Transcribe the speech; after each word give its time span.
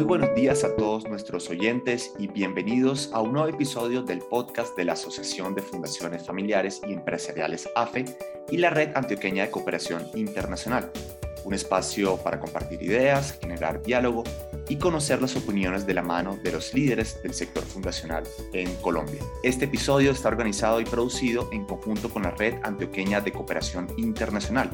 Muy 0.00 0.06
buenos 0.06 0.34
días 0.34 0.64
a 0.64 0.74
todos 0.76 1.06
nuestros 1.10 1.50
oyentes 1.50 2.14
y 2.18 2.26
bienvenidos 2.26 3.10
a 3.12 3.20
un 3.20 3.32
nuevo 3.34 3.48
episodio 3.48 4.00
del 4.00 4.20
podcast 4.20 4.74
de 4.74 4.86
la 4.86 4.94
Asociación 4.94 5.54
de 5.54 5.60
Fundaciones 5.60 6.24
Familiares 6.24 6.80
y 6.88 6.94
Empresariales 6.94 7.68
AFE 7.76 8.06
y 8.50 8.56
la 8.56 8.70
Red 8.70 8.96
Antioqueña 8.96 9.44
de 9.44 9.50
Cooperación 9.50 10.06
Internacional, 10.14 10.90
un 11.44 11.52
espacio 11.52 12.16
para 12.16 12.40
compartir 12.40 12.82
ideas, 12.82 13.38
generar 13.42 13.82
diálogo 13.82 14.24
y 14.70 14.76
conocer 14.76 15.20
las 15.20 15.36
opiniones 15.36 15.86
de 15.86 15.92
la 15.92 16.02
mano 16.02 16.38
de 16.42 16.52
los 16.52 16.72
líderes 16.72 17.22
del 17.22 17.34
sector 17.34 17.62
fundacional 17.62 18.24
en 18.54 18.74
Colombia. 18.76 19.20
Este 19.42 19.66
episodio 19.66 20.12
está 20.12 20.28
organizado 20.28 20.80
y 20.80 20.86
producido 20.86 21.50
en 21.52 21.66
conjunto 21.66 22.08
con 22.08 22.22
la 22.22 22.30
Red 22.30 22.54
Antioqueña 22.62 23.20
de 23.20 23.32
Cooperación 23.32 23.86
Internacional, 23.98 24.70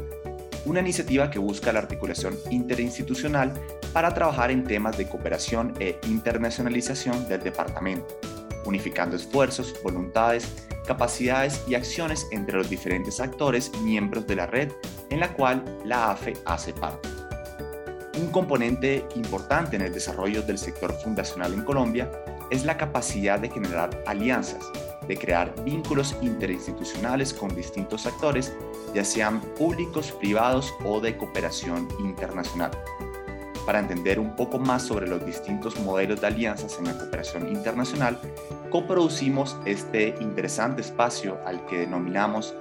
una 0.66 0.80
iniciativa 0.80 1.32
que 1.32 1.40
busca 1.40 1.72
la 1.72 1.80
articulación 1.80 2.36
interinstitucional 2.52 3.52
para 3.96 4.12
trabajar 4.12 4.50
en 4.50 4.62
temas 4.62 4.98
de 4.98 5.08
cooperación 5.08 5.72
e 5.80 5.98
internacionalización 6.06 7.26
del 7.30 7.42
departamento, 7.42 8.20
unificando 8.66 9.16
esfuerzos, 9.16 9.74
voluntades, 9.82 10.68
capacidades 10.86 11.64
y 11.66 11.76
acciones 11.76 12.26
entre 12.30 12.58
los 12.58 12.68
diferentes 12.68 13.20
actores 13.20 13.72
miembros 13.80 14.26
de 14.26 14.36
la 14.36 14.44
red 14.44 14.70
en 15.08 15.20
la 15.20 15.32
cual 15.32 15.64
la 15.82 16.10
AFE 16.10 16.34
hace 16.44 16.74
parte. 16.74 17.08
Un 18.20 18.26
componente 18.26 19.06
importante 19.14 19.76
en 19.76 19.82
el 19.82 19.94
desarrollo 19.94 20.42
del 20.42 20.58
sector 20.58 20.92
fundacional 21.02 21.54
en 21.54 21.64
Colombia 21.64 22.10
es 22.50 22.66
la 22.66 22.76
capacidad 22.76 23.40
de 23.40 23.48
generar 23.48 24.02
alianzas, 24.06 24.70
de 25.08 25.16
crear 25.16 25.54
vínculos 25.64 26.14
interinstitucionales 26.20 27.32
con 27.32 27.56
distintos 27.56 28.04
actores, 28.04 28.54
ya 28.92 29.04
sean 29.04 29.40
públicos, 29.40 30.12
privados 30.12 30.74
o 30.84 31.00
de 31.00 31.16
cooperación 31.16 31.88
internacional. 31.98 32.72
Para 33.66 33.80
entender 33.80 34.20
un 34.20 34.36
poco 34.36 34.60
más 34.60 34.84
sobre 34.84 35.08
los 35.08 35.26
distintos 35.26 35.76
modelos 35.80 36.20
de 36.20 36.28
alianzas 36.28 36.78
en 36.78 36.84
la 36.84 36.96
cooperación 36.96 37.48
internacional, 37.48 38.16
coproducimos 38.70 39.58
este 39.64 40.14
interesante 40.20 40.82
espacio 40.82 41.38
al 41.44 41.66
que 41.66 41.78
denominamos 41.78 42.54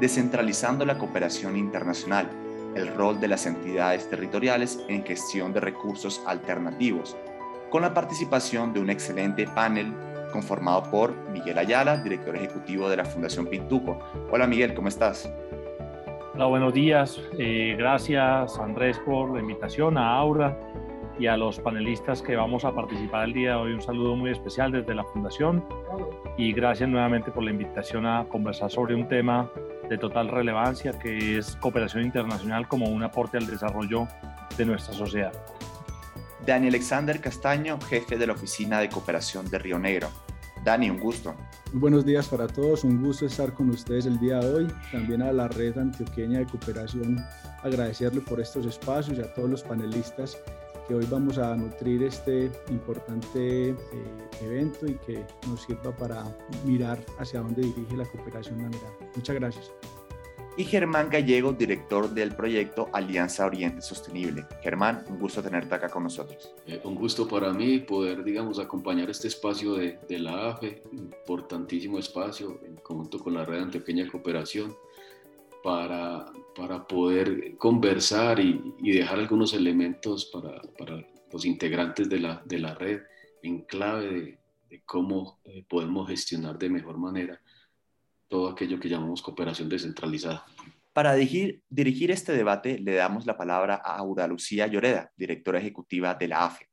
Descentralizando 0.00 0.84
la 0.84 0.96
Cooperación 0.96 1.56
Internacional, 1.56 2.30
el 2.76 2.86
rol 2.94 3.18
de 3.18 3.26
las 3.26 3.46
entidades 3.46 4.08
territoriales 4.08 4.78
en 4.88 5.04
gestión 5.04 5.52
de 5.52 5.58
recursos 5.58 6.22
alternativos, 6.24 7.16
con 7.68 7.82
la 7.82 7.94
participación 7.94 8.72
de 8.72 8.78
un 8.78 8.90
excelente 8.90 9.46
panel 9.48 9.92
conformado 10.32 10.84
por 10.84 11.16
Miguel 11.30 11.58
Ayala, 11.58 11.96
director 11.96 12.36
ejecutivo 12.36 12.88
de 12.88 12.98
la 12.98 13.04
Fundación 13.04 13.46
Pintuco. 13.46 13.98
Hola 14.30 14.46
Miguel, 14.46 14.74
¿cómo 14.74 14.86
estás? 14.86 15.28
Hola, 16.38 16.46
buenos 16.46 16.72
días. 16.72 17.20
Eh, 17.36 17.74
gracias 17.76 18.60
Andrés 18.60 18.96
por 19.00 19.34
la 19.34 19.40
invitación, 19.40 19.98
a 19.98 20.14
Aura 20.14 20.56
y 21.18 21.26
a 21.26 21.36
los 21.36 21.58
panelistas 21.58 22.22
que 22.22 22.36
vamos 22.36 22.64
a 22.64 22.72
participar 22.72 23.24
el 23.24 23.32
día 23.32 23.50
de 23.50 23.56
hoy. 23.56 23.72
Un 23.72 23.82
saludo 23.82 24.14
muy 24.14 24.30
especial 24.30 24.70
desde 24.70 24.94
la 24.94 25.02
Fundación 25.02 25.64
y 26.36 26.52
gracias 26.52 26.88
nuevamente 26.88 27.32
por 27.32 27.42
la 27.42 27.50
invitación 27.50 28.06
a 28.06 28.24
conversar 28.28 28.70
sobre 28.70 28.94
un 28.94 29.08
tema 29.08 29.50
de 29.90 29.98
total 29.98 30.28
relevancia 30.28 30.96
que 30.96 31.38
es 31.38 31.56
cooperación 31.56 32.04
internacional 32.04 32.68
como 32.68 32.86
un 32.86 33.02
aporte 33.02 33.36
al 33.36 33.48
desarrollo 33.48 34.06
de 34.56 34.64
nuestra 34.64 34.94
sociedad. 34.94 35.32
Dani 36.46 36.68
Alexander 36.68 37.20
Castaño, 37.20 37.80
jefe 37.80 38.16
de 38.16 38.28
la 38.28 38.34
Oficina 38.34 38.78
de 38.78 38.88
Cooperación 38.88 39.50
de 39.50 39.58
Río 39.58 39.80
Negro. 39.80 40.06
Dani, 40.62 40.88
un 40.88 41.00
gusto. 41.00 41.34
Muy 41.72 41.80
buenos 41.80 42.06
días 42.06 42.26
para 42.28 42.46
todos, 42.46 42.82
un 42.82 43.02
gusto 43.02 43.26
estar 43.26 43.52
con 43.52 43.68
ustedes 43.68 44.06
el 44.06 44.18
día 44.18 44.38
de 44.40 44.54
hoy. 44.54 44.68
También 44.90 45.20
a 45.20 45.32
la 45.32 45.48
red 45.48 45.76
antioqueña 45.76 46.38
de 46.38 46.46
cooperación, 46.46 47.18
agradecerle 47.62 48.22
por 48.22 48.40
estos 48.40 48.64
espacios 48.64 49.18
y 49.18 49.20
a 49.20 49.34
todos 49.34 49.50
los 49.50 49.62
panelistas 49.62 50.38
que 50.86 50.94
hoy 50.94 51.06
vamos 51.10 51.36
a 51.36 51.54
nutrir 51.54 52.02
este 52.04 52.50
importante 52.70 53.70
eh, 53.70 53.76
evento 54.40 54.86
y 54.86 54.94
que 54.94 55.26
nos 55.46 55.62
sirva 55.64 55.94
para 55.94 56.24
mirar 56.64 56.98
hacia 57.18 57.40
dónde 57.40 57.60
dirige 57.60 57.98
la 57.98 58.06
cooperación 58.06 58.62
laboral. 58.62 58.92
Muchas 59.14 59.36
gracias 59.36 59.70
y 60.58 60.64
Germán 60.64 61.08
Gallego, 61.08 61.52
director 61.52 62.10
del 62.10 62.34
proyecto 62.34 62.88
Alianza 62.92 63.46
Oriente 63.46 63.80
Sostenible. 63.80 64.44
Germán, 64.60 65.04
un 65.08 65.20
gusto 65.20 65.40
tenerte 65.40 65.72
acá 65.72 65.88
con 65.88 66.02
nosotros. 66.02 66.52
Eh, 66.66 66.80
un 66.82 66.96
gusto 66.96 67.28
para 67.28 67.52
mí 67.52 67.78
poder, 67.78 68.24
digamos, 68.24 68.58
acompañar 68.58 69.08
este 69.08 69.28
espacio 69.28 69.74
de, 69.74 70.00
de, 70.08 70.18
la 70.18 70.50
AFE, 70.50 70.82
importantísimo 70.90 72.00
espacio, 72.00 72.60
en 72.66 72.74
conjunto 72.74 73.20
con 73.20 73.34
la 73.34 73.44
Red 73.44 73.62
Antioqueña 73.62 74.10
Cooperación, 74.10 74.76
para, 75.62 76.26
para 76.56 76.84
poder 76.88 77.56
conversar 77.56 78.40
y, 78.40 78.74
y 78.82 78.90
dejar 78.90 79.20
algunos 79.20 79.54
elementos 79.54 80.26
para, 80.26 80.60
para, 80.76 81.06
los 81.32 81.44
integrantes 81.44 82.08
de 82.08 82.18
la, 82.18 82.42
de 82.44 82.58
la 82.58 82.74
red 82.74 83.02
en 83.42 83.60
clave 83.60 84.06
de, 84.06 84.38
de 84.70 84.82
cómo 84.84 85.38
eh, 85.44 85.62
podemos 85.68 86.08
gestionar 86.08 86.58
de 86.58 86.70
mejor 86.70 86.96
manera 86.96 87.38
todo 88.28 88.50
aquello 88.50 88.78
que 88.78 88.88
llamamos 88.88 89.22
cooperación 89.22 89.68
descentralizada. 89.68 90.44
Para 90.92 91.14
dirigir, 91.14 91.62
este 92.10 92.32
debate 92.32 92.78
le 92.78 92.94
damos 92.94 93.26
la 93.26 93.36
palabra 93.36 93.74
a 93.76 93.96
Aura 93.96 94.26
Lucía 94.26 94.66
Lloreda, 94.66 95.12
directora 95.16 95.58
ejecutiva 95.58 96.14
de 96.14 96.28
la 96.28 96.44
AFE. 96.44 96.68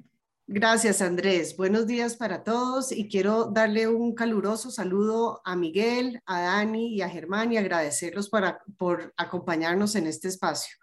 Gracias, 0.53 1.01
Andrés. 1.01 1.55
Buenos 1.55 1.87
días 1.87 2.17
para 2.17 2.43
todos 2.43 2.91
y 2.91 3.07
quiero 3.07 3.45
darle 3.45 3.87
un 3.87 4.13
caluroso 4.13 4.69
saludo 4.69 5.41
a 5.45 5.55
Miguel, 5.55 6.21
a 6.25 6.41
Dani 6.41 6.93
y 6.93 7.01
a 7.01 7.07
Germán 7.07 7.53
y 7.53 7.57
agradecerlos 7.57 8.29
por 8.29 9.13
acompañarnos 9.15 9.95
en 9.95 10.07
este 10.07 10.27
espacio. 10.27 10.75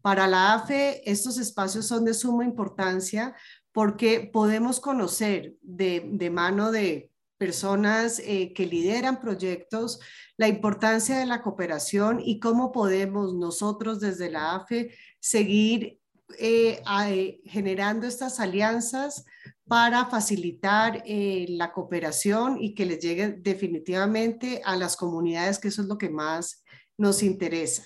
Para 0.00 0.26
la 0.26 0.54
AFE, 0.54 1.02
estos 1.04 1.36
espacios 1.36 1.86
son 1.86 2.06
de 2.06 2.14
suma 2.14 2.46
importancia 2.46 3.36
porque 3.72 4.30
podemos 4.32 4.80
conocer 4.80 5.54
de, 5.60 6.30
mano 6.32 6.72
de 6.72 7.10
personas 7.36 8.20
eh, 8.20 8.54
que 8.54 8.64
lideran 8.64 9.20
proyectos 9.20 10.00
la 10.38 10.48
importancia 10.48 11.18
de 11.18 11.26
la 11.26 11.42
cooperación 11.42 12.22
y 12.24 12.40
cómo 12.40 12.72
podemos 12.72 13.34
nosotros 13.34 14.00
desde 14.00 14.30
la 14.30 14.54
AFE 14.54 14.94
seguir 15.18 15.99
eh, 16.38 16.82
eh, 17.08 17.40
generando 17.44 18.06
estas 18.06 18.40
alianzas 18.40 19.24
para 19.66 20.06
facilitar 20.06 21.02
eh, 21.06 21.46
la 21.50 21.72
cooperación 21.72 22.58
y 22.60 22.74
que 22.74 22.86
les 22.86 23.00
llegue 23.00 23.32
definitivamente 23.38 24.60
a 24.64 24.76
las 24.76 24.96
comunidades, 24.96 25.58
que 25.58 25.68
eso 25.68 25.82
es 25.82 25.88
lo 25.88 25.98
que 25.98 26.10
más 26.10 26.64
nos 26.98 27.22
interesa. 27.22 27.84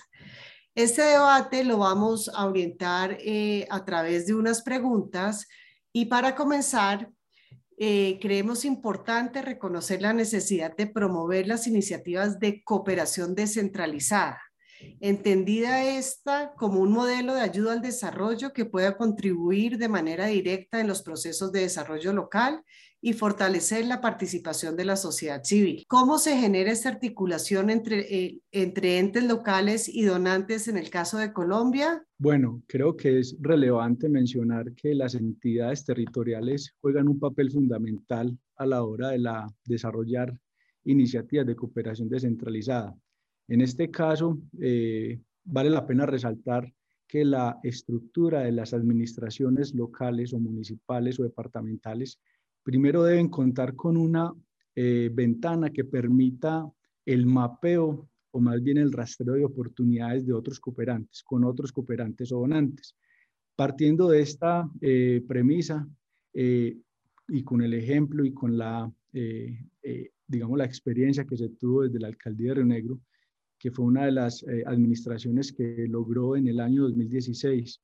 Este 0.73 1.03
debate 1.03 1.63
lo 1.63 1.77
vamos 1.77 2.29
a 2.33 2.45
orientar 2.45 3.17
a 3.69 3.85
través 3.85 4.27
de 4.27 4.33
unas 4.33 4.61
preguntas 4.61 5.47
y 5.93 6.05
para 6.05 6.35
comenzar, 6.35 7.09
creemos 7.77 8.65
importante 8.65 9.41
reconocer 9.41 10.01
la 10.01 10.11
necesidad 10.11 10.75
de 10.75 10.87
promover 10.87 11.47
las 11.47 11.65
iniciativas 11.65 12.39
de 12.39 12.61
cooperación 12.65 13.35
descentralizada 13.35 14.44
entendida 14.99 15.83
esta 15.83 16.53
como 16.57 16.79
un 16.79 16.91
modelo 16.91 17.33
de 17.33 17.41
ayuda 17.41 17.73
al 17.73 17.81
desarrollo 17.81 18.53
que 18.53 18.65
pueda 18.65 18.97
contribuir 18.97 19.77
de 19.77 19.89
manera 19.89 20.27
directa 20.27 20.79
en 20.79 20.87
los 20.87 21.01
procesos 21.01 21.51
de 21.51 21.61
desarrollo 21.61 22.13
local 22.13 22.63
y 23.01 23.13
fortalecer 23.13 23.85
la 23.85 24.01
participación 24.01 24.75
de 24.75 24.85
la 24.85 24.95
sociedad 24.95 25.43
civil. 25.43 25.85
¿Cómo 25.87 26.17
se 26.17 26.37
genera 26.37 26.71
esta 26.71 26.89
articulación 26.89 27.69
entre, 27.69 27.99
eh, 28.11 28.39
entre 28.51 28.97
entes 28.97 29.23
locales 29.25 29.87
y 29.87 30.03
donantes 30.05 30.67
en 30.67 30.77
el 30.77 30.89
caso 30.89 31.19
de 31.19 31.31
Colombia? 31.31 32.03
Bueno, 32.17 32.63
creo 32.67 32.97
que 32.97 33.19
es 33.19 33.37
relevante 33.39 34.09
mencionar 34.09 34.73
que 34.73 34.95
las 34.95 35.13
entidades 35.13 35.85
territoriales 35.85 36.73
juegan 36.81 37.07
un 37.07 37.19
papel 37.19 37.51
fundamental 37.51 38.35
a 38.55 38.65
la 38.65 38.83
hora 38.83 39.09
de 39.09 39.19
la, 39.19 39.47
desarrollar 39.65 40.35
iniciativas 40.85 41.45
de 41.45 41.55
cooperación 41.55 42.09
descentralizada. 42.09 42.95
En 43.47 43.61
este 43.61 43.91
caso, 43.91 44.39
eh, 44.59 45.19
vale 45.43 45.69
la 45.69 45.85
pena 45.85 46.05
resaltar 46.05 46.71
que 47.07 47.23
la 47.23 47.59
estructura 47.63 48.41
de 48.41 48.51
las 48.51 48.73
administraciones 48.73 49.75
locales 49.75 50.33
o 50.33 50.39
municipales 50.39 51.19
o 51.19 51.23
departamentales 51.23 52.19
primero 52.63 53.03
deben 53.03 53.29
contar 53.29 53.75
con 53.75 53.95
una 53.95 54.33
eh, 54.75 55.11
ventana 55.13 55.69
que 55.69 55.85
permita 55.85 56.67
el 57.05 57.27
mapeo 57.27 58.09
o 58.31 58.39
más 58.39 58.61
bien 58.63 58.77
el 58.79 58.91
rastreo 58.91 59.35
de 59.35 59.45
oportunidades 59.45 60.25
de 60.25 60.33
otros 60.33 60.59
cooperantes, 60.59 61.23
con 61.23 61.43
otros 61.43 61.71
cooperantes 61.71 62.31
o 62.31 62.39
donantes. 62.39 62.95
Partiendo 63.55 64.09
de 64.09 64.21
esta 64.21 64.69
eh, 64.81 65.23
premisa 65.25 65.87
y 66.33 67.43
con 67.45 67.61
el 67.61 67.73
ejemplo 67.75 68.25
y 68.25 68.33
con 68.33 68.57
la, 68.57 68.91
digamos, 70.27 70.57
la 70.57 70.65
experiencia 70.65 71.23
que 71.23 71.37
se 71.37 71.47
tuvo 71.47 71.83
desde 71.83 71.99
la 71.99 72.07
alcaldía 72.07 72.49
de 72.49 72.55
Río 72.55 72.65
Negro, 72.65 72.99
que 73.57 73.71
fue 73.71 73.85
una 73.85 74.05
de 74.05 74.11
las 74.11 74.43
eh, 74.43 74.63
administraciones 74.65 75.51
que 75.51 75.87
logró 75.87 76.35
en 76.35 76.47
el 76.47 76.59
año 76.59 76.83
2016 76.83 77.81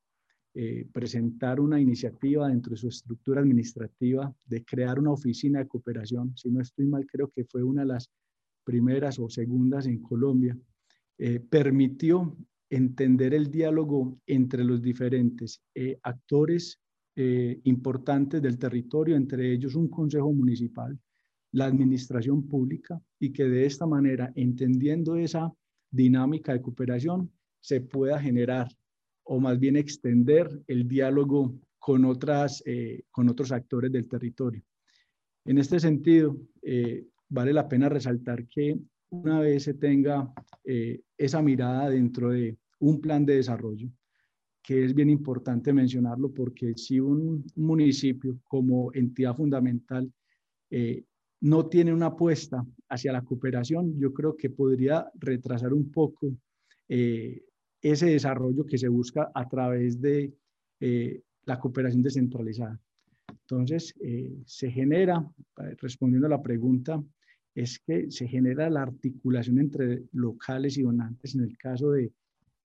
eh, 0.53 0.85
presentar 0.91 1.59
una 1.61 1.79
iniciativa 1.79 2.49
dentro 2.49 2.71
de 2.71 2.77
su 2.77 2.89
estructura 2.89 3.41
administrativa 3.41 4.33
de 4.45 4.65
crear 4.65 4.99
una 4.99 5.11
oficina 5.11 5.59
de 5.59 5.67
cooperación. 5.67 6.35
Si 6.35 6.49
no 6.49 6.61
estoy 6.61 6.87
mal, 6.87 7.05
creo 7.05 7.29
que 7.29 7.45
fue 7.45 7.63
una 7.63 7.81
de 7.81 7.87
las 7.87 8.09
primeras 8.63 9.17
o 9.19 9.29
segundas 9.29 9.85
en 9.87 10.01
Colombia. 10.01 10.57
Eh, 11.17 11.39
permitió 11.39 12.35
entender 12.69 13.33
el 13.33 13.49
diálogo 13.49 14.19
entre 14.25 14.63
los 14.63 14.81
diferentes 14.81 15.61
actores 16.03 16.79
importantes 17.63 18.41
del 18.41 18.57
territorio, 18.57 19.17
entre 19.17 19.51
ellos 19.51 19.75
un 19.75 19.89
consejo 19.89 20.31
municipal, 20.31 20.97
la 21.51 21.65
administración 21.65 22.47
pública, 22.47 23.01
y 23.19 23.33
que 23.33 23.43
de 23.43 23.65
esta 23.65 23.85
manera, 23.85 24.31
entendiendo 24.35 25.17
esa 25.17 25.51
dinámica 25.91 26.53
de 26.53 26.61
cooperación, 26.61 27.31
se 27.59 27.81
pueda 27.81 28.19
generar 28.19 28.67
o 29.23 29.39
más 29.39 29.59
bien 29.59 29.75
extender 29.75 30.49
el 30.67 30.87
diálogo 30.87 31.59
con, 31.77 32.05
otras, 32.05 32.63
eh, 32.65 33.03
con 33.11 33.29
otros 33.29 33.51
actores 33.51 33.91
del 33.91 34.07
territorio. 34.07 34.63
En 35.45 35.57
este 35.57 35.79
sentido, 35.79 36.37
eh, 36.61 37.05
vale 37.29 37.53
la 37.53 37.67
pena 37.67 37.89
resaltar 37.89 38.47
que 38.47 38.77
una 39.09 39.39
vez 39.39 39.63
se 39.63 39.73
tenga 39.73 40.31
eh, 40.63 41.01
esa 41.17 41.41
mirada 41.41 41.89
dentro 41.89 42.29
de 42.29 42.57
un 42.79 43.01
plan 43.01 43.25
de 43.25 43.35
desarrollo, 43.35 43.89
que 44.63 44.85
es 44.85 44.93
bien 44.93 45.09
importante 45.09 45.73
mencionarlo 45.73 46.31
porque 46.33 46.73
si 46.75 46.99
un, 46.99 47.45
municipio 47.55 48.39
como 48.47 48.91
entidad 48.93 49.35
fundamental 49.35 50.11
no 51.41 51.67
tiene 51.67 51.93
una 51.93 52.07
apuesta 52.07 52.65
hacia 52.89 53.11
la 53.11 53.21
cooperación, 53.21 53.99
yo 53.99 54.13
creo 54.13 54.35
que 54.35 54.49
podría 54.49 55.11
retrasar 55.15 55.73
un 55.73 55.91
poco 55.91 56.33
ese 57.81 58.05
desarrollo 58.05 58.65
que 58.65 58.77
se 58.77 58.87
busca 58.87 59.31
a 59.33 59.47
través 59.47 59.99
de 59.99 60.33
eh, 60.79 61.21
la 61.45 61.59
cooperación 61.59 62.03
descentralizada. 62.03 62.79
Entonces, 63.29 63.93
eh, 64.01 64.37
se 64.45 64.69
genera, 64.69 65.25
respondiendo 65.77 66.27
a 66.27 66.31
la 66.31 66.41
pregunta, 66.41 67.03
es 67.55 67.79
que 67.79 68.11
se 68.11 68.27
genera 68.27 68.69
la 68.69 68.83
articulación 68.83 69.59
entre 69.59 70.03
locales 70.13 70.77
y 70.77 70.83
donantes 70.83 71.35
en 71.35 71.41
el 71.41 71.57
caso 71.57 71.91
de, 71.91 72.11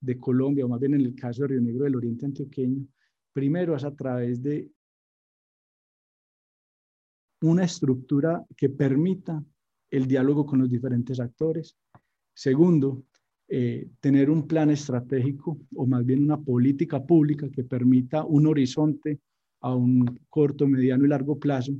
de 0.00 0.18
Colombia, 0.18 0.66
o 0.66 0.68
más 0.68 0.80
bien 0.80 0.94
en 0.94 1.00
el 1.00 1.14
caso 1.14 1.42
de 1.42 1.48
Río 1.48 1.60
Negro 1.60 1.84
del 1.84 1.96
Oriente 1.96 2.26
Antioqueño. 2.26 2.86
Primero 3.32 3.74
es 3.74 3.84
a 3.84 3.94
través 3.94 4.42
de 4.42 4.70
una 7.42 7.64
estructura 7.64 8.44
que 8.56 8.68
permita 8.68 9.42
el 9.90 10.06
diálogo 10.06 10.46
con 10.46 10.60
los 10.60 10.70
diferentes 10.70 11.20
actores. 11.20 11.76
Segundo, 12.34 13.04
eh, 13.48 13.88
tener 14.00 14.28
un 14.28 14.46
plan 14.46 14.70
estratégico 14.70 15.58
o 15.76 15.86
más 15.86 16.04
bien 16.04 16.24
una 16.24 16.40
política 16.40 17.04
pública 17.04 17.48
que 17.48 17.62
permita 17.62 18.24
un 18.24 18.46
horizonte 18.46 19.20
a 19.60 19.74
un 19.74 20.20
corto, 20.28 20.66
mediano 20.66 21.04
y 21.04 21.08
largo 21.08 21.38
plazo 21.38 21.72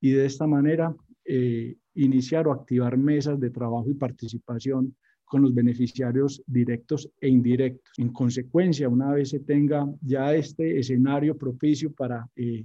y 0.00 0.10
de 0.10 0.26
esta 0.26 0.46
manera 0.46 0.94
eh, 1.24 1.76
iniciar 1.94 2.48
o 2.48 2.52
activar 2.52 2.96
mesas 2.96 3.40
de 3.40 3.50
trabajo 3.50 3.88
y 3.88 3.94
participación 3.94 4.94
con 5.24 5.42
los 5.42 5.54
beneficiarios 5.54 6.42
directos 6.46 7.08
e 7.20 7.28
indirectos. 7.28 7.98
En 7.98 8.12
consecuencia, 8.12 8.88
una 8.88 9.12
vez 9.12 9.30
se 9.30 9.40
tenga 9.40 9.86
ya 10.02 10.34
este 10.34 10.78
escenario 10.78 11.38
propicio 11.38 11.92
para 11.92 12.28
eh, 12.36 12.64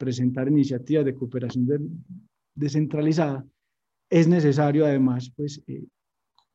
presentar 0.00 0.48
iniciativas 0.48 1.04
de 1.04 1.14
cooperación 1.14 2.02
descentralizada, 2.54 3.46
es 4.08 4.26
necesario 4.26 4.86
además 4.86 5.30
pues, 5.36 5.62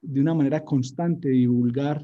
de 0.02 0.20
una 0.20 0.34
manera 0.34 0.66
constante 0.66 1.30
divulgar 1.30 2.04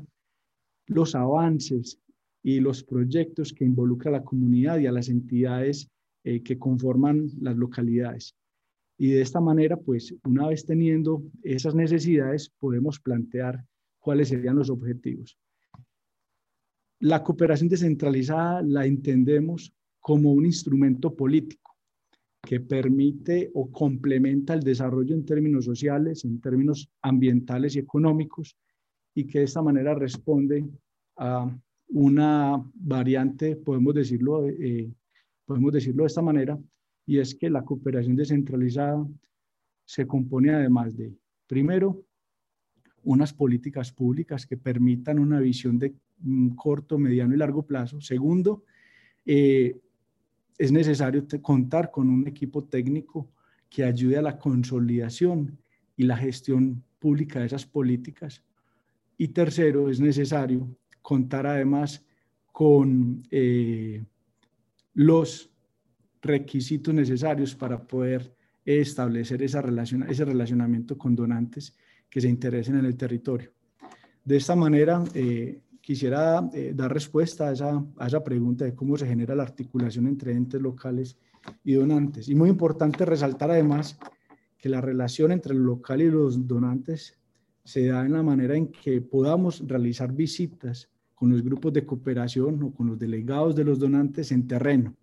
los 0.86 1.16
avances 1.16 2.00
y 2.44 2.60
los 2.60 2.84
proyectos 2.84 3.54
que 3.54 3.66
involucra 3.66 4.10
a 4.10 4.20
la 4.20 4.24
comunidad 4.24 4.78
y 4.80 4.86
a 4.86 4.92
las 4.92 5.10
entidades 5.10 5.90
eh, 6.24 6.44
que 6.44 6.60
conforman 6.60 7.30
las 7.40 7.58
localidades. 7.58 8.36
Y 8.98 9.10
de 9.10 9.22
esta 9.22 9.42
manera, 9.42 9.78
pues 9.78 10.14
una 10.24 10.48
vez 10.48 10.64
teniendo 10.64 11.24
esas 11.42 11.74
necesidades, 11.74 12.52
podemos 12.60 13.00
plantear 13.00 13.66
cuáles 14.00 14.30
serían 14.30 14.58
los 14.58 14.70
objetivos. 14.70 15.40
La 17.00 17.24
cooperación 17.24 17.68
descentralizada 17.68 18.62
la 18.62 18.86
entendemos 18.86 19.74
como 20.02 20.34
un 20.34 20.46
instrumento 20.46 21.16
político 21.16 21.78
que 22.42 22.60
permite 22.60 23.52
o 23.54 23.72
complementa 23.72 24.56
el 24.56 24.62
desarrollo 24.62 25.16
en 25.16 25.26
términos 25.26 25.66
sociales, 25.66 26.26
en 26.26 26.42
términos 26.42 26.90
ambientales 27.02 27.76
y 27.76 27.80
económicos, 27.80 28.58
y 29.14 29.26
que 29.26 29.40
de 29.40 29.46
esta 29.46 29.62
manera 29.62 29.94
responde 29.94 30.68
a 31.18 31.56
una 31.90 32.64
variante, 32.74 33.56
podemos 33.56 33.94
decirlo, 33.94 34.48
eh, 34.48 34.92
podemos 35.46 35.72
decirlo 35.72 36.04
de 36.04 36.08
esta 36.08 36.22
manera, 36.22 36.60
y 37.06 37.20
es 37.20 37.36
que 37.36 37.50
la 37.50 37.64
cooperación 37.64 38.16
descentralizada 38.16 39.08
se 39.86 40.08
compone 40.08 40.52
además 40.52 40.98
de, 40.98 41.14
primero, 41.48 42.04
unas 43.04 43.34
políticas 43.34 43.92
públicas 43.92 44.46
que 44.46 44.58
permitan 44.58 45.20
una 45.20 45.40
visión 45.40 45.78
de 45.78 45.94
corto, 46.56 46.98
mediano 46.98 47.34
y 47.34 47.38
largo 47.38 47.64
plazo. 47.64 48.00
Segundo, 48.00 48.64
eh, 49.26 49.76
es 50.62 50.72
necesario 50.72 51.26
contar 51.42 51.90
con 51.90 52.08
un 52.08 52.28
equipo 52.28 52.64
técnico 52.66 53.32
que 53.68 53.84
ayude 53.84 54.18
a 54.18 54.22
la 54.22 54.38
consolidación 54.38 55.58
y 55.98 56.04
la 56.04 56.16
gestión 56.16 56.84
pública 57.00 57.40
de 57.40 57.48
esas 57.48 57.66
políticas. 57.66 58.44
Y 59.18 59.30
tercero, 59.30 59.90
es 59.90 60.00
necesario 60.00 60.78
contar 61.02 61.48
además 61.48 62.06
con 62.52 63.24
eh, 63.32 64.06
los 64.94 65.50
requisitos 66.22 66.94
necesarios 66.94 67.56
para 67.56 67.82
poder 67.82 68.32
establecer 68.64 69.42
esa 69.42 69.64
relación, 69.64 70.04
ese 70.04 70.26
relacionamiento 70.26 70.96
con 70.96 71.16
donantes 71.16 71.76
que 72.08 72.22
se 72.22 72.30
interesen 72.30 72.78
en 72.78 72.86
el 72.86 72.96
territorio. 72.96 73.52
De 74.24 74.38
esta 74.38 74.56
manera, 74.56 75.04
eh, 75.16 75.60
quisiera 75.82 76.48
eh, 76.54 76.74
dar 76.76 76.94
respuesta 76.94 77.50
a 77.50 77.52
esa, 77.54 77.84
a 77.98 78.08
esa 78.08 78.24
pregunta 78.24 78.66
de 78.66 78.76
cómo 78.76 78.98
se 78.98 79.08
genera 79.08 79.36
la 79.36 79.44
articulación 79.44 80.08
entre 80.08 80.34
entes 80.34 80.62
locales 80.62 81.18
y 81.64 81.74
donantes. 81.74 82.30
Y 82.30 82.36
muy 82.36 82.50
importante 82.50 83.04
resaltar 83.06 83.52
además 83.52 83.98
que 84.58 84.70
la 84.70 84.80
relación 84.80 85.32
entre 85.32 85.54
el 85.54 85.64
local 85.64 86.02
y 86.02 86.10
los 86.10 86.48
donantes 86.48 87.18
se 87.64 87.88
da 87.88 88.06
en 88.06 88.14
la 88.14 88.24
manera 88.24 88.56
en 88.56 88.68
que 88.68 89.02
podamos 89.02 89.68
realizar 89.68 90.14
visitas 90.14 90.90
con 91.16 91.32
los 91.32 91.44
grupos 91.44 91.74
de 91.74 91.86
cooperación 91.86 92.64
o 92.64 92.72
con 92.72 92.88
los 92.88 93.00
delegados 93.00 93.56
de 93.56 93.64
los 93.64 93.80
donantes 93.80 94.32
en 94.32 94.48
terreno. 94.48 94.96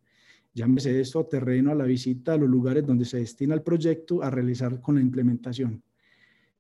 Llámese 0.55 1.01
esto 1.01 1.25
terreno 1.27 1.71
a 1.71 1.75
la 1.75 1.85
visita 1.85 2.33
a 2.33 2.37
los 2.37 2.49
lugares 2.49 2.85
donde 2.87 3.05
se 3.05 3.19
destina 3.19 3.55
el 3.55 3.63
proyecto 3.63 4.23
a 4.23 4.31
realizar 4.31 4.81
con 4.81 4.97
la 4.97 5.01
implementación. 5.01 5.83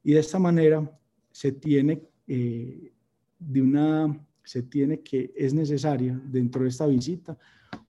Y 0.04 0.12
de 0.12 0.20
esta 0.20 0.38
manera 0.38 0.88
se 1.32 1.52
tiene 1.52 2.02
eh, 2.26 2.92
de 3.38 3.62
una, 3.62 4.18
se 4.42 4.62
tiene 4.62 5.00
que, 5.00 5.32
es 5.36 5.54
necesaria 5.54 6.20
dentro 6.24 6.62
de 6.62 6.68
esta 6.68 6.86
visita, 6.86 7.36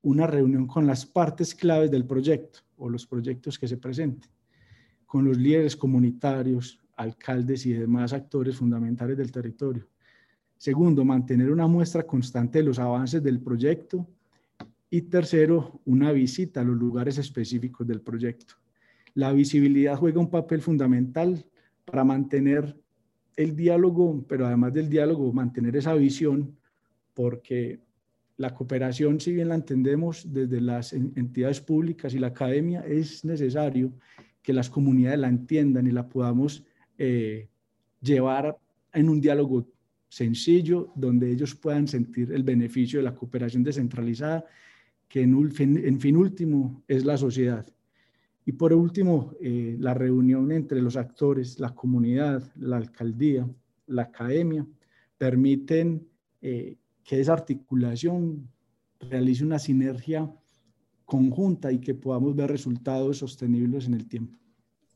una 0.01 0.27
reunión 0.27 0.67
con 0.67 0.85
las 0.85 1.05
partes 1.05 1.55
claves 1.55 1.91
del 1.91 2.05
proyecto 2.05 2.59
o 2.77 2.89
los 2.89 3.05
proyectos 3.05 3.57
que 3.57 3.67
se 3.67 3.77
presenten, 3.77 4.29
con 5.05 5.25
los 5.25 5.37
líderes 5.37 5.75
comunitarios, 5.75 6.79
alcaldes 6.95 7.65
y 7.65 7.73
demás 7.73 8.13
actores 8.13 8.57
fundamentales 8.57 9.17
del 9.17 9.31
territorio. 9.31 9.87
Segundo, 10.57 11.05
mantener 11.05 11.51
una 11.51 11.67
muestra 11.67 12.03
constante 12.03 12.59
de 12.59 12.65
los 12.65 12.79
avances 12.79 13.23
del 13.23 13.39
proyecto. 13.39 14.05
Y 14.89 15.03
tercero, 15.03 15.79
una 15.85 16.11
visita 16.11 16.59
a 16.59 16.63
los 16.65 16.75
lugares 16.75 17.17
específicos 17.17 17.87
del 17.87 18.01
proyecto. 18.01 18.55
La 19.13 19.31
visibilidad 19.31 19.95
juega 19.95 20.19
un 20.19 20.29
papel 20.29 20.61
fundamental 20.61 21.45
para 21.85 22.03
mantener 22.03 22.75
el 23.39 23.55
diálogo, 23.55 24.25
pero 24.27 24.45
además 24.45 24.73
del 24.73 24.89
diálogo, 24.89 25.31
mantener 25.31 25.73
esa 25.77 25.93
visión, 25.93 26.57
porque 27.13 27.79
la 28.35 28.53
cooperación, 28.53 29.21
si 29.21 29.31
bien 29.31 29.47
la 29.47 29.55
entendemos 29.55 30.25
desde 30.29 30.59
las 30.59 30.91
entidades 30.91 31.61
públicas 31.61 32.13
y 32.13 32.19
la 32.19 32.27
academia, 32.27 32.81
es 32.81 33.23
necesario 33.23 33.93
que 34.41 34.51
las 34.51 34.69
comunidades 34.69 35.19
la 35.19 35.29
entiendan 35.29 35.87
y 35.87 35.91
la 35.91 36.09
podamos 36.09 36.65
eh, 36.97 37.47
llevar 38.01 38.57
en 38.91 39.07
un 39.07 39.21
diálogo 39.21 39.65
sencillo, 40.09 40.91
donde 40.93 41.31
ellos 41.31 41.55
puedan 41.55 41.87
sentir 41.87 42.33
el 42.33 42.43
beneficio 42.43 42.99
de 42.99 43.05
la 43.05 43.15
cooperación 43.15 43.63
descentralizada, 43.63 44.43
que 45.07 45.21
en, 45.21 45.33
en 45.59 45.99
fin 46.01 46.17
último 46.17 46.83
es 46.89 47.05
la 47.05 47.17
sociedad. 47.17 47.65
Y 48.45 48.53
por 48.53 48.73
último, 48.73 49.33
eh, 49.39 49.75
la 49.79 49.93
reunión 49.93 50.51
entre 50.51 50.81
los 50.81 50.95
actores, 50.95 51.59
la 51.59 51.75
comunidad, 51.75 52.43
la 52.55 52.77
alcaldía, 52.77 53.47
la 53.87 54.03
academia, 54.03 54.65
permiten 55.17 56.07
eh, 56.41 56.77
que 57.03 57.19
esa 57.19 57.33
articulación 57.33 58.49
realice 58.99 59.43
una 59.43 59.59
sinergia 59.59 60.31
conjunta 61.05 61.71
y 61.71 61.79
que 61.79 61.95
podamos 61.95 62.35
ver 62.35 62.49
resultados 62.49 63.17
sostenibles 63.17 63.87
en 63.87 63.95
el 63.95 64.07
tiempo. 64.07 64.37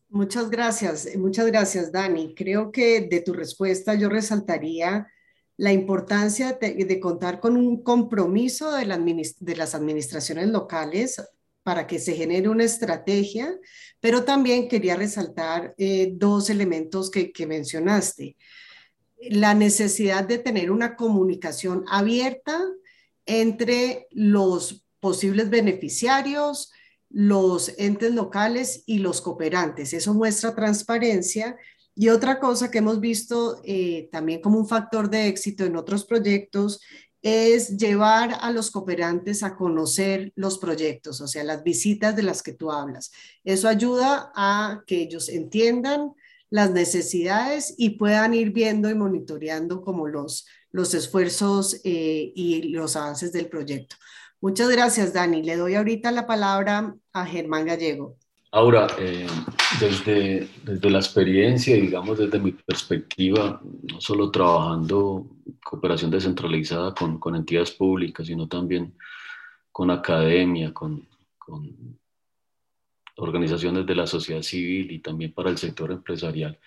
Muchas 0.09 0.49
gracias, 0.49 1.09
muchas 1.17 1.47
gracias, 1.47 1.91
Dani. 1.91 2.35
Creo 2.35 2.71
que 2.71 3.01
de 3.01 3.21
tu 3.21 3.33
respuesta 3.33 3.95
yo 3.95 4.09
resaltaría 4.09 5.07
la 5.57 5.71
importancia 5.71 6.57
de, 6.59 6.99
contar 6.99 7.39
con 7.39 7.57
un 7.57 7.83
compromiso 7.83 8.71
de, 8.71 8.85
las 9.55 9.75
administraciones 9.75 10.47
locales 10.49 11.21
para 11.63 11.87
que 11.87 11.97
se 11.97 12.13
genere 12.13 12.49
una 12.49 12.65
estrategia, 12.65 13.57
pero 13.99 14.23
también 14.23 14.67
quería 14.67 14.95
resaltar 14.95 15.73
eh, 15.77 16.11
dos 16.13 16.49
elementos 16.49 17.09
que, 17.09 17.47
mencionaste. 17.47 18.35
La 19.29 19.53
necesidad 19.53 20.25
de 20.25 20.37
tener 20.37 20.69
una 20.69 20.97
comunicación 20.97 21.85
abierta 21.87 22.61
entre 23.25 24.07
los 24.11 24.85
posibles 24.99 25.49
beneficiarios, 25.49 26.71
los 27.09 27.73
entes 27.77 28.13
locales 28.13 28.83
y 28.85 28.97
los 28.97 29.21
cooperantes. 29.21 29.93
Eso 29.93 30.13
muestra 30.13 30.53
transparencia. 30.53 31.55
Y 31.95 32.09
otra 32.09 32.39
cosa 32.39 32.71
que 32.71 32.79
hemos 32.79 32.99
visto 32.99 33.61
eh, 33.63 34.09
también 34.11 34.41
como 34.41 34.57
un 34.57 34.67
factor 34.67 35.09
de 35.09 35.27
éxito 35.27 35.63
en 35.63 35.77
otros 35.77 36.05
proyectos 36.05 36.81
es 37.23 37.77
llevar 37.77 38.37
a 38.41 38.51
los 38.51 38.69
cooperantes 38.69 39.43
a 39.43 39.55
conocer 39.55 40.33
los 40.35 40.59
proyectos, 40.59 41.21
o 41.21 41.27
sea, 41.27 41.43
las 41.45 41.63
visitas 41.63 42.15
de 42.15 42.23
las 42.23 42.43
que 42.43 42.53
tú 42.53 42.71
hablas. 42.71 43.11
Eso 43.45 43.69
ayuda 43.69 44.31
a 44.35 44.83
que 44.85 45.01
ellos 45.01 45.29
entiendan 45.29 46.11
las 46.49 46.71
necesidades 46.71 47.73
y 47.77 47.91
puedan 47.91 48.33
ir 48.33 48.51
viendo 48.51 48.89
y 48.89 48.95
monitoreando 48.95 49.81
como 49.81 50.07
los, 50.07 50.45
los 50.71 50.93
esfuerzos 50.93 51.79
eh, 51.85 52.33
y 52.35 52.63
los 52.73 52.95
avances 52.97 53.31
del 53.31 53.47
proyecto. 53.47 53.95
Muchas 54.41 54.69
gracias, 54.69 55.13
Dani. 55.13 55.41
Le 55.41 55.55
doy 55.55 55.75
ahorita 55.75 56.11
la 56.11 56.27
palabra 56.27 56.93
a 57.13 57.25
Germán 57.25 57.65
Gallego. 57.65 58.17
Ahora, 58.55 58.85
eh, 58.99 59.25
desde, 59.79 60.47
desde 60.63 60.89
la 60.91 60.99
experiencia, 60.99 61.75
digamos 61.75 62.19
desde 62.19 62.37
mi 62.37 62.51
perspectiva, 62.51 63.59
no 63.63 63.99
solo 63.99 64.29
trabajando 64.29 65.25
cooperación 65.63 66.11
descentralizada 66.11 66.93
con, 66.93 67.17
con 67.17 67.35
entidades 67.35 67.71
públicas, 67.71 68.27
sino 68.27 68.47
también 68.47 68.93
con 69.71 69.89
academia, 69.89 70.71
con, 70.71 71.07
con, 71.39 71.97
organizaciones 73.17 73.87
de 73.87 73.95
la 73.95 74.05
sociedad 74.05 74.43
civil 74.43 74.91
y 74.91 74.99
también 74.99 75.33
para 75.33 75.49
el 75.49 75.57
sector 75.57 75.91
empresarial. 75.91 76.59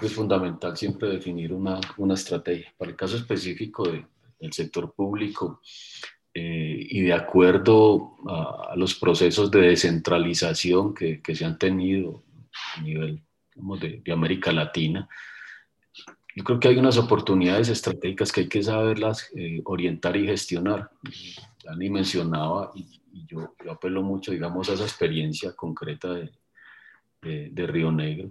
es 0.00 0.12
fundamental 0.12 0.76
siempre 0.76 1.08
definir 1.08 1.52
una, 1.52 1.80
una 1.96 2.14
estrategia. 2.14 2.72
Para 2.78 2.92
el 2.92 2.96
caso 2.96 3.16
específico 3.16 3.88
de, 3.88 4.06
del 4.38 4.52
sector 4.52 4.92
público, 4.92 5.60
eh, 6.40 6.86
y 6.90 7.00
de 7.00 7.12
acuerdo 7.12 8.14
a, 8.28 8.74
los 8.76 8.94
procesos 8.94 9.50
de 9.50 9.62
descentralización 9.62 10.94
que, 10.94 11.20
que, 11.20 11.34
se 11.34 11.44
han 11.44 11.58
tenido 11.58 12.22
a 12.76 12.80
nivel 12.80 13.20
de, 13.80 14.00
de, 14.04 14.12
América 14.12 14.52
Latina, 14.52 15.08
yo 16.36 16.44
creo 16.44 16.60
que 16.60 16.68
hay 16.68 16.76
unas 16.76 16.96
oportunidades 16.96 17.70
estratégicas 17.70 18.30
que 18.30 18.42
hay 18.42 18.48
que 18.48 18.62
saberlas 18.62 19.32
eh, 19.34 19.60
orientar 19.64 20.16
y 20.16 20.26
gestionar. 20.26 20.90
Dani 21.64 21.90
mencionaba, 21.90 22.70
y, 22.76 23.00
yo, 23.26 23.56
yo, 23.64 23.72
apelo 23.72 24.02
mucho, 24.02 24.30
digamos, 24.30 24.70
a 24.70 24.74
esa 24.74 24.84
experiencia 24.84 25.56
concreta 25.56 26.14
de, 26.14 26.30
de 27.50 27.66
Río 27.66 27.90
Negro 27.90 28.30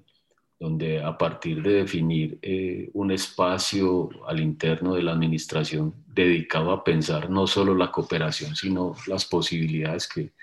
donde 0.60 1.04
a 1.04 1.18
partir 1.18 1.62
de 1.62 1.74
definir 1.74 2.40
eh, 2.42 2.90
un 2.94 3.12
espacio 3.12 4.10
al 4.28 4.40
interno 4.40 4.96
de 4.96 5.04
la 5.04 5.12
administración 5.12 5.94
dedicado 6.08 6.72
a 6.72 6.84
pensar 6.84 7.30
no 7.30 7.46
solo 7.46 7.76
la 7.76 7.92
cooperación, 7.92 8.56
sino 8.56 8.96
las 9.06 9.26
posibilidades 9.26 10.08
que, 10.08 10.34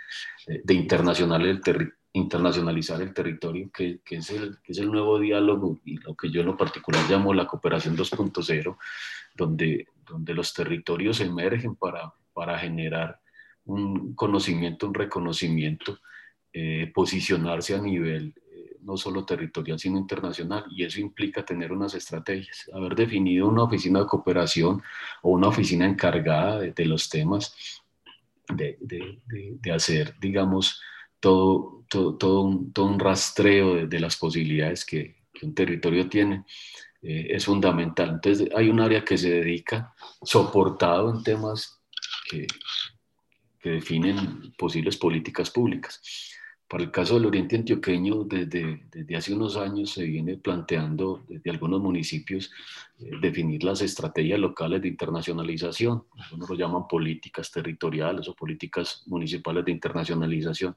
de, 0.47 0.75
internacionalizar 2.13 3.03
el 3.03 3.13
territorio, 3.13 3.71
que, 3.73 4.01
es 4.09 4.31
el, 4.31 4.57
es 4.67 4.79
el 4.79 4.91
nuevo 4.91 5.19
diálogo 5.19 5.81
y 5.85 5.97
lo 5.97 6.15
que 6.15 6.31
yo 6.31 6.43
en 6.43 6.47
lo 6.47 6.57
particular 6.57 7.03
llamo 7.11 7.35
la 7.35 7.49
cooperación 7.49 7.97
2.0, 7.97 8.77
donde, 9.35 9.89
donde 10.07 10.35
los 10.35 10.55
territorios 10.55 11.21
emergen 11.21 11.75
para, 11.75 12.15
para 12.33 12.57
generar 12.57 13.19
un 13.65 14.15
conocimiento, 14.15 14.87
un 14.87 14.95
reconocimiento, 14.95 15.99
eh, 16.53 16.93
posicionarse 16.95 17.75
a 17.75 17.81
nivel 17.81 18.33
no 18.85 18.97
solo 18.97 19.25
territorial, 19.25 19.79
sino 19.79 19.99
internacional, 19.99 20.65
y 20.71 20.85
eso 20.85 21.01
implica 21.01 21.45
tener 21.45 21.73
unas 21.73 21.95
estrategias, 21.95 22.71
haber 22.73 22.95
definido 22.95 23.49
una 23.49 23.65
oficina 23.65 24.01
de 24.01 24.07
cooperación 24.07 24.83
o 25.23 25.31
una 25.31 25.49
oficina 25.49 25.87
encargada 25.87 26.61
de, 26.61 26.87
los 26.87 27.09
temas, 27.09 27.57
de, 28.49 28.79
de, 28.81 29.73
hacer, 29.73 30.15
digamos, 30.21 30.81
todo, 31.19 31.85
todo, 31.89 32.17
todo, 32.17 32.43
un, 32.43 32.73
todo 32.73 32.87
un, 32.87 33.01
rastreo 33.01 33.87
de, 33.87 34.01
las 34.01 34.17
posibilidades 34.17 34.85
que, 34.85 35.17
un 35.43 35.55
territorio 35.55 36.09
tiene. 36.09 36.45
Eh, 37.03 37.27
es 37.31 37.45
fundamental. 37.45 38.11
Entonces, 38.11 38.49
hay 38.57 38.69
un 38.69 38.81
área 38.81 39.05
que 39.05 39.19
se 39.19 39.29
dedica, 39.29 39.93
soportado 40.23 41.11
en 41.11 41.23
temas 41.23 41.83
que, 42.31 42.47
que 43.59 43.71
definen 43.71 44.55
posibles 44.57 44.97
políticas 44.97 45.51
públicas 45.51 46.01
para 46.69 46.83
el 46.83 46.91
caso 46.91 47.15
del 47.15 47.27
Oriente 47.27 47.57
Antioqueño, 47.57 48.25
desde, 48.25 48.87
desde 48.91 49.17
hace 49.17 49.35
unos 49.35 49.57
años 49.57 49.91
se 49.91 50.05
viene 50.05 50.39
planteando 50.39 51.23
desde 51.29 51.51
algunos 51.51 51.81
municipios 51.81 52.51
eh, 52.99 53.11
definir 53.21 53.63
las 53.63 53.83
estrategias 53.83 54.39
locales 54.39 54.81
de 54.81 54.89
internacionalización. 54.89 56.05
Algunos 56.19 56.49
lo 56.49 56.57
llaman 56.57 56.89
políticas 56.89 57.51
territoriales 57.51 58.29
o 58.29 58.35
políticas 58.35 59.03
municipales 59.07 59.65
de 59.65 59.73
internacionalización. 59.73 60.77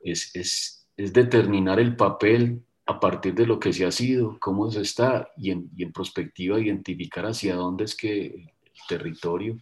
Es, 0.00 0.34
es, 0.34 0.88
es, 0.96 1.12
determinar 1.12 1.80
el 1.80 1.96
papel 1.96 2.62
a 2.86 2.98
partir 3.00 3.34
de 3.34 3.46
lo 3.46 3.58
que 3.58 3.72
se 3.72 3.84
ha 3.84 3.90
sido, 3.90 4.38
cómo 4.40 4.70
se 4.70 4.82
está 4.82 5.28
y 5.36 5.50
en, 5.50 5.70
y 5.76 5.82
en 5.82 5.92
perspectiva 5.92 6.60
identificar 6.60 7.26
hacia 7.26 7.56
dónde 7.56 7.84
es 7.84 7.96
que 7.96 8.26
el 8.26 8.50
territorio, 8.88 9.58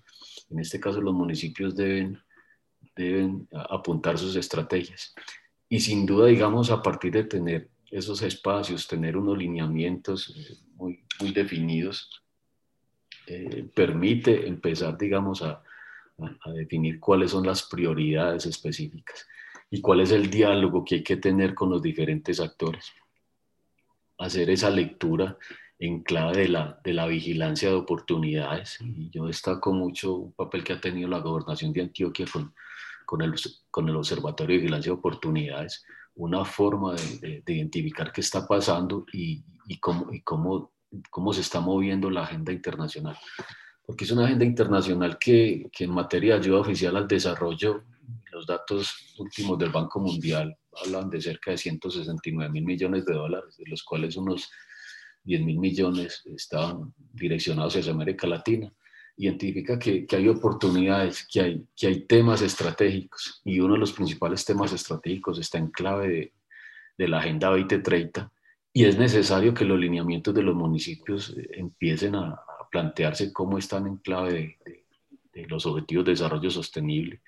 en 0.51 0.59
este 0.59 0.79
caso 0.79 1.01
los 1.01 1.15
municipios 1.15 1.75
deben 1.75 2.19
deben 2.99 3.49
apuntar 3.71 4.19
sus 4.19 4.37
estrategias. 4.37 5.15
Y 5.69 5.81
sin 5.81 6.05
duda, 6.05 6.27
digamos, 6.27 6.71
a 6.71 6.83
partir 6.83 7.13
de 7.13 7.25
tener 7.25 7.71
esos 7.91 8.23
espacios, 8.23 8.89
tener 8.89 9.17
unos 9.17 9.39
lineamientos 9.39 10.35
eh, 10.37 10.57
muy, 10.75 11.05
muy 11.21 11.33
definidos, 11.33 12.11
eh, 13.27 13.69
permite 13.75 14.47
empezar, 14.47 14.99
digamos, 14.99 15.43
a, 15.43 15.63
a, 16.19 16.51
definir 16.53 16.99
cuáles 16.99 17.31
son 17.31 17.47
las 17.47 17.63
prioridades 17.63 18.47
específicas 18.47 19.27
y 19.71 19.81
cuál 19.81 20.01
es 20.01 20.11
el 20.11 20.31
diálogo 20.31 20.85
que 20.85 20.97
hay 20.97 21.03
que 21.03 21.17
tener 21.17 21.55
con 21.55 21.71
los 21.71 21.83
diferentes 21.83 22.41
actores. 22.41 22.93
Hacer 24.19 24.51
esa 24.51 24.71
lectura 24.71 25.39
en 25.79 26.03
clave 26.03 26.39
de 26.39 26.49
la, 26.49 26.81
de 26.83 26.93
la 26.93 27.07
vigilancia 27.07 27.69
de 27.69 27.77
oportunidades. 27.77 28.79
Y 28.81 29.11
yo 29.11 29.27
destaco 29.27 29.73
mucho 29.73 30.15
un 30.17 30.33
papel 30.33 30.65
que 30.65 30.73
ha 30.73 30.81
tenido 30.81 31.09
la 31.09 31.21
gobernación 31.21 31.73
de 31.73 31.83
Antioquia 31.83 32.27
con, 32.33 32.53
con 33.09 33.23
el, 33.23 33.35
con 33.71 33.89
el 33.89 33.97
Observatorio 33.97 34.53
de 34.53 34.61
Vigilancia 34.61 34.93
de 34.93 34.99
Oportunidades, 34.99 35.83
una 36.17 36.45
forma 36.45 36.95
de, 36.95 37.43
identificar 37.47 38.13
qué 38.13 38.21
está 38.21 38.47
pasando 38.47 39.07
y, 39.11 39.43
y, 39.67 39.81
cómo, 39.81 40.13
y 40.13 40.21
cómo, 40.21 40.75
cómo 41.09 41.33
se 41.33 41.41
está 41.41 41.59
moviendo 41.59 42.11
la 42.11 42.25
agenda 42.25 42.53
internacional. 42.53 43.17
Porque 43.87 44.05
es 44.05 44.11
una 44.11 44.27
agenda 44.27 44.45
internacional 44.45 45.17
que, 45.19 45.71
que 45.73 45.85
en 45.85 45.93
materia 45.93 46.35
de 46.35 46.41
ayuda 46.41 46.61
oficial 46.61 46.99
al 46.99 47.09
desarrollo, 47.09 47.85
los 48.31 48.47
datos 48.47 49.15
últimos 49.17 49.59
del 49.59 49.71
Banco 49.71 50.01
Mundial 50.01 50.55
hablan 50.85 51.09
de 51.09 51.23
cerca 51.23 51.53
de 51.53 51.57
169 51.57 52.53
mil 52.53 52.67
millones 52.67 53.07
de 53.07 53.15
dólares, 53.15 53.57
de 53.57 53.65
los 53.69 53.83
cuales 53.85 54.19
unos 54.19 54.51
10 55.25 55.45
mil 55.45 55.59
millones 55.59 56.25
estaban 56.27 56.93
direccionados 57.15 57.75
hacia 57.75 57.91
América 57.91 58.27
Latina 58.27 58.71
identifica 59.19 59.79
que, 59.79 60.07
que, 60.07 60.17
hay 60.17 60.29
oportunidades, 60.29 61.27
que 61.31 61.41
hay, 61.41 61.67
que 61.77 61.89
hay 61.89 62.07
temas 62.07 62.41
estratégicos. 62.41 63.43
Y 63.45 63.61
uno 63.61 63.75
de 63.75 63.81
los 63.81 63.93
principales 63.93 64.45
temas 64.45 64.73
estratégicos 64.73 65.39
está 65.39 65.59
en 65.59 65.71
clave 65.71 66.09
de, 66.09 66.33
de 66.97 67.09
la 67.09 67.19
Agenda 67.19 67.49
2030 67.49 68.33
y 68.73 68.85
es 68.85 68.97
necesario 68.97 69.53
que 69.55 69.65
los 69.65 69.79
lineamientos 69.79 70.33
de 70.35 70.43
los 70.43 70.55
municipios 70.55 71.35
eh, 71.37 71.49
empiecen 71.55 72.15
a, 72.15 72.31
a 72.31 72.69
plantearse 72.71 73.33
cómo 73.33 73.59
están 73.59 73.87
en 73.89 73.97
clave 73.97 74.59
de, 74.65 74.85
de, 75.33 75.47
los 75.49 75.67
objetivos 75.67 76.05
de 76.05 76.13
desarrollo 76.13 76.51
sostenible, 76.51 77.21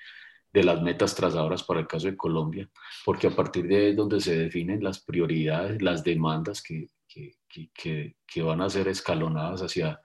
de 0.52 0.64
las 0.64 0.80
metas 0.82 1.14
trazadoras 1.14 1.64
para 1.64 1.80
el 1.80 1.86
caso 1.88 2.06
de 2.06 2.16
Colombia, 2.16 2.68
porque 3.04 3.26
a 3.26 3.34
partir 3.34 3.66
de 3.66 3.76
ahí 3.76 3.90
es 3.90 3.96
donde 3.96 4.20
se 4.20 4.36
definen 4.36 4.82
las 4.82 5.00
prioridades, 5.00 5.82
las 5.82 6.04
demandas 6.04 6.62
que, 6.62 6.88
que, 7.08 7.34
que, 7.74 8.16
que 8.26 8.42
van 8.42 8.60
a 8.60 8.70
ser 8.70 8.86
escalonadas 8.86 9.62
hacia 9.62 10.00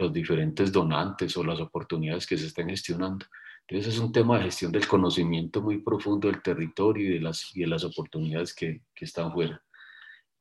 los 0.00 0.12
diferentes 0.12 0.72
donantes 0.72 1.36
o 1.36 1.44
las 1.44 1.60
oportunidades 1.60 2.26
que 2.26 2.38
se 2.38 2.46
están 2.46 2.68
gestionando. 2.68 3.26
Entonces 3.66 3.94
es 3.94 4.00
un 4.00 4.12
tema 4.12 4.38
de 4.38 4.44
gestión 4.44 4.72
del 4.72 4.88
conocimiento 4.88 5.62
muy 5.62 5.78
profundo 5.78 6.28
del 6.28 6.42
territorio 6.42 7.08
y 7.08 7.14
de 7.14 7.20
las, 7.20 7.54
y 7.54 7.60
de 7.60 7.66
las 7.68 7.84
oportunidades 7.84 8.54
que, 8.54 8.80
que 8.94 9.04
están 9.04 9.32
fuera. 9.32 9.62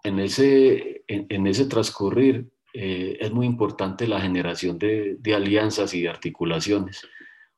En 0.04 0.20
ese, 0.20 1.04
en, 1.08 1.28
en 1.30 1.46
ese 1.46 1.66
transcurrir 1.66 2.50
eh, 2.74 3.18
es 3.20 3.32
muy 3.32 3.46
importante 3.46 4.08
la 4.08 4.22
generación 4.22 4.78
de, 4.78 5.18
de, 5.20 5.36
alianzas 5.36 5.94
y 5.94 6.02
de 6.02 6.10
articulaciones. 6.10 7.08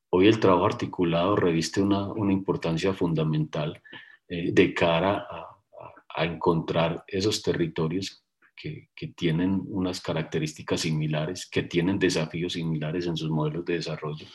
Hoy 0.09 0.27
el 0.27 0.39
trabajo 0.39 0.65
articulado 0.65 1.35
reviste 1.35 1.81
una, 1.81 2.07
una 2.07 2.33
importancia 2.33 2.93
fundamental 2.93 3.81
eh, 4.27 4.51
de 4.51 4.73
cara 4.73 5.25
a, 5.29 5.57
a, 6.15 6.25
encontrar 6.25 7.03
esos 7.07 7.41
territorios 7.41 8.23
que, 8.61 9.07
tienen 9.15 9.61
unas 9.67 10.01
características 10.01 10.81
similares, 10.81 11.49
que 11.49 11.63
tienen 11.63 11.97
desafíos 11.97 12.53
similares 12.53 13.07
en 13.07 13.17
sus 13.17 13.29
modelos 13.29 13.65
de 13.65 13.75
desarrollo 13.75 14.25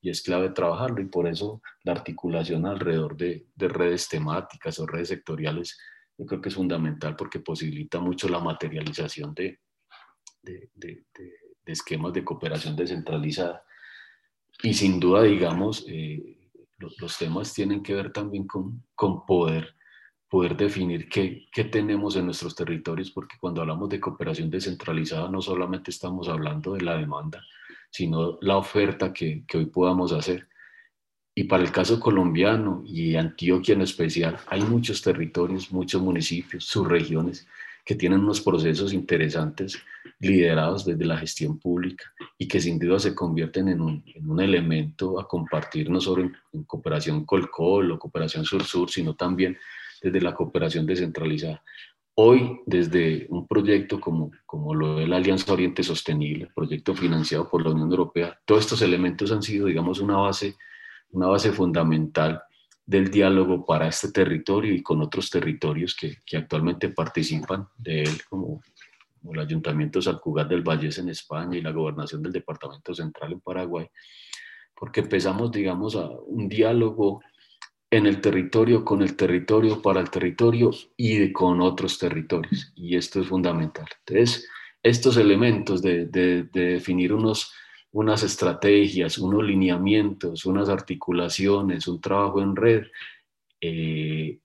y 0.00 0.10
es 0.10 0.22
clave 0.22 0.50
trabajarlo 0.50 1.00
y 1.02 1.06
por 1.06 1.26
eso 1.26 1.60
la 1.82 1.92
articulación 1.92 2.66
alrededor 2.66 3.16
de, 3.16 3.46
de 3.54 3.68
redes 3.68 4.08
temáticas 4.08 4.78
o 4.78 4.86
redes 4.86 5.08
sectoriales 5.08 5.76
yo 6.16 6.26
creo 6.26 6.40
que 6.40 6.48
es 6.48 6.54
fundamental 6.54 7.16
porque 7.16 7.40
posibilita 7.40 7.98
mucho 8.00 8.28
la 8.28 8.38
materialización 8.38 9.34
de, 9.34 9.60
esquemas 11.66 12.12
de 12.12 12.24
cooperación 12.24 12.76
descentralizada. 12.76 13.64
Y 14.62 14.74
sin 14.74 15.00
duda, 15.00 15.22
digamos, 15.22 15.84
eh, 15.88 16.50
los, 16.78 17.18
temas 17.18 17.52
tienen 17.52 17.82
que 17.82 17.94
ver 17.94 18.12
también 18.12 18.46
con 18.46 19.26
poder, 19.26 19.74
poder 20.28 20.56
definir 20.56 21.08
qué, 21.08 21.46
qué, 21.52 21.64
tenemos 21.64 22.16
en 22.16 22.26
nuestros 22.26 22.54
territorios, 22.54 23.10
porque 23.10 23.36
cuando 23.40 23.60
hablamos 23.60 23.88
de 23.88 24.00
cooperación 24.00 24.50
descentralizada 24.50 25.28
no 25.28 25.40
solamente 25.40 25.90
estamos 25.90 26.28
hablando 26.28 26.74
de 26.74 26.80
la 26.80 26.96
demanda, 26.96 27.42
sino 27.90 28.38
la 28.40 28.56
oferta 28.56 29.12
que, 29.12 29.44
que 29.46 29.58
hoy 29.58 29.66
podamos 29.66 30.12
hacer. 30.12 30.48
Y 31.36 31.44
para 31.44 31.62
el 31.62 31.72
caso 31.72 31.98
colombiano 31.98 32.82
y 32.86 33.16
Antioquia 33.16 33.74
en 33.74 33.82
especial, 33.82 34.38
hay 34.48 34.62
muchos 34.62 35.02
territorios, 35.02 35.72
muchos 35.72 36.00
municipios, 36.00 36.64
subregiones 36.64 37.46
que 37.84 37.94
tienen 37.94 38.20
unos 38.20 38.40
procesos 38.40 38.92
interesantes 38.92 39.78
liderados 40.18 40.84
desde 40.84 41.04
la 41.04 41.18
gestión 41.18 41.58
pública 41.58 42.04
y 42.38 42.48
que 42.48 42.60
sin 42.60 42.78
duda 42.78 42.98
se 42.98 43.14
convierten 43.14 43.68
en 43.68 43.80
un, 43.80 44.02
en 44.06 44.30
un 44.30 44.40
elemento 44.40 45.20
a 45.20 45.28
compartir 45.28 45.90
no 45.90 46.00
solo 46.00 46.22
en, 46.22 46.36
en 46.52 46.64
cooperación 46.64 47.26
Colcol 47.26 47.90
o 47.92 47.98
cooperación 47.98 48.44
Sur-Sur, 48.44 48.90
sino 48.90 49.14
también 49.14 49.58
desde 50.04 50.20
la 50.20 50.34
cooperación 50.34 50.86
descentralizada. 50.86 51.62
Hoy, 52.16 52.60
desde 52.66 53.26
un 53.30 53.46
proyecto 53.46 54.00
como, 54.00 54.30
como 54.46 54.74
lo 54.74 54.96
de 54.96 55.08
la 55.08 55.16
Alianza 55.16 55.52
Oriente 55.52 55.82
Sostenible, 55.82 56.48
proyecto 56.54 56.94
financiado 56.94 57.48
por 57.50 57.64
la 57.64 57.70
Unión 57.70 57.90
Europea, 57.90 58.38
todos 58.44 58.60
estos 58.60 58.82
elementos 58.82 59.32
han 59.32 59.42
sido, 59.42 59.66
digamos, 59.66 59.98
una 60.00 60.16
base 60.16 60.56
una 61.14 61.28
base 61.28 61.52
fundamental 61.52 62.42
del 62.84 63.10
diálogo 63.10 63.64
para 63.64 63.88
este 63.88 64.12
territorio 64.12 64.74
y 64.74 64.82
con 64.82 65.00
otros 65.00 65.30
territorios 65.30 65.94
que, 65.94 66.18
que 66.26 66.36
actualmente 66.36 66.90
participan 66.90 67.68
de 67.78 68.02
él, 68.02 68.22
como, 68.28 68.60
como 69.20 69.32
el 69.32 69.40
Ayuntamiento 69.40 70.02
Salcugat 70.02 70.48
del 70.48 70.62
Valles 70.62 70.98
en 70.98 71.08
España 71.08 71.56
y 71.56 71.62
la 71.62 71.70
Gobernación 71.70 72.22
del 72.22 72.32
Departamento 72.32 72.94
Central 72.94 73.32
en 73.32 73.40
Paraguay, 73.40 73.86
porque 74.76 75.00
empezamos, 75.00 75.50
digamos, 75.50 75.96
a 75.96 76.10
un 76.10 76.48
diálogo 76.48 77.22
en 77.96 78.06
el 78.06 78.20
territorio, 78.20 78.84
con 78.84 79.02
el 79.02 79.16
territorio, 79.16 79.80
para 79.80 80.00
el 80.00 80.10
territorio 80.10 80.70
y 80.96 81.18
de, 81.18 81.32
con 81.32 81.60
otros 81.60 81.98
territorios. 81.98 82.72
Y 82.74 82.96
esto 82.96 83.20
es 83.20 83.28
fundamental. 83.28 83.86
Entonces, 84.06 84.48
estos 84.82 85.16
elementos 85.16 85.82
de, 85.82 86.06
de, 86.06 86.44
de 86.44 86.64
definir 86.74 87.12
unos 87.12 87.52
unas 87.94 88.24
estrategias, 88.24 89.18
unos 89.18 89.44
lineamientos, 89.44 90.46
unas 90.46 90.68
articulaciones, 90.68 91.86
un 91.86 92.00
trabajo 92.00 92.42
en 92.42 92.56
red, 92.56 92.86
eh, 93.60 94.40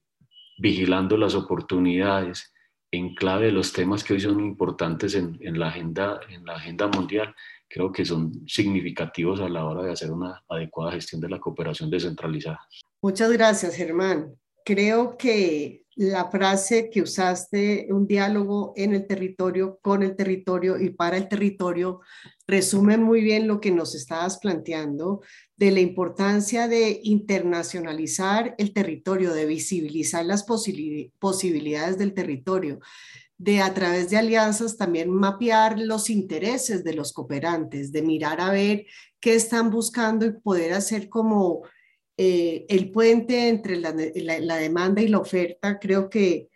vigilando 0.59 1.17
las 1.17 1.33
oportunidades 1.33 2.53
en 2.91 3.15
clave 3.15 3.47
de 3.47 3.51
los 3.51 3.73
temas 3.73 4.03
que 4.03 4.13
hoy 4.13 4.19
son 4.19 4.39
importantes 4.39 5.15
en, 5.15 5.39
en, 5.41 5.57
la 5.57 5.69
agenda, 5.69 6.19
en 6.29 6.45
la 6.45 6.57
agenda 6.57 6.87
mundial, 6.89 7.33
creo 7.69 7.91
que 7.91 8.03
son 8.03 8.47
significativos 8.47 9.39
a 9.39 9.47
la 9.47 9.65
hora 9.65 9.83
de 9.83 9.91
hacer 9.91 10.11
una 10.11 10.43
adecuada 10.49 10.93
gestión 10.93 11.21
de 11.21 11.29
la 11.29 11.39
cooperación 11.39 11.89
descentralizada. 11.89 12.59
Muchas 13.01 13.31
gracias, 13.31 13.75
Germán. 13.75 14.33
Creo 14.65 15.17
que 15.17 15.85
la 15.95 16.29
frase 16.31 16.89
que 16.89 17.01
usaste, 17.01 17.87
un 17.91 18.07
diálogo 18.07 18.73
en 18.77 18.93
el 18.93 19.05
territorio, 19.05 19.79
con 19.81 20.01
el 20.01 20.15
territorio 20.15 20.79
y 20.79 20.91
para 20.91 21.17
el 21.17 21.27
territorio, 21.27 21.99
resume 22.47 22.97
muy 22.97 23.21
bien 23.21 23.47
lo 23.47 23.59
que 23.59 23.71
nos 23.71 23.95
estabas 23.95 24.39
planteando 24.39 25.21
de 25.57 25.71
la 25.71 25.81
importancia 25.81 26.69
de 26.69 27.01
internacionalizar 27.03 28.55
el 28.57 28.71
territorio, 28.73 29.33
de 29.33 29.45
visibilizar 29.45 30.25
las 30.25 30.45
posibilidades 30.45 31.97
del 31.97 32.13
territorio, 32.13 32.79
de 33.39 33.61
a 33.61 33.73
través 33.73 34.09
de 34.09 34.17
alianzas 34.17 34.77
también 34.77 35.09
mapear 35.09 35.79
los 35.79 36.09
intereses 36.09 36.83
de 36.83 36.93
los 36.93 37.13
cooperantes, 37.13 37.91
de 37.93 38.01
mirar 38.01 38.41
a 38.41 38.51
ver 38.51 38.85
qué 39.21 39.33
están 39.33 39.71
buscando 39.71 40.25
y 40.25 40.33
poder 40.33 40.73
hacer 40.73 41.07
como 41.07 41.63
eh, 42.17 42.65
el 42.67 42.91
puente 42.91 43.47
entre 43.47 43.77
la, 43.77 43.93
la, 43.93 44.55
demanda 44.57 45.01
y 45.01 45.07
la 45.07 45.19
oferta 45.19 45.79
creo 45.79 46.09
que 46.09 46.49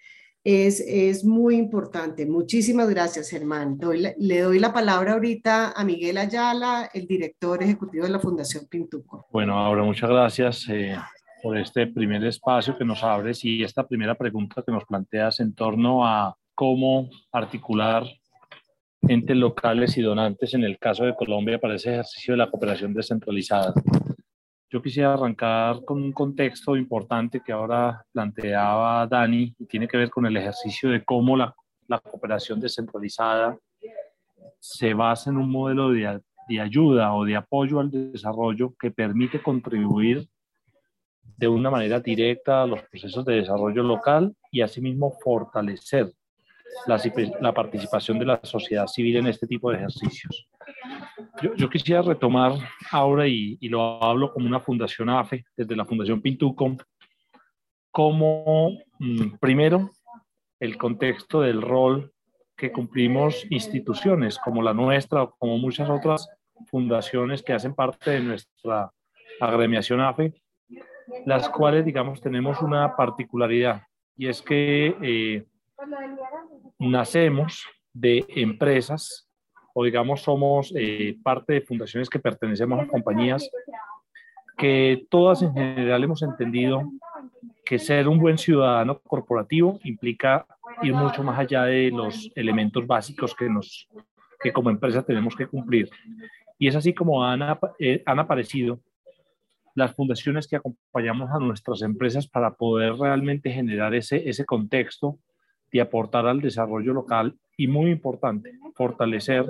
es, 0.43 0.82
es 0.82 1.24
muy 1.24 1.56
importante. 1.56 2.26
Muchísimas 2.26 2.89
gracias, 2.89 3.30
Germán. 3.30 3.80
Le 4.17 4.41
doy 4.41 4.60
la 4.60 4.74
palabra 4.74 5.13
ahorita 5.13 5.72
a 5.72 5.86
Miguel 5.86 6.17
Ayala, 6.17 6.89
el 6.93 7.08
director 7.08 7.63
ejecutivo 7.63 8.04
de 8.04 8.12
la 8.12 8.19
Fundación 8.19 8.67
Pintuco. 8.67 9.26
Bueno, 9.32 9.58
ahora 9.58 9.84
muchas 9.84 10.10
gracias 10.10 10.65
eh, 10.67 10.98
por 11.41 11.58
este 11.58 11.88
primer 11.88 12.26
espacio 12.26 12.78
que 12.78 12.84
nos 12.84 13.02
abres 13.02 13.46
y 13.46 13.63
esta 13.63 13.88
primera 13.88 14.15
pregunta 14.15 14.62
que 14.65 14.72
nos 14.74 14.84
planteas 14.84 15.39
en 15.39 15.56
torno 15.56 16.06
a 16.06 16.36
cómo 16.56 17.10
articular 17.32 18.04
entes 19.02 19.36
locales 19.36 19.98
y 19.98 20.02
donantes 20.02 20.54
en 20.54 20.63
el 20.63 20.78
caso 20.78 21.04
de 21.04 21.16
Colombia 21.16 21.60
para 21.60 21.76
ese 21.76 21.92
ejercicio 21.92 22.34
de 22.34 22.38
la 22.38 22.50
cooperación 22.50 22.94
descentralizada. 22.94 23.74
Yo 24.70 24.82
quisiera 24.82 25.13
arrancar 25.13 25.84
con 25.86 26.02
un 26.02 26.12
contexto 26.12 26.76
importante 26.76 27.42
que 27.46 27.52
ahora 27.52 28.04
planteaba 28.12 29.06
Dani 29.06 29.54
y 29.60 29.66
tiene 29.66 29.88
que 29.88 29.98
ver 29.98 30.10
con 30.10 30.26
el 30.26 30.36
ejercicio 30.38 30.89
de 30.89 31.04
cómo 31.04 31.38
la, 31.38 31.54
la 31.88 32.00
cooperación 32.00 32.60
descentralizada 32.60 33.58
se 34.60 34.94
basa 34.94 35.30
en 35.30 35.38
un 35.38 35.52
modelo 35.52 35.92
de, 35.92 36.22
de 36.48 36.62
ayuda 36.62 37.13
o 37.13 37.26
de 37.26 37.36
apoyo 37.36 37.80
al 37.80 37.92
desarrollo 37.92 38.74
que 38.80 38.89
permite 38.89 39.42
contribuir 39.42 40.28
de 41.38 41.48
una 41.48 41.70
manera 41.70 42.00
directa 42.00 42.63
a 42.63 42.68
los 42.68 42.82
procesos 42.84 43.26
de 43.26 43.36
desarrollo 43.36 43.84
local 43.84 44.36
y 44.52 44.62
asimismo 44.62 45.12
fortalecer 45.24 46.13
la, 47.39 47.53
participación 47.53 48.19
de 48.19 48.25
la 48.25 48.39
sociedad 48.43 48.88
civil 48.88 49.17
en 49.17 49.27
este 49.27 49.47
tipo 49.47 49.71
de 49.71 49.77
ejercicios. 49.77 50.47
Yo, 51.55 51.69
quisiera 51.69 52.01
retomar 52.01 52.53
ahora, 52.91 53.27
y, 53.27 53.57
lo 53.67 54.03
hablo 54.03 54.31
como 54.31 54.47
una 54.47 54.59
fundación 54.59 55.09
AFE, 55.09 55.45
desde 55.55 55.75
la 55.75 55.86
Fundación 55.86 56.21
Pintuco, 56.21 56.77
como 57.91 58.77
mm, 58.99 59.38
primero 59.39 59.91
el 60.59 60.77
contexto 60.77 61.41
del 61.41 61.62
rol 61.62 62.12
que 62.55 62.71
cumplimos 62.71 63.45
instituciones 63.49 64.38
como 64.39 64.62
la 64.62 64.73
nuestra 64.73 65.23
o 65.23 65.36
como 65.38 65.57
muchas 65.57 65.89
otras 65.89 66.29
fundaciones 66.67 67.43
que 67.43 67.53
hacen 67.53 67.73
parte 67.73 68.12
de 68.12 68.19
nuestra 68.21 68.91
agremiación 69.39 69.99
AFE, 69.99 70.33
las 71.25 71.49
cuales, 71.49 71.86
digamos, 71.86 72.21
tenemos 72.21 72.62
una 72.62 72.95
particularidad 72.95 73.83
y 74.15 74.27
es 74.27 74.41
que 74.41 74.95
eh, 75.01 75.45
nacemos 76.80 77.65
de 77.93 78.26
empresas 78.30 79.30
o 79.74 79.84
digamos 79.84 80.22
somos 80.22 80.74
eh, 80.76 81.17
parte 81.24 81.54
de 81.54 81.62
fundaciones 81.62 82.10
que 82.10 82.19
pertenecemos 82.19 82.80
a 82.80 82.88
compañías 82.88 83.50
que 84.58 85.06
todas 85.10 85.41
en 85.41 85.54
general 85.54 86.04
hemos 86.04 86.22
entendido 86.22 86.84
que 87.65 87.80
ser 87.80 88.08
un 88.08 88.19
buen 88.19 88.38
ciudadano 88.38 89.00
corporativo 89.00 89.80
implica 89.84 90.46
ir 90.82 90.93
mucho 90.93 91.24
más 91.24 91.39
allá 91.39 91.63
de 91.63 91.89
los 91.91 92.32
elementos 92.36 92.86
básicos 92.86 93.34
que, 93.36 93.50
nos, 93.50 93.88
que 94.41 94.52
como 94.52 94.69
empresa 94.69 95.04
tenemos 95.04 95.36
que 95.36 95.48
cumplir. 95.48 95.89
Y 96.60 96.67
es 96.67 96.76
así 96.76 96.93
como 96.93 97.24
han, 97.24 97.41
eh, 97.80 98.04
han 98.06 98.19
aparecido 98.19 98.80
las 99.76 99.93
fundaciones 99.96 100.48
que 100.48 100.58
acompañamos 100.58 101.32
a 101.32 101.39
nuestras 101.39 101.82
empresas 101.82 102.28
para 102.28 102.54
poder 102.54 102.93
realmente 102.96 103.52
generar 103.52 103.96
ese, 103.96 104.30
ese 104.30 104.46
contexto 104.46 105.17
y 105.73 105.79
aportar 105.79 106.27
al 106.27 106.39
desarrollo 106.39 106.93
local 106.93 107.36
y 107.57 107.67
muy 107.67 107.89
importante, 107.89 108.53
fortalecer 108.75 109.45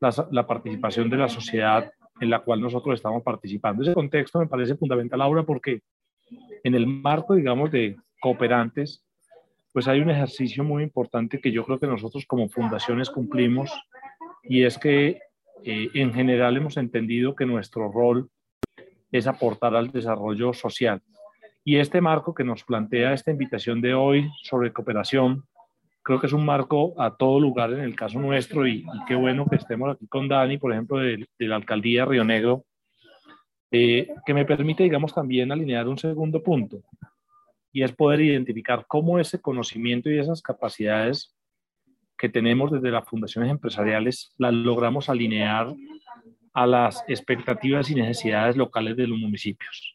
la, 0.00 0.46
participación 0.46 1.08
de 1.08 1.16
la 1.16 1.28
sociedad 1.28 1.92
en 2.20 2.28
la 2.28 2.40
cual 2.40 2.60
nosotros 2.60 2.96
estamos 2.96 3.22
participando. 3.22 3.82
Ese 3.82 3.94
contexto 3.94 4.40
me 4.40 4.48
parece 4.48 4.74
fundamental 4.74 5.22
ahora 5.22 5.44
porque 5.44 5.80
en 6.64 6.74
el 6.74 6.88
marco, 6.88 7.34
digamos, 7.34 7.70
de 7.70 7.96
cooperantes, 8.20 9.04
pues 9.72 9.86
hay 9.86 10.00
un 10.00 10.10
ejercicio 10.10 10.64
muy 10.64 10.82
importante 10.82 11.40
que 11.40 11.52
yo 11.52 11.64
creo 11.64 11.78
que 11.78 11.86
nosotros 11.86 12.26
como 12.26 12.48
fundaciones 12.48 13.08
cumplimos 13.08 13.72
y 14.42 14.64
es 14.64 14.76
que 14.76 15.20
eh, 15.62 15.88
en 15.94 16.12
general 16.12 16.56
hemos 16.56 16.76
entendido 16.76 17.36
que 17.36 17.46
nuestro 17.46 17.92
rol 17.92 18.28
es 19.12 19.28
aportar 19.28 19.76
al 19.76 19.92
desarrollo 19.92 20.52
social. 20.52 21.00
Y 21.64 21.76
este 21.76 22.00
marco 22.00 22.34
que 22.34 22.44
nos 22.44 22.62
plantea 22.62 23.14
esta 23.14 23.30
invitación 23.30 23.80
de 23.80 23.94
hoy 23.94 24.30
sobre 24.42 24.72
cooperación, 24.72 25.44
creo 26.02 26.20
que 26.20 26.26
es 26.26 26.32
un 26.34 26.44
marco 26.44 26.94
a 27.00 27.16
todo 27.16 27.40
lugar 27.40 27.72
en 27.72 27.80
el 27.80 27.96
caso 27.96 28.20
nuestro 28.20 28.66
y, 28.66 28.84
qué 29.08 29.14
bueno 29.14 29.46
que 29.46 29.56
estemos 29.56 29.94
aquí 29.94 30.06
con 30.06 30.28
Dani, 30.28 30.58
por 30.58 30.72
ejemplo, 30.72 30.98
de, 30.98 31.26
de 31.38 31.48
la 31.48 31.56
alcaldía 31.56 32.02
de 32.02 32.10
Río 32.10 32.24
Negro, 32.24 32.64
eh, 33.70 34.08
que 34.24 34.34
me 34.34 34.44
permite, 34.44 34.84
digamos, 34.84 35.12
también 35.12 35.50
alinear 35.50 35.88
un 35.88 35.98
segundo 35.98 36.42
punto 36.42 36.82
y 37.72 37.82
es 37.82 37.90
poder 37.90 38.20
identificar 38.20 38.84
cómo 38.86 39.18
ese 39.18 39.40
conocimiento 39.40 40.08
y 40.08 40.18
esas 40.18 40.42
capacidades 40.42 41.34
que 42.16 42.28
tenemos 42.28 42.70
desde 42.70 42.92
las 42.92 43.04
fundaciones 43.04 43.50
empresariales 43.50 44.32
las 44.38 44.54
logramos 44.54 45.08
alinear 45.08 45.74
a 46.52 46.66
las 46.68 47.02
expectativas 47.08 47.90
y 47.90 47.96
necesidades 47.96 48.56
locales 48.56 48.96
de 48.96 49.08
los 49.08 49.18
municipios. 49.18 49.93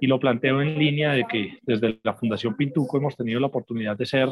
Y 0.00 0.06
lo 0.06 0.18
planteo 0.18 0.60
en 0.60 0.78
línea 0.78 1.12
de 1.12 1.24
que 1.26 1.58
desde 1.62 1.98
la 2.02 2.14
Fundación 2.14 2.56
Pintuco 2.56 2.98
hemos 2.98 3.16
tenido 3.16 3.40
la 3.40 3.46
oportunidad 3.46 3.96
de 3.96 4.06
ser 4.06 4.28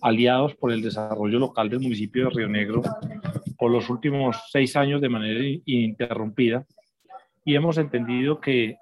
aliados 0.00 0.54
por 0.54 0.72
el 0.72 0.82
desarrollo 0.82 1.38
local 1.38 1.68
del 1.68 1.80
municipio 1.80 2.24
de 2.24 2.30
Río 2.30 2.48
Negro 2.48 2.82
por 3.56 3.70
los 3.70 3.90
últimos 3.90 4.36
seis 4.50 4.76
años 4.76 5.00
de 5.00 5.08
manera 5.08 5.40
ininterrumpida 5.64 6.64
y 7.44 7.54
hemos 7.56 7.78
entendido 7.78 8.40
que 8.40 8.76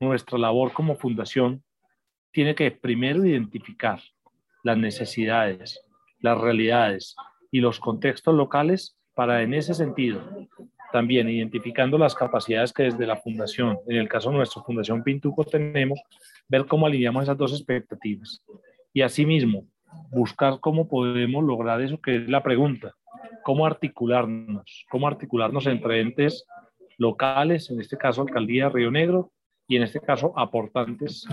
nuestra 0.00 0.38
labor 0.38 0.72
como 0.72 0.96
fundación 0.96 1.62
tiene 2.32 2.54
que 2.54 2.70
primero 2.70 3.24
identificar 3.24 4.00
las 4.62 4.78
necesidades, 4.78 5.80
las 6.20 6.38
realidades 6.38 7.14
y 7.50 7.60
los 7.60 7.78
contextos 7.78 8.34
locales 8.34 8.96
para 9.14 9.42
en 9.42 9.54
ese 9.54 9.74
sentido 9.74 10.22
también 10.92 11.28
identificando 11.28 11.98
las 11.98 12.14
capacidades 12.14 12.72
que 12.72 12.84
desde 12.84 13.06
la 13.06 13.16
fundación, 13.16 13.78
en 13.86 13.96
el 13.96 14.08
caso 14.08 14.30
de 14.30 14.36
nuestra 14.36 14.62
Fundación 14.62 15.02
Pintuco 15.02 15.44
tenemos, 15.44 16.00
ver 16.48 16.66
cómo 16.66 16.86
alineamos 16.86 17.24
esas 17.24 17.36
dos 17.36 17.52
expectativas. 17.52 18.42
Y 18.92 19.02
asimismo, 19.02 19.66
buscar 20.10 20.60
cómo 20.60 20.88
podemos 20.88 21.44
lograr 21.44 21.80
eso 21.80 22.00
que 22.00 22.16
es 22.16 22.28
la 22.28 22.42
pregunta, 22.42 22.94
cómo 23.42 23.66
articularnos, 23.66 24.86
cómo 24.90 25.06
articularnos 25.06 25.66
entre 25.66 26.00
entes 26.00 26.46
locales, 26.98 27.70
en 27.70 27.80
este 27.80 27.96
caso 27.96 28.22
Alcaldía 28.22 28.68
Río 28.68 28.90
Negro, 28.90 29.32
y 29.66 29.76
en 29.76 29.84
este 29.84 30.00
caso 30.00 30.32
aportantes 30.36 31.24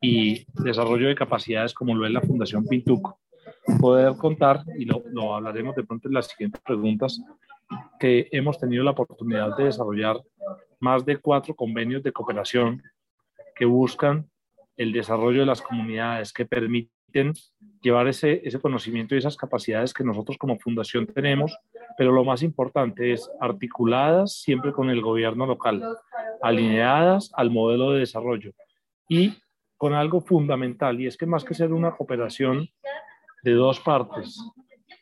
y 0.00 0.44
desarrollo 0.64 1.06
de 1.06 1.14
capacidades 1.14 1.72
como 1.72 1.94
lo 1.94 2.04
es 2.04 2.12
la 2.12 2.20
Fundación 2.20 2.66
Pintuco. 2.66 3.20
Poder 3.80 4.16
contar, 4.16 4.64
y 4.76 4.84
lo, 4.84 5.04
lo 5.12 5.36
hablaremos 5.36 5.76
de 5.76 5.84
pronto 5.84 6.08
en 6.08 6.14
las 6.14 6.26
siguientes 6.26 6.60
preguntas, 6.62 7.22
que 7.98 8.28
hemos 8.32 8.58
tenido 8.58 8.84
la 8.84 8.92
oportunidad 8.92 9.56
de 9.56 9.64
desarrollar 9.64 10.20
más 10.80 11.04
de 11.04 11.16
cuatro 11.16 11.54
convenios 11.54 12.02
de 12.02 12.12
cooperación 12.12 12.82
que 13.54 13.64
buscan 13.64 14.28
el 14.76 14.92
desarrollo 14.92 15.40
de 15.40 15.46
las 15.46 15.62
comunidades, 15.62 16.32
que 16.32 16.44
permiten 16.44 17.32
llevar 17.80 18.08
ese, 18.08 18.40
ese 18.44 18.58
conocimiento 18.58 19.14
y 19.14 19.18
esas 19.18 19.36
capacidades 19.36 19.94
que 19.94 20.04
nosotros 20.04 20.36
como 20.36 20.58
fundación 20.58 21.06
tenemos, 21.06 21.56
pero 21.96 22.12
lo 22.12 22.24
más 22.24 22.42
importante 22.42 23.12
es 23.12 23.30
articuladas 23.40 24.40
siempre 24.40 24.72
con 24.72 24.90
el 24.90 25.00
gobierno 25.00 25.46
local, 25.46 25.82
alineadas 26.42 27.30
al 27.34 27.50
modelo 27.50 27.92
de 27.92 28.00
desarrollo 28.00 28.52
y 29.08 29.34
con 29.76 29.94
algo 29.94 30.20
fundamental, 30.20 31.00
y 31.00 31.06
es 31.06 31.16
que 31.16 31.26
más 31.26 31.44
que 31.44 31.54
ser 31.54 31.72
una 31.72 31.92
cooperación 31.92 32.68
de 33.42 33.52
dos 33.52 33.80
partes, 33.80 34.40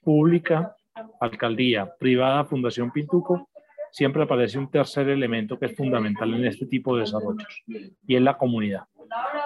pública 0.03 0.77
alcaldía, 1.21 1.93
privada, 1.99 2.45
Fundación 2.45 2.91
Pintuco, 2.91 3.49
siempre 3.91 4.23
aparece 4.23 4.59
un 4.59 4.71
tercer 4.71 5.09
elemento 5.09 5.59
que 5.59 5.67
es 5.67 5.77
fundamental 5.77 6.33
en 6.35 6.47
este 6.47 6.67
tipo 6.67 6.95
de 6.95 7.03
desarrollos 7.03 7.63
y 7.67 8.17
es 8.17 8.23
la 8.23 8.37
comunidad. 8.39 8.85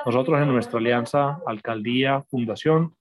Nosotros 0.04 0.40
en 0.40 0.48
nuestra 0.48 0.78
alianza 0.78 1.40
alcaldía, 1.46 2.22
fundación, 2.30 2.94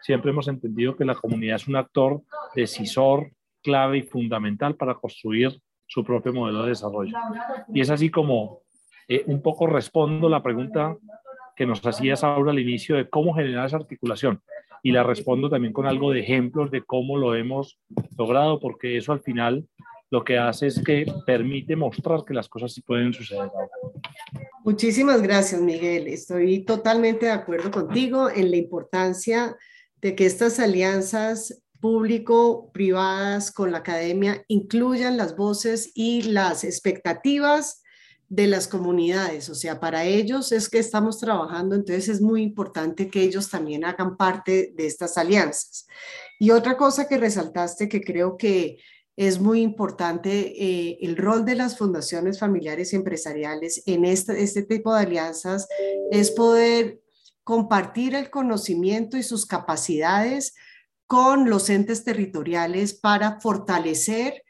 siempre 0.00 0.30
hemos 0.30 0.48
entendido 0.48 0.96
que 0.96 1.04
la 1.04 1.14
comunidad 1.14 1.56
es 1.56 1.66
un 1.66 1.76
actor 1.76 2.22
decisor, 2.54 3.30
clave 3.62 3.98
y 3.98 4.02
fundamental 4.02 4.76
para 4.76 4.94
construir 4.94 5.58
su 5.86 6.04
propio 6.04 6.32
modelo 6.32 6.62
de 6.62 6.70
desarrollo. 6.70 7.16
Y 7.72 7.80
es 7.80 7.90
así 7.90 8.10
como 8.10 8.60
eh, 9.08 9.24
un 9.26 9.42
poco 9.42 9.66
respondo 9.66 10.28
la 10.28 10.42
pregunta 10.42 10.96
que 11.56 11.66
nos 11.66 11.84
hacía 11.86 12.16
Saura 12.16 12.52
al 12.52 12.58
inicio 12.58 12.96
de 12.96 13.08
cómo 13.08 13.34
generar 13.34 13.66
esa 13.66 13.76
articulación 13.76 14.40
y 14.84 14.92
la 14.92 15.02
respondo 15.02 15.48
también 15.48 15.72
con 15.72 15.86
algo 15.86 16.12
de 16.12 16.20
ejemplos 16.20 16.70
de 16.70 16.82
cómo 16.82 17.16
lo 17.16 17.34
hemos 17.34 17.80
logrado, 18.18 18.60
porque 18.60 18.98
eso 18.98 19.12
al 19.12 19.22
final 19.22 19.66
lo 20.10 20.22
que 20.22 20.36
hace 20.36 20.66
es 20.66 20.84
que 20.84 21.06
permite 21.26 21.74
mostrar 21.74 22.22
que 22.24 22.34
las 22.34 22.50
cosas 22.50 22.74
sí 22.74 22.82
pueden 22.82 23.14
suceder. 23.14 23.50
Muchísimas 24.62 25.22
gracias, 25.22 25.58
Miguel. 25.62 26.06
Estoy 26.06 26.66
totalmente 26.66 27.26
de 27.26 27.32
acuerdo 27.32 27.70
contigo 27.70 28.28
en 28.28 28.50
la 28.50 28.58
importancia 28.58 29.56
de 30.02 30.14
que 30.14 30.26
estas 30.26 30.60
alianzas 30.60 31.64
público-privadas 31.80 33.52
con 33.52 33.72
la 33.72 33.78
academia 33.78 34.44
incluyan 34.48 35.16
las 35.16 35.34
voces 35.34 35.92
y 35.94 36.22
las 36.22 36.62
expectativas 36.62 37.82
de 38.28 38.46
las 38.46 38.68
comunidades, 38.68 39.48
o 39.48 39.54
sea, 39.54 39.78
para 39.80 40.04
ellos 40.04 40.50
es 40.52 40.68
que 40.68 40.78
estamos 40.78 41.18
trabajando, 41.18 41.74
entonces 41.74 42.08
es 42.08 42.20
muy 42.20 42.42
importante 42.42 43.08
que 43.08 43.22
ellos 43.22 43.50
también 43.50 43.84
hagan 43.84 44.16
parte 44.16 44.72
de 44.74 44.86
estas 44.86 45.18
alianzas. 45.18 45.86
Y 46.38 46.50
otra 46.50 46.76
cosa 46.76 47.06
que 47.06 47.18
resaltaste 47.18 47.88
que 47.88 48.00
creo 48.00 48.36
que 48.36 48.78
es 49.16 49.40
muy 49.40 49.60
importante, 49.60 50.52
eh, 50.58 50.98
el 51.02 51.16
rol 51.16 51.44
de 51.44 51.54
las 51.54 51.78
fundaciones 51.78 52.40
familiares 52.40 52.92
y 52.92 52.96
empresariales 52.96 53.82
en 53.86 54.04
este, 54.04 54.42
este 54.42 54.62
tipo 54.62 54.92
de 54.92 55.02
alianzas 55.02 55.68
es 56.10 56.32
poder 56.32 57.00
compartir 57.44 58.14
el 58.14 58.30
conocimiento 58.30 59.16
y 59.16 59.22
sus 59.22 59.46
capacidades 59.46 60.54
con 61.06 61.48
los 61.48 61.70
entes 61.70 62.02
territoriales 62.02 62.94
para 62.94 63.40
fortalecer 63.40 64.43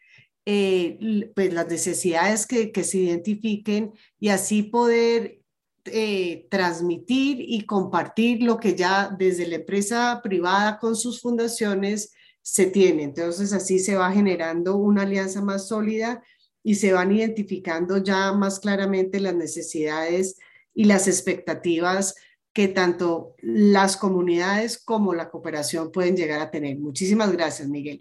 eh, 0.47 1.31
pues 1.35 1.53
las 1.55 1.69
necesidades 1.69 2.47
que, 2.47 2.85
se 2.85 2.99
identifiquen 2.99 3.93
y 4.21 4.29
así 4.29 4.63
poder 4.63 5.41
eh, 5.87 6.47
transmitir 6.51 7.39
y 7.41 7.65
compartir 7.67 8.43
lo 8.43 8.59
que 8.59 8.75
ya 8.75 9.15
desde 9.19 9.47
la 9.47 9.57
empresa 9.57 10.21
privada 10.23 10.79
con 10.79 10.97
sus 10.97 11.21
fundaciones 11.21 12.13
se 12.43 12.67
tiene. 12.67 13.05
Entonces 13.05 13.53
así 13.53 13.79
se 13.79 13.97
va 13.97 14.13
generando 14.13 14.77
una 14.77 15.03
alianza 15.03 15.41
más 15.41 15.69
sólida 15.69 16.23
y 16.63 16.75
se 16.75 16.93
van 16.93 17.13
identificando 17.13 17.99
ya 17.99 18.33
más 18.33 18.61
claramente 18.61 19.21
las 19.21 19.35
necesidades 19.35 20.37
y 20.75 20.85
las 20.85 21.09
expectativas 21.09 22.15
que 22.53 22.69
tanto 22.69 23.35
las 23.41 23.97
comunidades 23.97 24.79
como 24.79 25.13
la 25.13 25.29
cooperación 25.29 25.91
pueden 25.91 26.17
llegar 26.17 26.41
a 26.41 26.51
tener. 26.51 26.79
Muchísimas 26.79 27.33
gracias, 27.33 27.69
Miguel. 27.69 28.01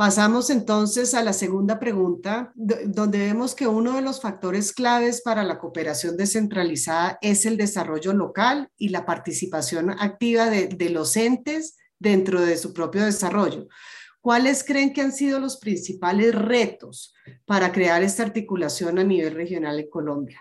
Pasamos 0.00 0.48
entonces 0.48 1.12
a 1.12 1.22
la 1.22 1.34
segunda 1.34 1.78
pregunta, 1.78 2.54
donde 2.54 3.18
vemos 3.18 3.54
que 3.54 3.66
uno 3.66 3.96
de 3.96 4.00
los 4.00 4.22
factores 4.22 4.72
claves 4.72 5.20
para 5.20 5.44
la 5.44 5.58
cooperación 5.58 6.16
descentralizada 6.16 7.18
es 7.20 7.44
el 7.44 7.58
desarrollo 7.58 8.14
local 8.14 8.70
y 8.78 8.88
la 8.88 9.04
participación 9.04 9.90
activa 9.90 10.48
de, 10.48 10.88
los 10.88 11.18
entes 11.18 11.76
dentro 11.98 12.40
de 12.40 12.56
su 12.56 12.72
propio 12.72 13.04
desarrollo. 13.04 13.68
¿Cuáles 14.22 14.64
creen 14.64 14.94
que 14.94 15.02
han 15.02 15.12
sido 15.12 15.38
los 15.38 15.58
principales 15.58 16.34
retos 16.34 17.12
para 17.44 17.70
crear 17.70 18.02
esta 18.02 18.22
articulación 18.22 18.98
a 18.98 19.04
nivel 19.04 19.34
regional 19.34 19.80
en 19.80 19.90
Colombia? 19.90 20.40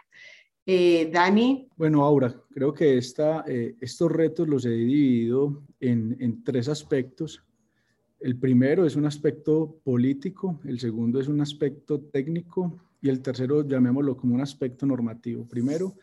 Eh, 0.65 1.09
Dani. 1.11 1.67
Bueno, 1.75 2.05
Aura, 2.05 2.33
creo 2.49 2.73
que 2.73 2.97
eh, 2.97 3.75
estos 3.81 4.09
retos 4.09 4.47
los 4.47 4.63
he 4.63 4.69
dividido 4.69 5.63
en 5.81 6.45
tres 6.45 6.69
aspectos. 6.69 7.43
El 8.19 8.37
primero 8.37 8.85
es 8.85 8.97
un 8.97 9.05
aspecto 9.05 9.79
político, 9.83 10.59
el 10.65 10.79
segundo 10.79 11.21
es 11.21 11.29
un 11.29 11.39
aspecto 11.39 12.01
técnico 12.01 12.77
y 13.01 13.07
el 13.07 13.21
tercero 13.21 13.65
llamémoslo 13.65 14.17
como 14.17 14.35
un 14.35 14.41
aspecto 14.41 14.85
normativo. 14.85 15.47
Primero, 15.47 15.95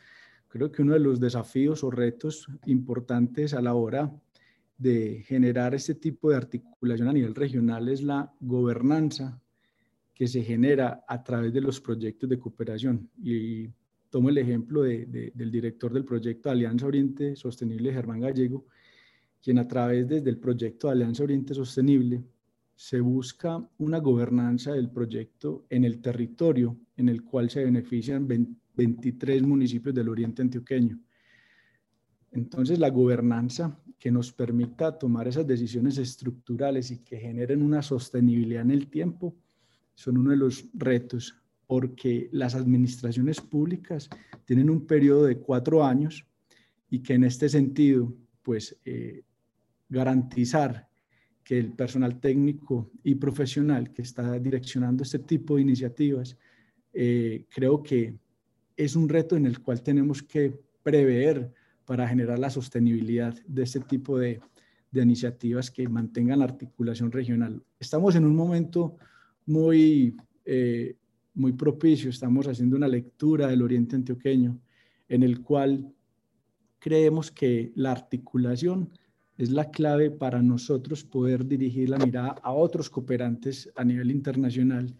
creo 0.49 0.73
que 0.73 0.81
uno 0.81 0.95
de 0.95 1.01
los 1.01 1.21
desafíos 1.21 1.85
o 1.85 1.91
retos 1.91 2.49
importantes 2.65 3.53
a 3.53 3.61
la 3.61 3.75
hora 3.75 4.11
de 4.79 5.23
generar 5.27 5.75
este 5.75 5.95
tipo 5.95 6.31
de 6.31 6.37
articulación 6.37 7.09
a 7.09 7.13
nivel 7.13 7.35
regional 7.35 7.89
es 7.89 8.03
la 8.03 8.33
gobernanza 8.41 9.39
que 10.15 10.27
se 10.27 10.43
genera 10.43 11.05
a 11.07 11.23
través 11.23 11.53
de 11.53 11.61
los 11.61 11.83
proyectos 11.83 12.31
de 12.31 12.39
cooperación. 12.39 13.11
Y 13.23 13.69
tomo 14.09 14.31
el 14.31 14.39
ejemplo 14.39 14.83
del 14.83 15.51
director 15.51 15.93
del 15.93 16.07
proyecto 16.07 16.49
Alianza 16.49 16.87
Oriente 16.87 17.37
Sostenible, 17.37 17.93
Germán 17.93 18.21
Gallego, 18.21 18.65
quien 19.47 19.61
a 19.61 19.69
través 19.69 20.09
desde 20.09 20.29
el 20.29 20.39
proyecto 20.39 20.89
de 20.89 20.95
Alianza 20.95 21.23
Oriente 21.23 21.55
Sostenible 21.55 22.21
se 22.75 22.99
busca 22.99 23.65
una 23.79 23.99
gobernanza 23.99 24.73
del 24.73 24.91
proyecto 24.91 25.67
en 25.71 25.85
el 25.85 26.01
territorio 26.01 26.77
en 26.97 27.09
el 27.09 27.23
cual 27.23 27.49
se 27.49 27.63
benefician 27.63 28.27
23 28.27 29.43
municipios 29.43 29.95
del 29.95 30.09
oriente 30.09 30.43
antioqueño. 30.43 30.99
Entonces, 32.33 32.81
la 32.81 32.91
gobernanza 32.91 33.81
que 34.01 34.11
nos 34.11 34.33
permita 34.33 34.99
tomar 34.99 35.29
esas 35.29 35.47
decisiones 35.47 35.97
estructurales 35.99 36.91
y 36.91 37.05
que 37.05 37.17
generen 37.17 37.63
una 37.63 37.83
sostenibilidad 37.83 38.63
en 38.63 38.73
el 38.73 38.89
tiempo 38.89 39.37
son 39.95 40.19
uno 40.19 40.33
de 40.33 40.39
los 40.39 40.65
retos, 40.75 41.37
porque 41.69 42.29
las 42.33 42.57
administraciones 42.57 43.41
públicas 43.41 44.11
tienen 44.45 44.71
un 44.71 44.89
periodo 44.89 45.27
de 45.27 45.39
cuatro 45.39 45.85
años 45.85 46.27
y 46.91 46.99
que 46.99 47.15
en 47.15 47.23
este 47.23 47.49
sentido, 47.49 48.13
pues 48.43 48.77
eh, 48.85 49.23
garantizar 49.89 50.89
que 51.45 51.59
el 51.59 51.73
personal 51.73 52.19
técnico 52.19 52.91
y 53.05 53.15
profesional 53.15 53.93
que 53.93 54.03
está 54.03 54.39
direccionando 54.39 55.05
este 55.05 55.21
tipo 55.21 55.57
de 55.57 55.63
iniciativas, 55.63 56.37
eh, 56.93 57.45
creo 57.49 57.83
que 57.83 58.17
es 58.77 58.97
un 58.97 59.09
reto 59.09 59.37
en 59.37 59.47
el 59.47 59.61
cual 59.61 59.83
tenemos 59.83 60.23
que 60.23 60.59
prever 60.83 61.53
para 61.85 62.09
generar 62.09 62.39
la 62.39 62.51
sostenibilidad 62.51 63.35
de 63.47 63.63
este 63.63 63.81
tipo 63.81 64.19
de, 64.19 64.41
iniciativas 64.93 65.71
que 65.71 65.87
mantengan 65.89 66.39
la 66.39 66.47
articulación 66.47 67.13
regional. 67.13 67.63
Estamos 67.79 68.17
en 68.17 68.25
un 68.25 68.35
momento 68.35 68.97
muy, 69.45 70.17
eh, 70.47 70.97
muy 71.35 71.53
propicio, 71.53 72.09
estamos 72.09 72.49
haciendo 72.49 72.77
una 72.77 72.89
lectura 72.89 73.49
del 73.49 73.61
Oriente 73.61 73.95
Antioqueño 73.95 74.59
en 75.09 75.23
el 75.23 75.43
cual 75.43 75.93
creemos 76.79 77.31
que 77.31 77.73
la 77.75 77.93
articulación 77.93 78.91
es 79.37 79.51
la 79.51 79.71
clave 79.71 80.11
para 80.11 80.43
nosotros 80.43 81.05
poder 81.05 81.47
dirigir 81.47 81.91
la 81.91 81.99
mirada 81.99 82.37
a 82.43 82.53
otros 82.53 82.89
cooperantes 82.89 83.71
a 83.77 83.85
nivel 83.85 84.11
internacional 84.11 84.95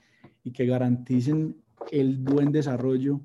y 0.45 0.51
que 0.51 0.67
garanticen 0.67 1.57
el 1.91 2.19
buen 2.19 2.53
desarrollo 2.53 3.21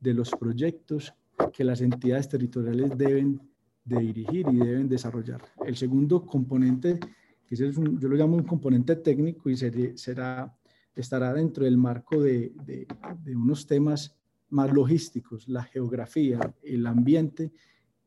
de 0.00 0.14
los 0.14 0.30
proyectos 0.30 1.14
que 1.52 1.64
las 1.64 1.80
entidades 1.80 2.28
territoriales 2.28 2.96
deben 2.96 3.40
de 3.84 4.00
dirigir 4.00 4.46
y 4.50 4.56
deben 4.56 4.88
desarrollar. 4.88 5.42
El 5.64 5.76
segundo 5.76 6.24
componente, 6.24 6.98
que 7.46 7.54
es 7.54 7.60
yo 7.60 8.08
lo 8.08 8.16
llamo 8.16 8.36
un 8.36 8.44
componente 8.44 8.96
técnico 8.96 9.50
y 9.50 9.56
será, 9.56 10.54
estará 10.94 11.32
dentro 11.32 11.64
del 11.64 11.76
marco 11.76 12.22
de, 12.22 12.52
de 13.24 13.36
unos 13.36 13.66
temas 13.66 14.14
más 14.50 14.72
logísticos, 14.72 15.48
la 15.48 15.62
geografía, 15.62 16.54
el 16.62 16.86
ambiente 16.86 17.52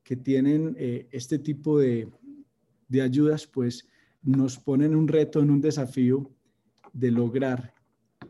que 0.03 0.15
tienen 0.15 0.75
eh, 0.77 1.07
este 1.11 1.39
tipo 1.39 1.79
de, 1.79 2.09
de 2.91 3.01
ayudas, 3.01 3.47
pues 3.47 3.87
nos 4.21 4.59
ponen 4.59 4.95
un 4.95 5.07
reto, 5.07 5.39
en 5.39 5.49
un 5.49 5.61
desafío 5.61 6.29
de 6.91 7.09
lograr 7.09 7.73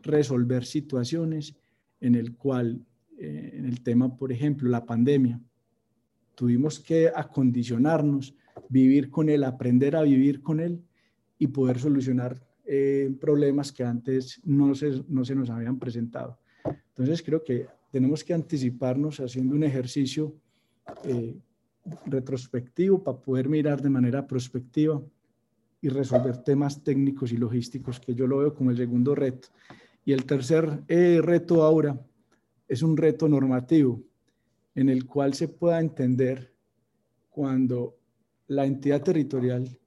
resolver 0.02 0.64
situaciones 0.64 1.56
en 2.00 2.14
el 2.14 2.36
cual, 2.36 2.86
eh, 3.18 3.50
en 3.54 3.66
el 3.66 3.82
tema, 3.82 4.16
por 4.16 4.30
ejemplo, 4.30 4.70
la 4.70 4.86
pandemia, 4.86 5.40
tuvimos 6.36 6.78
que 6.78 7.10
acondicionarnos, 7.14 8.34
vivir 8.68 9.10
con 9.10 9.28
él, 9.28 9.42
aprender 9.42 9.96
a 9.96 10.02
vivir 10.02 10.40
con 10.40 10.60
él 10.60 10.80
y 11.38 11.48
poder 11.48 11.80
solucionar 11.80 12.40
eh, 12.64 13.12
problemas 13.20 13.72
que 13.72 13.82
antes 13.82 14.40
no 14.44 14.76
se, 14.76 15.02
no 15.08 15.24
se 15.24 15.34
nos 15.34 15.50
habían 15.50 15.78
presentado. 15.78 16.38
Entonces 16.64 17.20
creo 17.20 17.42
que 17.42 17.66
tenemos 17.90 18.22
que 18.22 18.32
anticiparnos 18.32 19.18
haciendo 19.18 19.56
un 19.56 19.64
ejercicio 19.64 20.34
eh, 21.04 21.36
retrospectivo 22.06 23.02
para 23.02 23.18
poder 23.18 23.48
mirar 23.48 23.82
de 23.82 23.90
manera 23.90 24.26
prospectiva 24.26 25.02
y 25.80 25.88
resolver 25.88 26.38
temas 26.38 26.82
técnicos 26.84 27.32
y 27.32 27.36
logísticos, 27.36 27.98
que 27.98 28.14
yo 28.14 28.26
lo 28.26 28.38
veo 28.38 28.54
como 28.54 28.70
el 28.70 28.76
segundo 28.76 29.14
reto. 29.14 29.48
Y 30.04 30.12
el 30.12 30.24
tercer 30.24 30.82
eh, 30.88 31.20
reto 31.22 31.62
ahora 31.62 31.98
es 32.68 32.82
un 32.82 32.96
reto 32.96 33.28
normativo 33.28 34.02
en 34.74 34.88
el 34.88 35.06
cual 35.06 35.34
se 35.34 35.48
pueda 35.48 35.80
entender 35.80 36.54
cuando 37.28 37.98
la 38.46 38.64
entidad 38.64 39.02
territorial 39.02 39.78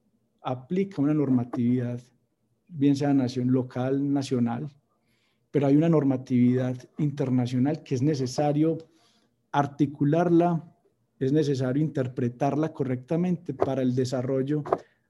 aplica 0.42 1.02
una 1.02 1.14
normatividad, 1.14 2.00
bien 2.68 2.94
sea 2.94 3.12
nación 3.12 3.50
local, 3.52 4.12
nacional, 4.12 4.68
pero 5.50 5.66
hay 5.66 5.76
una 5.76 5.88
normatividad 5.88 6.76
internacional 6.98 7.82
que 7.82 7.94
es 7.94 8.02
necesario 8.02 8.78
articularla, 9.50 10.75
es 11.18 11.32
necesario 11.32 11.82
interpretarla 11.82 12.72
correctamente 12.72 13.54
para 13.54 13.82
el 13.82 13.94
desarrollo 13.94 14.62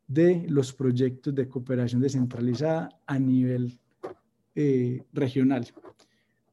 de 0.07 0.47
los 0.49 0.73
proyectos 0.73 1.35
de 1.35 1.49
cooperación 1.49 2.01
descentralizada 2.01 2.89
a 3.07 3.19
nivel 3.19 3.79
eh, 4.55 5.03
regional. 5.13 5.67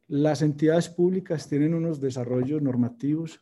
Las 0.07 0.41
entidades 0.41 0.89
públicas 0.89 1.47
tienen 1.47 1.73
unos 1.73 2.01
desarrollos 2.01 2.61
normativos 2.61 3.39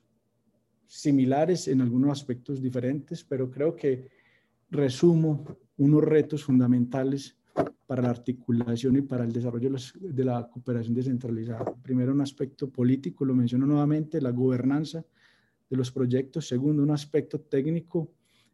similares 0.85 1.67
en 1.69 1.81
algunos 1.81 2.11
aspectos 2.11 2.61
diferentes, 2.61 3.23
pero 3.23 3.49
creo 3.49 3.75
que 3.75 4.09
resumo 4.69 5.45
unos 5.77 6.03
retos 6.03 6.43
fundamentales 6.43 7.37
para 7.87 8.03
la 8.03 8.09
articulación 8.09 8.97
y 8.97 9.01
para 9.01 9.23
el 9.23 9.31
desarrollo 9.31 9.71
de 9.99 10.23
la 10.25 10.47
cooperación 10.49 10.93
descentralizada. 10.93 11.73
Primero, 11.81 12.11
un 12.11 12.21
aspecto 12.21 12.69
político, 12.69 13.25
lo 13.25 13.33
menciono 13.33 13.65
nuevamente, 13.65 14.21
la 14.21 14.31
gobernanza 14.31 15.03
de 15.71 15.77
los 15.77 15.89
proyectos. 15.89 16.47
Segundo, 16.47 16.83
un 16.83 16.91
aspecto 16.91 17.39
técnico 17.39 18.09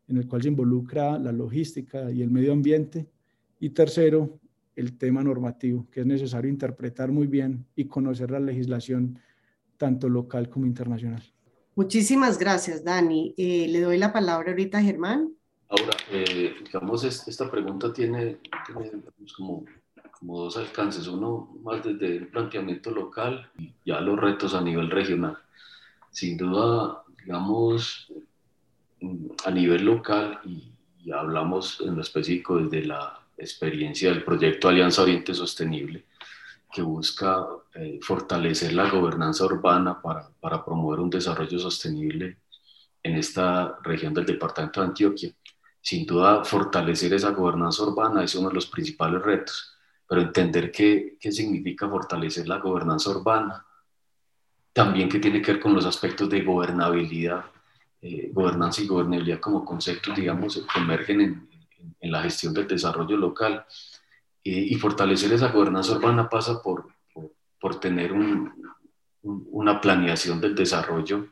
en 0.07 0.17
el 0.17 0.27
cual 0.27 0.43
se 0.43 0.47
involucra 0.49 1.17
la 1.17 1.31
logística 1.31 2.09
y 2.11 2.21
el 2.21 2.29
medio 2.29 2.53
ambiente. 2.53 3.07
Y 3.59 3.71
tercero, 3.71 4.39
el 4.75 4.97
tema 4.97 5.23
normativo, 5.23 5.87
que 5.91 6.01
es 6.01 6.05
necesario 6.05 6.49
interpretar 6.49 7.11
muy 7.11 7.25
bien 7.25 7.65
y 7.75 7.85
conocer 7.85 8.29
la 8.29 8.39
legislación 8.39 9.19
tanto 9.77 10.07
local 10.07 10.47
como 10.49 10.67
internacional. 10.67 11.23
Muchísimas 11.75 12.37
gracias, 12.37 12.83
Dani. 12.83 13.33
Eh, 13.35 13.67
le 13.67 13.81
doy 13.81 13.97
la 13.97 14.13
palabra 14.13 14.51
ahorita 14.51 14.77
a 14.77 14.83
Germán. 14.83 15.33
Ahora, 15.69 15.97
eh, 16.11 16.53
digamos, 16.63 17.03
esta 17.03 17.49
pregunta 17.49 17.91
tiene, 17.91 18.37
como, 19.35 19.65
como, 20.19 20.43
dos 20.43 20.57
alcances. 20.57 21.07
Uno 21.07 21.57
más 21.63 21.83
desde 21.83 22.17
el 22.17 22.27
planteamiento 22.27 22.91
local 22.91 23.51
y 23.57 23.73
ya 23.85 23.99
los 24.01 24.19
retos 24.19 24.53
a 24.53 24.61
nivel 24.61 24.89
regional. 24.89 25.37
Sin 26.11 26.37
duda, 26.37 27.03
digamos, 27.27 28.09
a 29.43 29.51
nivel 29.51 29.83
local 29.83 30.39
y, 30.45 30.73
hablamos 31.13 31.79
en 31.79 31.95
lo 31.95 32.01
específico 32.01 32.57
desde 32.57 32.85
la 32.85 33.17
experiencia 33.37 34.09
del 34.09 34.25
proyecto 34.25 34.67
Alianza 34.67 35.03
Oriente 35.03 35.33
Sostenible, 35.33 36.05
que 36.69 36.81
busca 36.81 37.47
eh, 37.75 37.97
fortalecer 38.01 38.73
la 38.73 38.89
gobernanza 38.89 39.45
urbana 39.45 40.01
para, 40.01 40.29
para 40.41 40.65
promover 40.65 40.99
un 40.99 41.09
desarrollo 41.09 41.57
sostenible 41.59 42.39
en 43.01 43.15
esta 43.15 43.77
región 43.83 44.13
del 44.13 44.25
departamento 44.25 44.81
de 44.81 44.87
Antioquia. 44.87 45.31
Sin 45.79 46.05
duda 46.05 46.43
fortalecer 46.43 47.13
esa 47.13 47.31
gobernanza 47.31 47.83
urbana 47.83 48.25
es 48.25 48.35
uno 48.35 48.49
de 48.49 48.55
los 48.55 48.67
principales 48.67 49.21
retos, 49.21 49.77
pero 50.05 50.19
entender 50.19 50.71
qué, 50.71 51.17
qué 51.17 51.31
significa 51.31 51.87
fortalecer 51.87 52.49
la 52.49 52.57
gobernanza 52.57 53.11
urbana, 53.11 53.65
también 54.77 55.09
que 55.09 55.17
tiene 55.17 55.41
que 55.41 55.53
ver 55.53 55.59
con 55.59 55.73
los 55.73 55.87
aspectos 55.87 56.29
de 56.29 56.43
gobernabilidad, 56.43 57.45
eh, 57.99 58.29
gobernanza 58.31 58.83
y 58.83 58.85
gobernabilidad 58.85 59.39
como 59.39 59.65
conceptos, 59.65 60.15
digamos, 60.15 60.63
que 60.71 60.79
emergen 60.79 61.21
en, 61.21 61.49
en, 61.99 62.11
la 62.11 62.21
gestión 62.21 62.53
del 62.53 62.67
desarrollo 62.67 63.17
local. 63.17 63.65
y 64.43 64.75
fortalecer 64.75 65.33
esa 65.33 65.47
gobernanza 65.47 65.93
urbana 65.93 66.29
pasa 66.29 66.61
por, 66.61 66.89
por, 67.11 67.31
por 67.59 67.79
tener 67.79 68.13
un, 68.13 68.53
una 69.23 69.81
planeación 69.81 70.39
del 70.39 70.53
desarrollo 70.53 71.27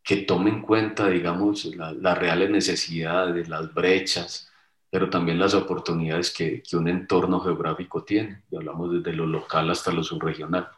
que 0.00 0.18
tome 0.18 0.50
en 0.50 0.62
cuenta, 0.62 1.08
digamos, 1.08 1.64
las 1.74 2.16
reales 2.16 2.48
necesidades, 2.48 3.48
las 3.48 3.74
brechas, 3.74 4.52
pero 4.88 5.10
también 5.10 5.40
las 5.40 5.54
oportunidades 5.54 6.32
que, 6.32 6.62
que, 6.62 6.76
un 6.76 6.86
entorno 6.86 7.40
geográfico 7.40 8.04
tiene. 8.04 8.44
Y 8.52 8.56
hablamos 8.56 8.92
desde 8.92 9.16
lo 9.16 9.26
local 9.26 9.68
hasta 9.70 9.90
lo 9.90 10.04
subregional. 10.04 10.68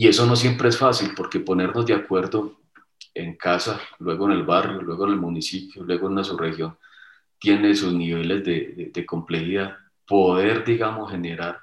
Y 0.00 0.06
eso 0.06 0.26
no 0.26 0.36
siempre 0.36 0.68
es 0.68 0.78
fácil, 0.78 1.10
porque 1.16 1.40
ponernos 1.40 1.84
de 1.84 1.92
acuerdo 1.92 2.60
en 3.12 3.34
casa, 3.34 3.80
luego 3.98 4.26
en 4.26 4.32
el 4.38 4.44
barrio, 4.44 4.80
luego 4.80 5.06
en 5.06 5.14
el 5.14 5.18
municipio, 5.18 5.82
luego 5.82 6.06
en 6.06 6.12
una 6.12 6.22
subregión, 6.22 6.78
tiene 7.36 7.74
sus 7.74 7.92
niveles 7.92 8.44
de, 8.44 9.04
complejidad. 9.04 9.76
Poder, 10.06 10.64
digamos, 10.64 11.10
generar 11.10 11.62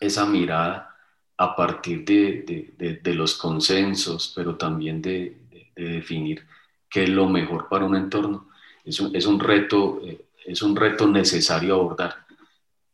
esa 0.00 0.24
mirada 0.24 0.96
a 1.36 1.54
partir 1.54 2.06
de, 2.06 3.14
los 3.14 3.34
consensos, 3.34 4.32
pero 4.34 4.56
también 4.56 5.02
de, 5.02 5.36
de 5.76 5.84
definir 5.84 6.42
qué 6.88 7.02
es 7.02 7.10
lo 7.10 7.28
mejor 7.28 7.68
para 7.68 7.84
un 7.84 7.96
entorno. 7.96 8.48
Es 8.82 8.98
un, 8.98 9.14
es 9.14 9.26
un 9.26 9.38
reto, 9.38 10.00
eh, 10.02 10.24
es 10.46 10.62
un 10.62 10.74
reto 10.74 11.06
necesario 11.06 11.74
abordar. 11.74 12.14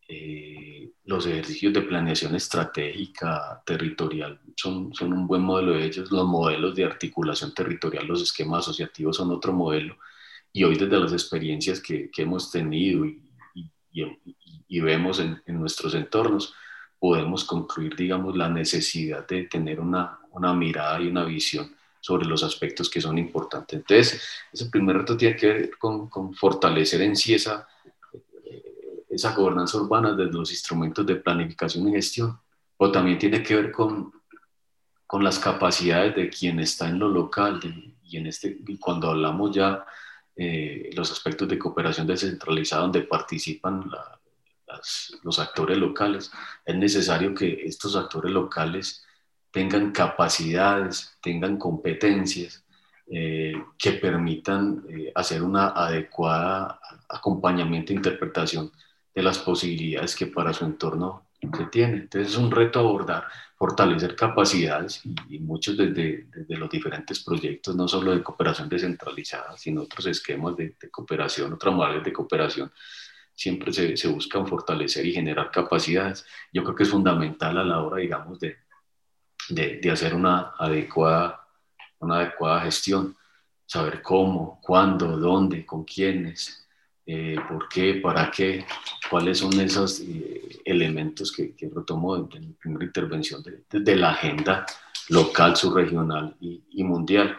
Eh, 0.08 0.61
los 1.04 1.26
ejercicios 1.26 1.72
de 1.72 1.82
planeación 1.82 2.34
estratégica 2.36 3.62
territorial 3.66 4.40
son, 4.56 4.94
son 4.94 5.12
un 5.12 5.26
buen 5.26 5.42
modelo 5.42 5.72
de 5.72 5.86
ellos. 5.86 6.12
Los 6.12 6.26
modelos 6.26 6.74
de 6.76 6.84
articulación 6.84 7.52
territorial, 7.52 8.06
los 8.06 8.22
esquemas 8.22 8.60
asociativos 8.60 9.16
son 9.16 9.30
otro 9.30 9.52
modelo. 9.52 9.96
Y 10.52 10.64
hoy 10.64 10.76
desde 10.76 11.00
las 11.00 11.12
experiencias 11.12 11.80
que, 11.80 12.10
que 12.10 12.22
hemos 12.22 12.50
tenido 12.50 13.04
y, 13.04 13.20
y, 13.92 14.04
y 14.68 14.80
vemos 14.80 15.18
en, 15.18 15.42
en, 15.46 15.58
nuestros 15.58 15.94
entornos, 15.94 16.54
podemos 16.98 17.44
concluir, 17.44 17.96
digamos, 17.96 18.36
la 18.36 18.48
necesidad 18.48 19.26
de 19.26 19.44
tener 19.44 19.80
una, 19.80 20.20
una 20.30 20.54
mirada 20.54 21.00
y 21.00 21.08
una 21.08 21.24
visión 21.24 21.74
sobre 22.00 22.26
los 22.26 22.44
aspectos 22.44 22.88
que 22.88 23.00
son 23.00 23.18
importantes. 23.18 23.78
Entonces, 23.78 24.22
ese 24.52 24.66
primer 24.66 24.98
reto 24.98 25.16
tiene 25.16 25.36
que 25.36 25.46
ver 25.46 25.70
con, 25.78 26.08
con 26.08 26.34
fortalecer 26.34 27.00
en 27.02 27.16
sí 27.16 27.34
esa, 27.34 27.66
esa 29.12 29.34
gobernanza 29.34 29.78
urbana 29.78 30.14
desde 30.14 30.32
los 30.32 30.50
instrumentos 30.50 31.06
de 31.06 31.16
planificación 31.16 31.88
y 31.88 31.92
gestión, 31.92 32.38
o 32.76 32.90
también 32.90 33.18
tiene 33.18 33.42
que 33.42 33.54
ver 33.54 33.70
con, 33.70 34.12
con 35.06 35.22
las 35.22 35.38
capacidades 35.38 36.16
de 36.16 36.30
quien 36.30 36.58
está 36.58 36.88
en 36.88 36.98
lo 36.98 37.08
local 37.08 37.60
y, 37.62 38.16
en 38.16 38.26
este, 38.26 38.58
cuando 38.80 39.10
hablamos 39.10 39.54
ya 39.54 39.84
eh, 40.34 40.90
los 40.94 41.12
aspectos 41.12 41.48
de 41.48 41.58
cooperación 41.58 42.06
descentralizada 42.06 42.82
donde 42.82 43.02
participan 43.02 43.90
las, 44.66 45.18
los 45.22 45.38
actores 45.38 45.76
locales, 45.76 46.32
es 46.64 46.76
necesario 46.76 47.34
que 47.34 47.62
estos 47.64 47.94
actores 47.94 48.32
locales 48.32 49.04
tengan 49.50 49.92
capacidades, 49.92 51.18
tengan 51.20 51.58
competencias 51.58 52.64
eh, 53.06 53.52
que 53.76 53.92
permitan 53.92 54.84
eh, 54.88 55.12
hacer 55.14 55.42
una 55.42 55.68
adecuada 55.68 56.80
acompañamiento 57.08 57.92
e 57.92 57.96
interpretación 57.96 58.72
de 59.14 59.22
las 59.22 59.38
posibilidades 59.38 60.16
que 60.16 60.26
para 60.26 60.52
su 60.52 60.64
entorno 60.64 61.26
se 61.56 61.64
tiene. 61.66 61.94
Entonces 61.94 62.32
es 62.32 62.38
un 62.38 62.50
reto 62.50 62.78
abordar, 62.78 63.26
fortalecer 63.56 64.14
capacidades 64.14 65.02
y, 65.28 65.38
muchos 65.40 65.76
desde, 65.76 66.26
desde, 66.30 66.56
los 66.56 66.70
diferentes 66.70 67.22
proyectos, 67.22 67.74
no 67.74 67.88
solo 67.88 68.12
de 68.12 68.22
cooperación 68.22 68.68
descentralizada, 68.68 69.56
sino 69.56 69.82
otros 69.82 70.06
esquemas 70.06 70.56
de, 70.56 70.76
de 70.80 70.90
cooperación, 70.90 71.52
otras 71.52 71.74
modalidades 71.74 72.04
de 72.04 72.12
cooperación, 72.12 72.72
siempre 73.34 73.72
se, 73.72 73.96
se, 73.96 74.08
buscan 74.08 74.46
fortalecer 74.46 75.04
y 75.06 75.12
generar 75.12 75.50
capacidades. 75.50 76.24
Yo 76.52 76.62
creo 76.62 76.76
que 76.76 76.82
es 76.84 76.90
fundamental 76.90 77.58
a 77.58 77.64
la 77.64 77.82
hora, 77.82 77.98
digamos, 77.98 78.38
de, 78.38 78.56
de, 79.48 79.78
de 79.78 79.90
hacer 79.90 80.14
una 80.14 80.52
adecuada, 80.58 81.46
una 81.98 82.20
adecuada 82.20 82.60
gestión, 82.62 83.16
saber 83.66 84.02
cómo, 84.02 84.60
cuándo, 84.62 85.16
dónde, 85.16 85.64
con 85.66 85.84
quiénes, 85.84 86.61
eh, 87.04 87.36
por 87.48 87.68
qué, 87.68 87.94
para 87.94 88.30
qué, 88.30 88.64
cuáles 89.10 89.38
son 89.38 89.58
esos 89.60 90.00
eh, 90.00 90.60
elementos 90.64 91.32
que, 91.32 91.54
que 91.56 91.68
retomo 91.68 92.16
en, 92.16 92.46
mi 92.46 92.52
primera 92.52 92.84
intervención 92.84 93.42
de, 93.42 93.64
de, 93.68 93.96
la 93.96 94.10
agenda 94.10 94.64
local, 95.08 95.56
subregional 95.56 96.36
y, 96.40 96.62
y, 96.70 96.84
mundial. 96.84 97.36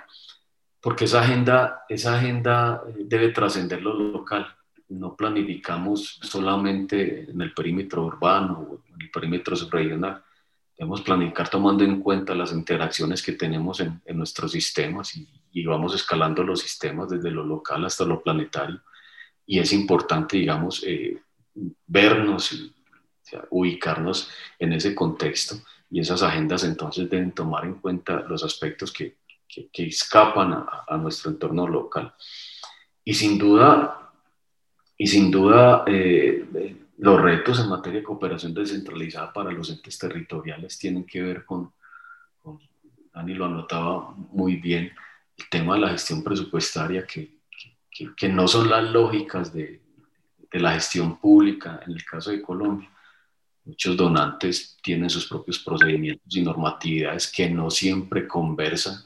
Porque 0.82 1.06
esa 1.06 1.22
agenda, 1.22 1.86
esa 1.88 2.18
agenda 2.18 2.84
debe 3.00 3.30
trascender 3.30 3.82
lo 3.82 3.94
local. 3.94 4.46
No 4.90 5.16
planificamos 5.16 6.20
solamente 6.22 7.32
en 7.32 7.42
el 7.42 7.54
perímetro 7.54 8.06
urbano 8.06 8.68
o 8.70 8.84
en 8.94 9.02
el 9.02 9.12
perímetro 9.12 9.56
subregional. 9.56 10.22
Debemos 10.78 11.02
planificar 11.04 11.48
tomando 11.48 11.86
en 11.86 12.02
cuenta 12.02 12.36
las 12.36 12.52
interacciones 12.52 13.24
que 13.24 13.32
tenemos 13.32 13.80
en, 13.80 14.02
en 14.04 14.18
nuestros 14.18 14.52
sistemas 14.52 15.16
y, 15.16 15.26
y 15.54 15.66
vamos 15.66 15.96
escalando 15.96 16.44
los 16.44 16.60
sistemas 16.60 17.08
desde 17.08 17.32
lo 17.32 17.46
local 17.46 17.86
hasta 17.86 18.04
lo 18.04 18.22
planetario 18.22 18.82
y 19.46 19.60
es 19.60 19.74
importante, 19.74 20.38
digamos, 20.38 20.84
eh, 20.86 21.22
vernos 21.88 22.52
y 22.54 22.74
ubicarnos 23.50 24.30
en 24.60 24.74
ese 24.74 24.94
contexto 24.94 25.56
y 25.90 26.00
esas 26.00 26.24
agendas 26.24 26.64
entonces 26.64 27.10
deben 27.10 27.32
tomar 27.32 27.66
en 27.66 27.76
cuenta 27.76 28.22
los 28.22 28.44
aspectos 28.44 28.92
que, 28.92 29.18
que, 29.48 29.86
escapan 29.86 30.54
a, 30.54 30.86
a, 30.88 30.98
nuestro 30.98 31.32
entorno 31.32 31.68
local. 31.68 32.14
Y 33.04 33.14
sin 33.14 33.38
duda, 33.38 34.12
y 34.98 35.08
sin 35.08 35.30
duda 35.30 35.84
eh, 35.88 36.78
los 36.98 37.22
retos 37.22 37.60
en 37.60 37.70
materia 37.70 38.00
de 38.00 38.06
cooperación 38.06 38.54
descentralizada 38.54 39.32
para 39.34 39.52
los 39.52 39.70
entes 39.70 39.98
territoriales 39.98 40.78
tienen 40.78 41.06
que 41.06 41.22
ver 41.22 41.46
con, 41.46 41.74
con 42.42 42.60
Dani 43.14 43.34
lo 43.34 43.46
anotaba 43.46 44.16
muy 44.32 44.56
bien, 44.58 44.92
el 45.38 45.50
tema 45.50 45.76
de 45.76 45.82
la 45.82 45.90
gestión 45.90 46.24
presupuestaria 46.24 47.06
que, 47.06 47.33
que, 47.94 48.30
no 48.30 48.48
son 48.48 48.70
las 48.70 48.84
lógicas 48.84 49.54
de, 49.54 49.82
de, 50.52 50.60
la 50.60 50.74
gestión 50.74 51.18
pública 51.20 51.80
en 51.86 51.94
el 51.94 52.04
caso 52.04 52.32
de 52.32 52.42
Colombia. 52.42 52.90
Muchos 53.66 53.96
donantes 53.96 54.78
tienen 54.82 55.10
sus 55.10 55.28
propios 55.28 55.60
procedimientos 55.60 56.36
y 56.36 56.42
normatividades 56.42 57.32
que 57.32 57.50
no 57.50 57.70
siempre 57.70 58.28
conversan 58.28 58.98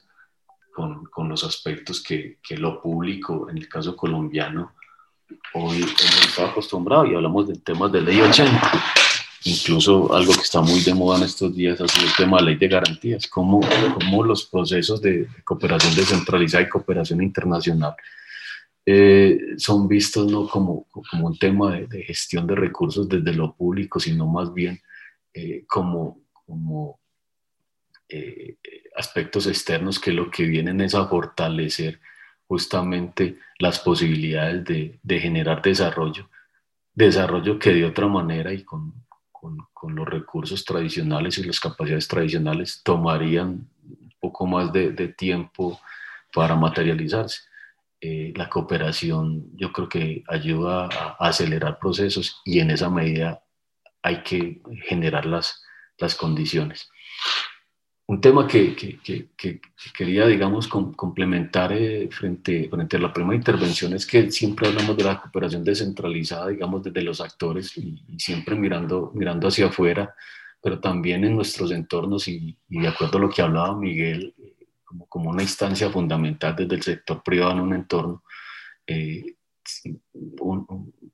con, 0.73 1.05
con 1.05 1.29
los 1.29 1.43
aspectos 1.43 2.01
que, 2.01 2.37
que, 2.41 2.57
lo 2.57 2.81
público, 2.81 3.49
en 3.49 3.57
el 3.57 3.67
caso 3.67 3.95
colombiano, 3.95 4.73
hoy 5.53 5.77
hemos 5.77 6.39
acostumbrado 6.39 7.05
y 7.05 7.15
hablamos 7.15 7.47
de 7.47 7.55
temas 7.55 7.91
de 7.91 8.01
ley 8.01 8.21
80. 8.21 8.71
Incluso 9.43 10.13
algo 10.13 10.33
que 10.33 10.41
está 10.41 10.61
muy 10.61 10.81
de 10.81 10.93
moda 10.93 11.17
en 11.17 11.23
estos 11.23 11.55
días 11.55 11.79
ha 11.79 11.87
sido 11.87 12.07
el 12.07 12.15
tema 12.15 12.37
de 12.37 12.43
la 12.43 12.49
ley 12.49 12.59
de 12.59 12.67
garantías, 12.67 13.27
cómo, 13.27 13.61
cómo 13.93 14.23
los 14.23 14.45
procesos 14.45 15.01
de 15.01 15.27
cooperación 15.43 15.95
descentralizada 15.95 16.63
y 16.63 16.69
cooperación 16.69 17.21
internacional 17.21 17.95
eh, 18.89 19.55
son 19.57 19.85
vistos 19.85 20.31
no 20.31 20.47
como, 20.47 20.87
como 20.89 21.27
un 21.27 21.37
tema 21.37 21.75
de, 21.75 22.03
gestión 22.03 22.47
de 22.47 22.55
recursos 22.55 23.09
desde 23.09 23.33
lo 23.33 23.53
público, 23.53 23.99
sino 23.99 24.25
más 24.27 24.53
bien 24.53 24.79
eh, 25.33 25.65
como, 25.67 26.21
como 26.31 26.97
eh, 28.07 28.55
aspectos 28.95 29.45
externos 29.45 29.99
que 29.99 30.13
lo 30.13 30.31
que 30.31 30.45
vienen 30.45 30.79
es 30.79 30.95
a 30.95 31.05
fortalecer 31.05 31.99
justamente 32.47 33.39
las 33.59 33.77
posibilidades 33.79 34.63
de, 34.63 34.99
de 35.03 35.19
generar 35.19 35.61
desarrollo, 35.61 36.29
desarrollo 36.93 37.59
que 37.59 37.73
de 37.73 37.83
otra 37.83 38.07
manera 38.07 38.53
y 38.53 38.63
con, 38.63 38.93
con, 39.33 39.67
con, 39.73 39.95
los 39.95 40.07
recursos 40.07 40.63
tradicionales 40.63 41.37
y 41.37 41.43
las 41.43 41.59
capacidades 41.59 42.07
tradicionales 42.07 42.79
tomarían 42.85 43.67
un 43.83 44.13
poco 44.21 44.47
más 44.47 44.71
de, 44.71 44.91
de 44.93 45.09
tiempo 45.09 45.77
para 46.33 46.55
materializarse. 46.55 47.46
Eh, 47.99 48.31
la 48.35 48.47
cooperación 48.47 49.49
yo 49.55 49.71
creo 49.73 49.89
que 49.89 50.23
ayuda 50.27 50.85
a, 50.85 51.15
acelerar 51.27 51.79
procesos 51.79 52.41
y 52.45 52.59
en 52.59 52.69
esa 52.69 52.91
medida 52.91 53.43
hay 54.03 54.21
que 54.21 54.61
generar 54.87 55.25
las, 55.25 55.63
las 55.97 56.13
condiciones. 56.13 56.89
Un 58.05 58.21
tema 58.21 58.47
que, 58.47 58.75
que, 58.75 58.99
que, 59.35 59.59
quería, 59.97 60.27
digamos, 60.27 60.67
complementar 60.67 61.73
eh, 61.73 62.07
frente, 62.09 62.69
frente 62.69 62.97
a 62.97 62.99
la 62.99 63.11
primera 63.11 63.35
intervención 63.35 63.93
es 63.93 64.05
que 64.05 64.31
siempre 64.31 64.67
hablamos 64.67 64.95
de 64.95 65.03
la 65.03 65.19
cooperación 65.19 65.63
descentralizada, 65.63 66.47
digamos, 66.47 66.83
desde 66.83 67.01
los 67.01 67.19
actores 67.19 67.75
y, 67.77 68.01
siempre 68.17 68.55
mirando, 68.55 69.11
mirando 69.15 69.47
hacia 69.47 69.67
afuera, 69.67 70.15
pero 70.61 70.79
también 70.79 71.25
en 71.25 71.35
nuestros 71.35 71.71
entornos 71.71 72.27
y, 72.27 72.57
y 72.69 72.79
de 72.79 72.87
acuerdo 72.87 73.17
a 73.17 73.21
lo 73.21 73.29
que 73.29 73.41
hablaba 73.41 73.75
Miguel, 73.75 74.35
como, 74.87 75.05
como 75.07 75.29
una 75.29 75.43
instancia 75.43 75.89
fundamental 75.89 76.55
desde 76.55 76.75
el 76.75 76.81
sector 76.81 77.21
privado 77.21 77.51
en 77.51 77.59
un 77.59 77.73
entorno. 77.73 78.23
Eh, 78.87 79.35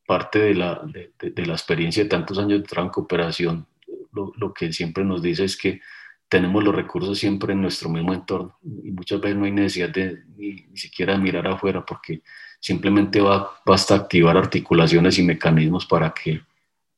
parte 0.05 0.39
de 0.39 0.53
la, 0.53 0.81
de, 0.86 1.12
de, 1.19 1.45
la 1.45 1.53
experiencia 1.53 2.03
de 2.03 2.09
tantos 2.09 2.38
años 2.38 2.62
de 2.62 2.67
trabajo 2.67 2.89
en 2.89 2.93
cooperación, 2.93 3.67
lo, 4.12 4.31
lo, 4.38 4.53
que 4.53 4.71
siempre 4.71 5.03
nos 5.03 5.23
dice 5.23 5.45
es 5.45 5.57
que 5.57 5.81
tenemos 6.29 6.63
los 6.63 6.75
recursos 6.75 7.17
siempre 7.17 7.53
en 7.53 7.62
nuestro 7.62 7.89
mismo 7.89 8.13
entorno 8.13 8.55
y 8.62 8.91
muchas 8.91 9.19
veces 9.19 9.38
no 9.38 9.45
hay 9.45 9.51
necesidad 9.51 9.89
de 9.89 10.23
ni, 10.38 10.67
ni 10.69 10.77
siquiera 10.77 11.17
mirar 11.17 11.47
afuera 11.47 11.83
porque 11.83 12.21
simplemente 12.59 13.21
va, 13.21 13.59
basta 13.65 13.95
activar 13.95 14.38
articulaciones 14.38 15.17
y 15.17 15.23
mecanismos 15.23 15.88
para, 15.88 16.13
que, 16.13 16.41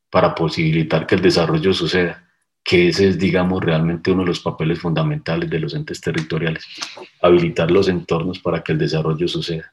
para 0.09 0.35
posibilitar 0.35 1.07
que 1.07 1.15
el 1.15 1.21
desarrollo 1.21 1.73
suceda 1.73 2.24
que 2.65 2.87
ese 2.87 3.09
es, 3.09 3.19
digamos, 3.19 3.63
realmente 3.63 4.11
uno 4.11 4.23
de 4.23 4.29
los 4.29 4.39
papeles 4.39 4.79
fundamentales 4.79 5.47
de 5.51 5.59
los 5.59 5.75
entes 5.75 6.01
territoriales, 6.01 6.65
habilitar 7.21 7.69
los 7.69 7.87
entornos 7.87 8.39
para 8.39 8.63
que 8.63 8.71
el 8.71 8.79
desarrollo 8.79 9.27
suceda. 9.27 9.71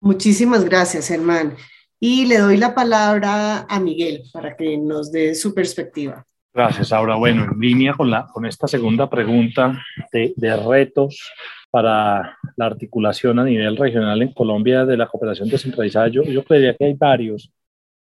Muchísimas 0.00 0.64
gracias, 0.64 1.08
Germán. 1.08 1.54
Y 2.00 2.24
le 2.24 2.38
doy 2.38 2.56
la 2.56 2.74
palabra 2.74 3.66
a 3.68 3.78
Miguel 3.78 4.22
para 4.32 4.56
que 4.56 4.78
nos 4.78 5.12
dé 5.12 5.34
su 5.34 5.54
perspectiva. 5.54 6.24
Gracias, 6.54 6.92
Aura. 6.94 7.16
Bueno, 7.16 7.44
en 7.44 7.60
línea 7.60 7.92
con, 7.92 8.10
la, 8.10 8.26
con 8.26 8.46
esta 8.46 8.66
segunda 8.66 9.10
pregunta 9.10 9.78
de, 10.10 10.32
de 10.34 10.56
retos 10.56 11.30
para 11.70 12.38
la 12.56 12.66
articulación 12.66 13.38
a 13.38 13.44
nivel 13.44 13.76
regional 13.76 14.22
en 14.22 14.32
Colombia 14.32 14.86
de 14.86 14.96
la 14.96 15.06
cooperación 15.06 15.50
descentralizada, 15.50 16.08
yo, 16.08 16.22
yo 16.22 16.42
creería 16.42 16.74
que 16.74 16.86
hay 16.86 16.94
varios 16.94 17.52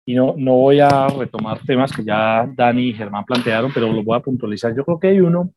y 0.08 0.14
no, 0.14 0.32
no 0.38 0.54
voy 0.54 0.80
a 0.80 1.06
retomar 1.08 1.60
temas 1.66 1.92
que 1.92 2.02
ya 2.02 2.50
Dani 2.56 2.82
y 2.82 2.94
Germán 2.94 3.26
plantearon, 3.26 3.70
pero 3.74 3.92
los 3.92 4.02
voy 4.02 4.16
a 4.16 4.20
puntualizar. 4.20 4.74
Yo 4.74 4.82
creo 4.82 4.98
que 4.98 5.08
hay 5.08 5.20
uno 5.20 5.52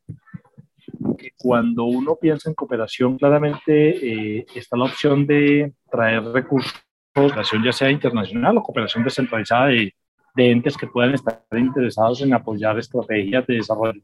que 1.17 1.31
cuando 1.37 1.85
uno 1.85 2.17
piensa 2.19 2.49
en 2.49 2.55
cooperación, 2.55 3.17
claramente 3.17 4.39
eh, 4.39 4.45
está 4.53 4.75
la 4.75 4.83
opción 4.83 5.25
de 5.25 5.71
traer 5.89 6.21
recursos, 6.23 6.73
cooperación 7.15 7.63
ya 7.63 7.71
sea 7.71 7.89
internacional 7.89 8.57
o 8.57 8.61
cooperación 8.61 9.05
descentralizada 9.05 9.67
de, 9.67 9.95
de 10.35 10.51
entes 10.51 10.75
que 10.75 10.87
puedan 10.87 11.13
estar 11.13 11.45
interesados 11.53 12.21
en 12.21 12.33
apoyar 12.33 12.77
estrategias 12.77 13.47
de 13.47 13.53
desarrollo. 13.53 14.01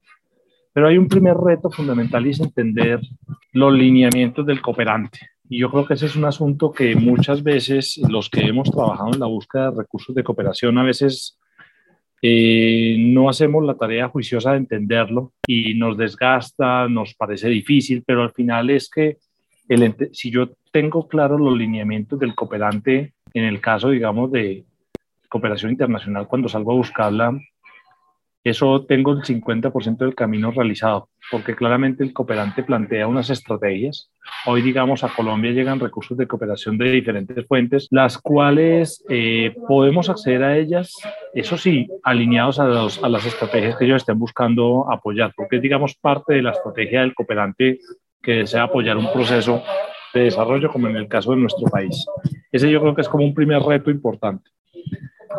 Pero 0.71 0.88
hay 0.88 0.97
un 0.97 1.10
primer 1.10 1.36
reto 1.36 1.69
fundamental 1.69 2.25
y 2.25 2.29
es 2.29 2.39
entender 2.39 3.01
los 3.51 3.73
lineamientos 3.73 4.45
del 4.45 4.62
cooperante. 4.62 5.19
Y 5.49 5.60
yo 5.60 5.71
creo 5.71 5.86
que 5.86 5.93
ese 5.93 6.07
es 6.07 6.15
un 6.15 6.25
asunto 6.25 6.71
que 6.71 6.95
muchas 6.95 7.41
veces 7.41 8.00
los 8.10 8.29
que 8.29 8.41
hemos 8.41 8.69
trabajado 8.69 9.13
en 9.13 9.19
la 9.19 9.27
búsqueda 9.27 9.71
de 9.71 9.77
recursos 9.77 10.13
de 10.13 10.23
cooperación 10.23 10.77
a 10.77 10.83
veces 10.83 11.39
eh, 12.21 12.98
no 13.00 13.29
hacemos 13.29 13.63
la 13.63 13.75
tarea 13.75 14.10
juiciosa 14.10 14.52
de 14.52 14.58
entenderlo 14.58 15.33
y 15.45 15.75
nos 15.75 15.98
desgasta, 15.98 16.87
nos 16.89 17.13
parece 17.13 17.48
difícil, 17.48 18.04
pero 18.06 18.23
al 18.23 18.31
final 18.31 18.69
es 18.69 18.89
que 18.89 19.17
si 20.13 20.31
yo 20.31 20.50
tengo 20.71 21.08
claros 21.08 21.39
los 21.39 21.58
lineamientos 21.58 22.19
del 22.19 22.35
cooperante, 22.35 23.13
en 23.33 23.43
el 23.43 23.62
caso, 23.62 23.89
digamos, 23.89 24.31
de 24.31 24.65
cooperación 25.29 25.71
internacional, 25.71 26.27
cuando 26.27 26.50
salgo 26.50 26.71
a 26.71 26.75
buscarla, 26.75 27.39
eso 28.50 28.85
tengo 28.85 29.12
el 29.12 29.21
50% 29.21 29.98
del 29.98 30.15
camino 30.15 30.52
realizado, 30.52 31.10
porque 31.31 31.56
claramente 31.56 32.04
el 32.04 32.13
cooperante 32.13 32.63
plantea 32.63 33.08
unas 33.08 33.29
estrategias. 33.29 34.10
Hoy, 34.45 34.62
digamos, 34.62 35.04
a 35.04 35.10
Colombia 35.10 35.52
llegan 35.52 35.79
recursos 35.79 36.17
de 36.17 36.27
cooperación 36.27 36.77
de 36.77 36.91
diferentes 36.91 37.45
fuentes, 37.48 37.87
las 37.91 38.17
cuales 38.17 39.04
eh, 39.10 39.56
podemos 39.67 40.10
acceder 40.10 40.43
a 40.43 40.58
ellas, 40.58 40.93
eso 41.33 41.58
sí, 41.58 41.87
alineados 42.04 42.60
a, 42.60 42.65
los, 42.65 43.04
a 43.04 43.10
las 43.10 43.25
estrategias 43.25 43.77
que 43.77 43.85
ellos 43.85 43.98
estén 43.98 44.19
buscando 44.19 44.91
apoyar, 44.91 45.33
porque 45.35 45.58
es, 45.58 45.62
digamos, 45.62 45.95
parte 45.95 46.35
de 46.35 46.41
la 46.41 46.52
estrategia 46.52 47.02
del 47.02 47.15
cooperante 47.15 47.79
que 48.21 48.33
desea 48.33 48.63
apoyar 48.63 48.98
un 48.98 49.12
proceso 49.12 49.63
de 50.13 50.23
desarrollo 50.23 50.71
como 50.71 50.87
en 50.87 50.95
el 50.95 51.08
caso 51.08 51.31
de 51.31 51.37
nuestro 51.37 51.67
país. 51.67 52.06
Ese 52.52 52.69
yo 52.69 52.81
creo 52.81 52.95
que 52.95 53.02
es 53.02 53.10
como 53.10 53.23
un 53.23 53.33
primer 53.33 53.62
reto 53.62 53.91
importante. 53.91 54.50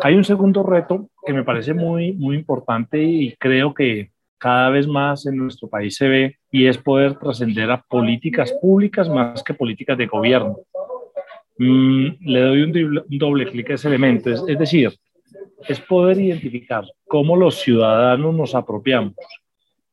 Hay 0.03 0.15
un 0.15 0.23
segundo 0.23 0.63
reto 0.63 1.09
que 1.25 1.33
me 1.33 1.43
parece 1.43 1.73
muy, 1.73 2.13
muy 2.13 2.35
importante 2.35 3.01
y 3.01 3.35
creo 3.37 3.73
que 3.73 4.11
cada 4.37 4.69
vez 4.69 4.87
más 4.87 5.25
en 5.25 5.37
nuestro 5.37 5.67
país 5.67 5.95
se 5.95 6.07
ve 6.07 6.37
y 6.51 6.67
es 6.67 6.77
poder 6.77 7.15
trascender 7.17 7.69
a 7.69 7.81
políticas 7.81 8.53
públicas 8.53 9.09
más 9.09 9.43
que 9.43 9.53
políticas 9.53 9.97
de 9.97 10.07
gobierno. 10.07 10.57
Mm, 11.57 12.07
le 12.21 12.41
doy 12.41 12.61
un, 12.63 13.03
doble 13.09 13.45
clic 13.45 13.71
a 13.71 13.73
ese 13.73 13.89
elemento, 13.89 14.29
es, 14.29 14.41
es 14.47 14.57
decir, 14.57 14.93
es 15.67 15.79
poder 15.81 16.19
identificar 16.19 16.85
cómo 17.05 17.35
los 17.35 17.55
ciudadanos 17.55 18.33
nos 18.33 18.55
apropiamos 18.55 19.15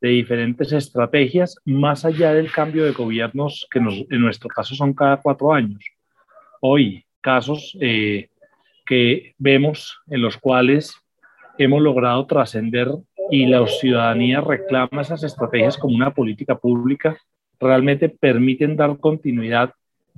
de 0.01 0.09
diferentes 0.11 0.73
estrategias 0.73 1.57
más 1.65 2.05
allá 2.05 2.33
del 2.35 2.53
cambio 2.53 2.85
de 2.85 2.93
gobiernos 2.93 3.67
que 3.71 3.81
en 3.81 4.21
nuestro 4.21 4.49
caso 4.49 4.75
son 4.75 4.95
cada 4.95 5.17
cuatro 5.21 5.53
años. 5.53 5.85
Hoy, 6.61 7.05
casos 7.21 7.77
eh, 7.81 8.29
que 8.87 9.35
vemos 9.39 9.99
en 10.09 10.23
los 10.23 10.37
cuales 10.37 10.95
hemos 11.59 11.83
logrado 11.83 12.27
trascender 12.27 12.89
y 13.31 13.47
la 13.47 13.67
ciudadanía 13.67 14.41
reclama 14.41 15.03
esas 15.03 15.25
estrategias 15.25 15.77
como 15.77 15.97
una 15.97 16.15
política 16.15 16.57
pública, 16.57 17.19
realmente 17.59 18.09
permiten 18.09 18.77
dar 18.77 18.99
continuidad 18.99 19.73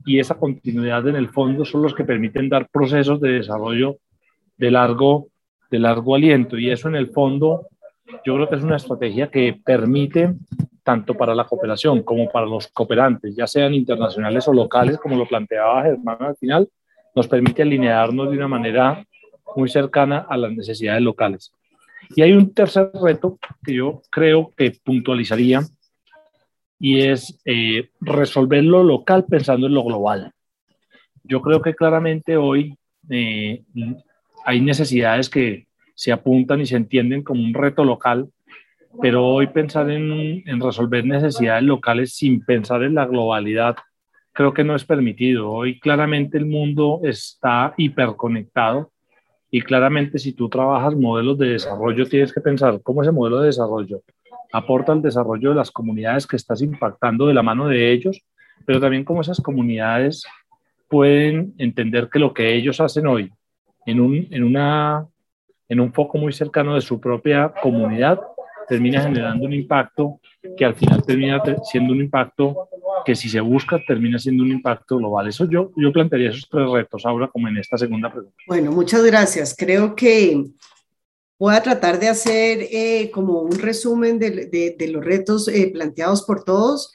y 0.04 0.18
esa 0.18 0.34
continuidad 0.34 1.08
en 1.08 1.16
el 1.16 1.28
fondo 1.28 1.64
son 1.64 1.82
los 1.82 1.94
que 1.94 2.04
permiten 2.04 2.48
dar 2.48 2.68
procesos 2.68 3.20
de 3.20 3.32
desarrollo 3.32 3.96
de 4.56 4.70
largo, 4.70 5.28
de 5.70 5.78
largo 5.78 6.14
aliento. 6.14 6.58
Y 6.58 6.70
eso 6.70 6.88
en 6.88 6.96
el 6.96 7.08
fondo 7.08 7.66
yo 8.24 8.34
creo 8.34 8.48
que 8.48 8.56
es 8.56 8.62
una 8.62 8.76
estrategia 8.76 9.30
que 9.30 9.58
permite 9.64 10.34
tanto 10.82 11.14
para 11.14 11.34
la 11.34 11.44
cooperación 11.44 12.02
como 12.02 12.30
para 12.30 12.46
los 12.46 12.68
cooperantes, 12.68 13.36
ya 13.36 13.46
sean 13.46 13.74
internacionales 13.74 14.48
o 14.48 14.54
locales, 14.54 14.96
como 14.96 15.16
lo 15.16 15.26
planteaba 15.26 15.82
Germán 15.82 16.16
al 16.20 16.36
final, 16.36 16.68
nos 17.14 17.28
permite 17.28 17.62
alinearnos 17.62 18.30
de 18.30 18.36
una 18.36 18.48
manera 18.48 19.04
muy 19.56 19.68
cercana 19.68 20.26
a 20.28 20.36
las 20.36 20.52
necesidades 20.52 21.02
locales. 21.02 21.52
Y 22.14 22.22
hay 22.22 22.32
un 22.32 22.54
tercer 22.54 22.90
reto 23.02 23.38
que 23.64 23.74
yo 23.74 24.02
creo 24.10 24.52
que 24.56 24.72
puntualizaría 24.82 25.62
y 26.78 27.00
es 27.00 27.40
eh, 27.44 27.90
resolver 28.00 28.64
lo 28.64 28.82
local 28.82 29.26
pensando 29.28 29.66
en 29.66 29.74
lo 29.74 29.84
global. 29.84 30.32
Yo 31.24 31.42
creo 31.42 31.60
que 31.60 31.74
claramente 31.74 32.36
hoy 32.36 32.78
eh, 33.10 33.62
hay 34.44 34.60
necesidades 34.60 35.28
que 35.28 35.66
se 35.94 36.12
apuntan 36.12 36.60
y 36.60 36.66
se 36.66 36.76
entienden 36.76 37.22
como 37.22 37.42
un 37.42 37.52
reto 37.52 37.84
local, 37.84 38.28
pero 39.02 39.26
hoy 39.26 39.48
pensar 39.48 39.90
en, 39.90 40.42
en 40.46 40.60
resolver 40.60 41.04
necesidades 41.04 41.64
locales 41.64 42.14
sin 42.14 42.44
pensar 42.44 42.82
en 42.84 42.94
la 42.94 43.06
globalidad 43.06 43.76
creo 44.38 44.54
que 44.54 44.62
no 44.62 44.76
es 44.76 44.84
permitido. 44.84 45.50
Hoy 45.50 45.80
claramente 45.80 46.38
el 46.38 46.46
mundo 46.46 47.00
está 47.02 47.74
hiperconectado 47.76 48.92
y 49.50 49.62
claramente 49.62 50.20
si 50.20 50.32
tú 50.32 50.48
trabajas 50.48 50.94
modelos 50.94 51.38
de 51.38 51.48
desarrollo 51.48 52.06
tienes 52.06 52.32
que 52.32 52.40
pensar 52.40 52.80
cómo 52.84 53.02
ese 53.02 53.10
modelo 53.10 53.40
de 53.40 53.46
desarrollo 53.46 54.00
aporta 54.52 54.92
al 54.92 55.02
desarrollo 55.02 55.48
de 55.50 55.56
las 55.56 55.72
comunidades 55.72 56.24
que 56.24 56.36
estás 56.36 56.62
impactando 56.62 57.26
de 57.26 57.34
la 57.34 57.42
mano 57.42 57.66
de 57.66 57.90
ellos, 57.90 58.22
pero 58.64 58.78
también 58.78 59.02
cómo 59.02 59.22
esas 59.22 59.40
comunidades 59.40 60.22
pueden 60.86 61.52
entender 61.58 62.08
que 62.08 62.20
lo 62.20 62.32
que 62.32 62.54
ellos 62.54 62.80
hacen 62.80 63.08
hoy 63.08 63.32
en 63.86 63.98
un, 63.98 64.28
en 64.30 64.44
una, 64.44 65.04
en 65.68 65.80
un 65.80 65.92
foco 65.92 66.16
muy 66.16 66.32
cercano 66.32 66.76
de 66.76 66.80
su 66.80 67.00
propia 67.00 67.52
comunidad 67.60 68.20
termina 68.68 69.00
generando 69.00 69.46
un 69.46 69.52
impacto 69.52 70.20
que 70.56 70.64
al 70.64 70.76
final 70.76 71.02
termina 71.02 71.42
siendo 71.64 71.92
un 71.92 72.02
impacto 72.02 72.68
que 73.08 73.16
si 73.16 73.30
se 73.30 73.40
busca 73.40 73.80
termina 73.86 74.18
siendo 74.18 74.42
un 74.42 74.50
impacto 74.50 74.98
global. 74.98 75.26
Eso 75.26 75.46
yo, 75.48 75.72
yo 75.76 75.90
plantearía 75.90 76.28
esos 76.28 76.46
tres 76.46 76.68
retos 76.70 77.06
ahora 77.06 77.26
como 77.28 77.48
en 77.48 77.56
esta 77.56 77.78
segunda 77.78 78.12
pregunta. 78.12 78.36
Bueno, 78.46 78.70
muchas 78.70 79.02
gracias. 79.02 79.54
Creo 79.56 79.94
que 79.94 80.44
voy 81.38 81.54
a 81.54 81.62
tratar 81.62 81.98
de 81.98 82.08
hacer 82.08 82.68
eh, 82.70 83.10
como 83.10 83.40
un 83.40 83.58
resumen 83.58 84.18
de, 84.18 84.30
de, 84.30 84.76
de 84.78 84.88
los 84.88 85.02
retos 85.02 85.48
eh, 85.48 85.70
planteados 85.72 86.22
por 86.24 86.44
todos, 86.44 86.92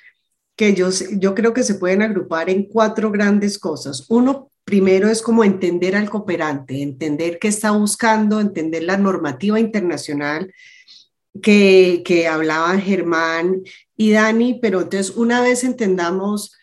que 0.56 0.76
yo, 0.76 0.90
yo 1.14 1.34
creo 1.34 1.52
que 1.52 1.64
se 1.64 1.74
pueden 1.74 2.04
agrupar 2.04 2.48
en 2.52 2.66
cuatro 2.68 3.10
grandes 3.10 3.58
cosas. 3.58 4.06
Uno, 4.08 4.52
primero 4.64 5.10
es 5.10 5.24
como 5.24 5.44
entender 5.44 5.96
al 5.96 6.12
cooperante, 6.12 6.84
entender 6.84 7.40
qué 7.40 7.48
está 7.48 7.72
buscando, 7.72 8.40
entender 8.40 8.84
la 8.84 8.98
normativa 8.98 9.60
internacional 9.60 10.54
que, 11.42 12.02
que 12.06 12.28
hablaban 12.28 12.82
Germán 12.82 13.64
y 13.98 14.12
Dani, 14.12 14.60
pero 14.62 14.82
entonces 14.82 15.16
una 15.16 15.42
vez 15.42 15.64
entendamos 15.64 16.56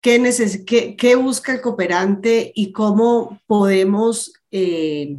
qué, 0.00 0.20
qué, 0.66 0.96
qué 0.96 1.14
busca 1.16 1.52
el 1.52 1.60
cooperante 1.60 2.52
y 2.54 2.72
cómo 2.72 3.40
podemos 3.46 4.32
eh, 4.50 5.16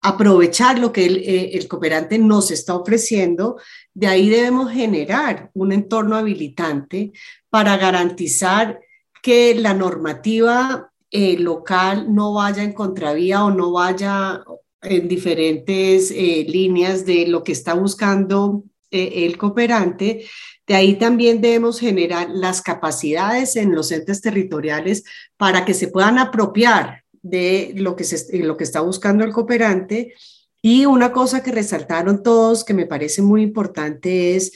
aprovechar 0.00 0.78
lo 0.78 0.92
que 0.92 1.06
el, 1.06 1.16
eh, 1.16 1.50
el, 1.54 1.66
cooperante 1.66 2.18
nos 2.18 2.50
está 2.50 2.74
ofreciendo, 2.76 3.56
de 3.94 4.06
ahí 4.06 4.28
debemos 4.28 4.70
generar 4.70 5.50
un 5.54 5.72
entorno 5.72 6.16
habilitante 6.16 7.12
para 7.48 7.76
garantizar 7.76 8.80
que 9.22 9.54
la 9.54 9.72
normativa 9.72 10.92
eh, 11.10 11.38
local 11.38 12.12
no 12.14 12.34
vaya 12.34 12.62
en 12.62 12.72
contravía 12.72 13.44
o 13.44 13.50
no 13.50 13.72
vaya 13.72 14.44
en 14.84 15.08
diferentes 15.08 16.10
eh, 16.10 16.44
líneas 16.48 17.04
de 17.06 17.26
lo 17.26 17.42
que 17.42 17.52
está 17.52 17.74
buscando 17.74 18.64
eh, 18.90 19.26
el 19.26 19.36
cooperante. 19.36 20.26
De 20.66 20.74
ahí 20.74 20.94
también 20.98 21.40
debemos 21.40 21.80
generar 21.80 22.30
las 22.30 22.62
capacidades 22.62 23.56
en 23.56 23.74
los 23.74 23.90
entes 23.92 24.20
territoriales 24.20 25.04
para 25.36 25.64
que 25.64 25.74
se 25.74 25.88
puedan 25.88 26.18
apropiar 26.18 27.02
de 27.22 27.72
lo 27.76 27.96
que, 27.96 28.04
lo 28.34 28.56
que 28.56 28.64
está 28.64 28.80
buscando 28.80 29.24
el 29.24 29.32
cooperante. 29.32 30.14
Y 30.62 30.86
una 30.86 31.12
cosa 31.12 31.42
que 31.42 31.52
resaltaron 31.52 32.22
todos, 32.22 32.64
que 32.64 32.72
me 32.72 32.86
parece 32.86 33.20
muy 33.20 33.42
importante, 33.42 34.36
es 34.36 34.52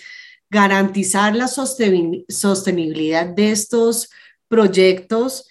garantizar 0.50 1.36
la 1.36 1.48
sostenibilidad 1.48 3.26
de 3.26 3.50
estos 3.50 4.08
proyectos 4.48 5.46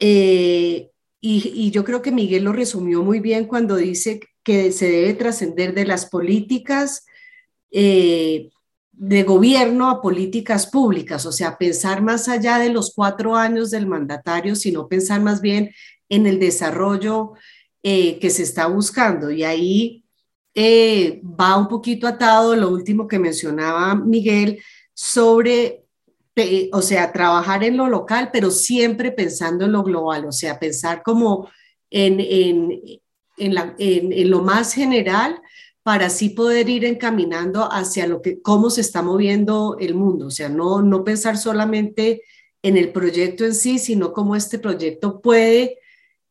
eh, 0.00 0.89
y, 1.20 1.70
yo 1.70 1.84
creo 1.84 2.02
que 2.02 2.12
Miguel 2.12 2.44
lo 2.44 2.52
resumió 2.52 3.02
muy 3.02 3.20
bien 3.20 3.44
cuando 3.46 3.76
dice 3.76 4.20
que 4.42 4.72
se 4.72 4.90
debe 4.90 5.14
trascender 5.14 5.74
de 5.74 5.84
las 5.84 6.06
políticas 6.06 7.04
eh, 7.70 8.50
de 8.92 9.22
gobierno 9.22 9.88
a 9.88 10.02
políticas 10.02 10.66
públicas, 10.66 11.24
o 11.26 11.32
sea, 11.32 11.56
pensar 11.56 12.02
más 12.02 12.28
allá 12.28 12.58
de 12.58 12.70
los 12.70 12.92
cuatro 12.94 13.36
años 13.36 13.70
del 13.70 13.86
mandatario, 13.86 14.54
sino 14.56 14.88
pensar 14.88 15.20
más 15.20 15.40
bien 15.40 15.70
en 16.08 16.26
el 16.26 16.38
desarrollo 16.38 17.32
eh, 17.82 18.18
que 18.18 18.30
se 18.30 18.42
está 18.42 18.66
buscando. 18.66 19.30
Y 19.30 19.44
ahí 19.44 20.04
eh, 20.54 21.22
va 21.24 21.56
un 21.56 21.68
poquito 21.68 22.06
atado 22.06 22.56
lo 22.56 22.68
último 22.70 23.06
que 23.08 23.18
mencionaba 23.18 23.94
Miguel 23.94 24.62
sobre 24.92 25.79
o 26.72 26.82
sea, 26.82 27.12
trabajar 27.12 27.64
en 27.64 27.76
lo 27.76 27.88
local, 27.88 28.30
pero 28.32 28.50
siempre 28.50 29.12
pensando 29.12 29.64
en 29.64 29.72
lo 29.72 29.82
global, 29.82 30.26
o 30.26 30.32
sea, 30.32 30.58
pensar 30.58 31.02
como 31.02 31.50
en, 31.90 32.20
en, 32.20 32.80
en, 33.38 34.30
lo 34.30 34.42
más 34.42 34.74
general 34.74 35.40
para 35.82 36.06
así 36.06 36.30
poder 36.30 36.68
ir 36.68 36.84
encaminando 36.84 37.70
hacia 37.70 38.06
lo 38.06 38.22
que, 38.22 38.40
cómo 38.42 38.70
se 38.70 38.82
está 38.82 39.02
moviendo 39.02 39.76
el 39.80 39.94
mundo, 39.94 40.26
o 40.26 40.30
sea, 40.30 40.48
no, 40.48 40.82
no 40.82 41.04
pensar 41.04 41.38
solamente 41.38 42.22
en 42.62 42.76
el 42.76 42.92
proyecto 42.92 43.44
en 43.44 43.54
sí, 43.54 43.78
sino 43.78 44.12
cómo 44.12 44.36
este 44.36 44.58
proyecto 44.58 45.20
puede, 45.20 45.78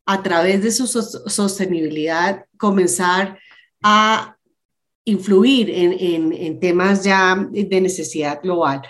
a 0.06 0.22
través 0.22 0.62
de 0.62 0.70
su 0.70 0.86
sostenibilidad, 0.86 2.46
comenzar 2.56 3.38
a 3.82 4.36
influir 5.04 5.70
en, 5.70 5.92
en, 5.92 6.32
en 6.32 6.60
temas 6.60 7.04
ya 7.04 7.48
de 7.50 7.80
necesidad 7.80 8.40
global. 8.42 8.82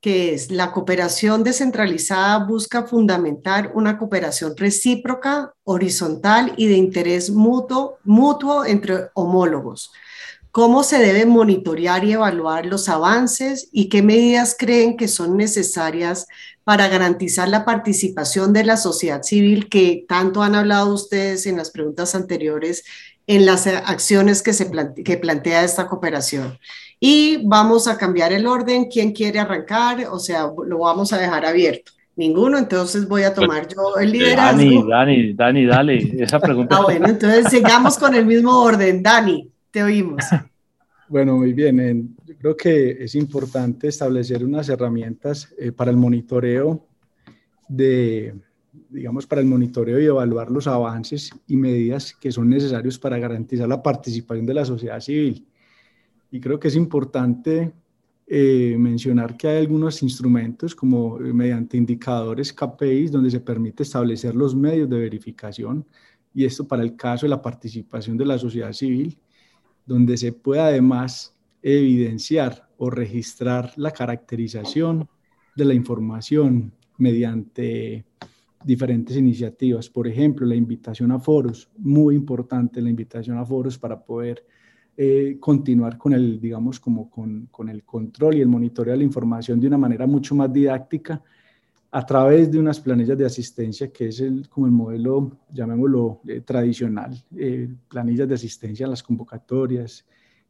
que 0.00 0.32
es 0.32 0.50
la 0.50 0.72
cooperación 0.72 1.44
descentralizada 1.44 2.38
busca 2.44 2.84
fundamentar 2.84 3.72
una 3.74 3.98
cooperación 3.98 4.56
recíproca, 4.56 5.52
horizontal 5.64 6.54
y 6.56 6.68
de 6.68 6.76
interés 6.76 7.30
mutuo, 7.30 7.98
mutuo 8.04 8.64
entre 8.64 9.10
homólogos. 9.14 9.92
¿Cómo 10.52 10.82
se 10.82 10.98
debe 10.98 11.26
monitorear 11.26 12.04
y 12.04 12.12
evaluar 12.12 12.66
los 12.66 12.88
avances 12.88 13.68
y 13.70 13.88
qué 13.88 14.02
medidas 14.02 14.56
creen 14.58 14.96
que 14.96 15.06
son 15.06 15.36
necesarias 15.36 16.26
para 16.64 16.88
garantizar 16.88 17.48
la 17.48 17.64
participación 17.64 18.52
de 18.52 18.64
la 18.64 18.76
sociedad 18.76 19.22
civil 19.22 19.68
que 19.68 20.04
tanto 20.08 20.42
han 20.42 20.56
hablado 20.56 20.92
ustedes 20.92 21.46
en 21.46 21.56
las 21.56 21.70
preguntas 21.70 22.14
anteriores 22.14 22.84
en 23.26 23.46
las 23.46 23.68
acciones 23.68 24.42
que, 24.42 24.52
se 24.52 24.68
que 25.04 25.16
plantea 25.16 25.62
esta 25.62 25.86
cooperación. 25.86 26.58
Y 27.02 27.38
vamos 27.46 27.88
a 27.88 27.96
cambiar 27.96 28.32
el 28.32 28.46
orden. 28.46 28.84
¿Quién 28.84 29.12
quiere 29.12 29.38
arrancar? 29.38 30.06
O 30.10 30.18
sea, 30.18 30.52
lo 30.66 30.78
vamos 30.80 31.12
a 31.14 31.18
dejar 31.18 31.46
abierto. 31.46 31.92
Ninguno, 32.14 32.58
entonces 32.58 33.08
voy 33.08 33.22
a 33.22 33.32
tomar 33.32 33.66
yo 33.66 33.96
el 33.98 34.12
liderazgo. 34.12 34.58
Dani, 34.58 34.86
Dani, 34.86 35.32
Dani, 35.32 35.66
dale, 35.66 36.22
esa 36.22 36.38
pregunta. 36.38 36.76
Ah, 36.78 36.82
bueno, 36.82 37.08
entonces 37.08 37.46
sigamos 37.48 37.96
con 37.96 38.14
el 38.14 38.26
mismo 38.26 38.60
orden. 38.60 39.02
Dani, 39.02 39.50
te 39.70 39.82
oímos. 39.82 40.22
Bueno, 41.08 41.38
muy 41.38 41.52
bien. 41.52 42.14
Yo 42.24 42.36
creo 42.38 42.56
que 42.56 42.90
es 43.02 43.16
importante 43.16 43.88
establecer 43.88 44.44
unas 44.44 44.68
herramientas 44.68 45.52
eh, 45.58 45.72
para 45.72 45.90
el 45.90 45.96
monitoreo 45.96 46.86
de, 47.68 48.32
digamos, 48.88 49.26
para 49.26 49.40
el 49.40 49.48
monitoreo 49.48 49.98
y 49.98 50.04
evaluar 50.04 50.52
los 50.52 50.68
avances 50.68 51.32
y 51.48 51.56
medidas 51.56 52.14
que 52.14 52.30
son 52.30 52.48
necesarios 52.48 52.96
para 52.96 53.18
garantizar 53.18 53.68
la 53.68 53.82
participación 53.82 54.46
de 54.46 54.54
la 54.54 54.64
sociedad 54.64 55.00
civil. 55.00 55.48
Y 56.30 56.40
creo 56.40 56.60
que 56.60 56.68
es 56.68 56.76
importante 56.76 57.72
eh, 58.26 58.76
mencionar 58.78 59.36
que 59.36 59.48
hay 59.48 59.58
algunos 59.58 60.02
instrumentos 60.02 60.74
como 60.74 61.18
eh, 61.18 61.32
mediante 61.32 61.76
indicadores 61.76 62.52
KPIs 62.52 63.10
donde 63.10 63.30
se 63.30 63.40
permite 63.40 63.82
establecer 63.82 64.36
los 64.36 64.54
medios 64.54 64.88
de 64.88 65.00
verificación 65.00 65.84
y 66.32 66.44
esto 66.44 66.66
para 66.68 66.84
el 66.84 66.94
caso 66.94 67.26
de 67.26 67.30
la 67.30 67.42
participación 67.42 68.16
de 68.16 68.26
la 68.26 68.38
sociedad 68.38 68.72
civil, 68.72 69.18
donde 69.84 70.16
se 70.16 70.32
puede 70.32 70.60
además 70.60 71.34
evidenciar 71.60 72.68
o 72.78 72.88
registrar 72.88 73.72
la 73.76 73.90
caracterización 73.90 75.08
de 75.56 75.64
la 75.64 75.74
información 75.74 76.72
mediante 76.98 78.04
diferentes 78.64 79.16
iniciativas. 79.16 79.88
Por 79.88 80.06
ejemplo, 80.06 80.46
la 80.46 80.54
invitación 80.54 81.10
a 81.10 81.18
foros, 81.18 81.68
muy 81.76 82.14
importante 82.14 82.80
la 82.80 82.90
invitación 82.90 83.38
a 83.38 83.44
foros 83.44 83.76
para 83.76 84.02
poder 84.02 84.46
eh, 85.02 85.38
continuar 85.40 85.96
con 85.96 86.12
el, 86.12 86.38
digamos, 86.38 86.78
como 86.78 87.08
con, 87.08 87.48
con, 87.50 87.70
el 87.70 87.84
control 87.84 88.34
y 88.34 88.42
el 88.42 88.48
monitoreo 88.48 88.92
de 88.92 88.98
la 88.98 89.04
información 89.04 89.58
de 89.58 89.66
una 89.66 89.78
manera 89.78 90.06
mucho 90.06 90.34
más 90.34 90.52
didáctica 90.52 91.22
a 91.90 92.04
través 92.04 92.50
de 92.50 92.58
unas 92.58 92.78
planillas 92.80 93.16
de 93.16 93.24
asistencia, 93.24 93.90
que 93.90 94.08
es 94.08 94.20
el, 94.20 94.46
como 94.50 94.66
el 94.66 94.72
modelo, 94.72 95.38
llamémoslo, 95.54 96.20
eh, 96.28 96.42
tradicional, 96.42 97.16
eh, 97.34 97.66
planillas 97.88 98.28
de 98.28 98.34
asistencia 98.34 98.84
a 98.84 98.90
las 98.90 99.02
convocatorias, 99.02 100.04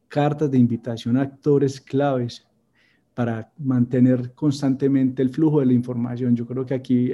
cartas 0.08 0.50
de 0.50 0.58
invitación 0.58 1.16
a 1.16 1.22
actores 1.22 1.80
claves 1.80 2.44
para 3.14 3.52
mantener 3.56 4.34
constantemente 4.34 5.22
el 5.22 5.30
flujo 5.30 5.60
de 5.60 5.66
la 5.66 5.74
información. 5.74 6.34
Yo 6.34 6.44
creo 6.44 6.66
que 6.66 6.74
aquí 6.74 7.12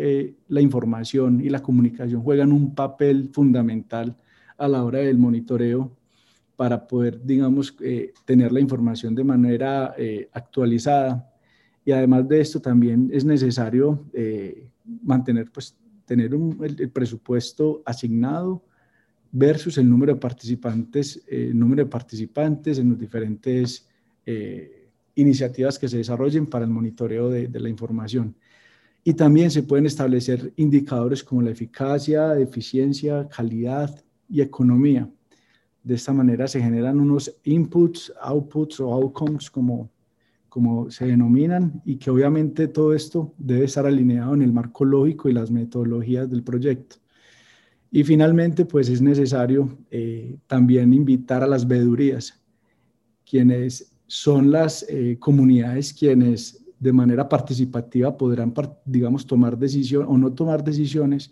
la 0.49 0.63
información 0.63 1.43
y 1.43 1.51
la 1.51 1.61
comunicación 1.61 2.23
juegan 2.23 2.51
un 2.51 2.75
papel 2.75 3.29
fundamental 3.31 4.17
a 4.57 4.69
la 4.69 4.83
hora 4.83 5.01
del 5.01 5.19
monitoreo 5.19 5.96
para 6.57 6.87
poder, 6.87 7.21
digamos, 7.23 7.77
eh, 7.81 8.13
tener 8.25 8.51
la 8.51 8.61
información 8.61 9.15
de 9.15 9.25
manera 9.25 9.95
eh, 9.99 10.29
actualizada. 10.33 11.31
Y 11.85 11.93
además 11.93 12.27
de 12.29 12.41
esto, 12.41 12.61
también 12.61 13.11
es 13.13 13.25
necesario 13.25 14.07
eh, 14.13 14.67
mantener, 15.03 15.51
pues, 15.53 15.77
tener 16.07 16.33
el, 16.33 16.91
presupuesto 16.91 17.83
asignado 17.85 18.65
versus 19.31 19.77
el 19.77 19.89
número 19.89 20.15
de 20.15 20.21
participantes, 20.21 21.23
el 21.29 21.59
número 21.59 21.85
de 21.85 21.91
participantes 21.91 22.79
en 22.79 22.91
las 22.91 22.99
diferentes 22.99 23.87
iniciativas 25.15 25.79
que 25.79 25.89
se 25.89 25.99
desarrollen 25.99 26.47
para 26.47 26.65
el 26.65 26.71
monitoreo 26.71 27.31
de 27.31 27.61
la 27.61 27.69
información. 27.69 28.35
Y 29.05 29.15
también 29.15 29.53
se 29.53 29.63
pueden 29.63 29.87
establecer 29.87 30.53
indicadores 30.57 31.23
como 31.23 31.43
la 31.43 31.51
eficacia, 31.51 32.37
eficiencia, 32.39 33.29
calidad 33.29 34.03
y 34.29 34.41
economía 34.41 35.09
de 35.87 35.95
esta 35.95 36.13
manera 36.13 36.49
se 36.49 36.61
generan 36.61 36.99
unos 36.99 37.33
inputs, 37.45 38.13
outputs 38.21 38.81
o 38.81 38.93
outcomes 38.93 39.49
como, 39.49 39.89
como 40.49 40.91
se 40.91 41.07
denominan 41.07 41.81
y 41.85 41.95
que 41.95 42.11
obviamente 42.11 42.67
todo 42.67 42.93
esto 42.93 43.33
debe 43.39 43.67
estar 43.67 43.87
alineado 43.87 44.35
en 44.35 44.43
el 44.43 44.53
marco 44.53 44.85
lógico 44.85 45.29
y 45.29 45.33
las 45.33 45.49
metodologías 45.49 46.29
del 46.29 46.43
proyecto. 46.43 46.97
Y 47.93 48.03
finalmente, 48.03 48.65
pues 48.65 48.89
es 48.89 49.01
necesario 49.01 49.79
eh, 49.93 50.37
también 50.49 50.93
invitar 50.93 51.45
a 51.45 51.47
las 51.47 51.69
veedurías, 51.69 52.43
quienes 53.25 53.93
son 54.09 54.51
las 54.51 54.85
eh, 54.89 55.19
comunidades 55.21 55.95
quienes 55.95 56.65
de 56.81 56.93
manera 56.93 57.29
participativa 57.29 58.17
podrán, 58.17 58.53
digamos, 58.85 59.25
tomar 59.25 59.57
decisiones 59.57 60.09
o 60.11 60.19
no 60.19 60.33
tomar 60.33 60.65
decisiones, 60.65 61.31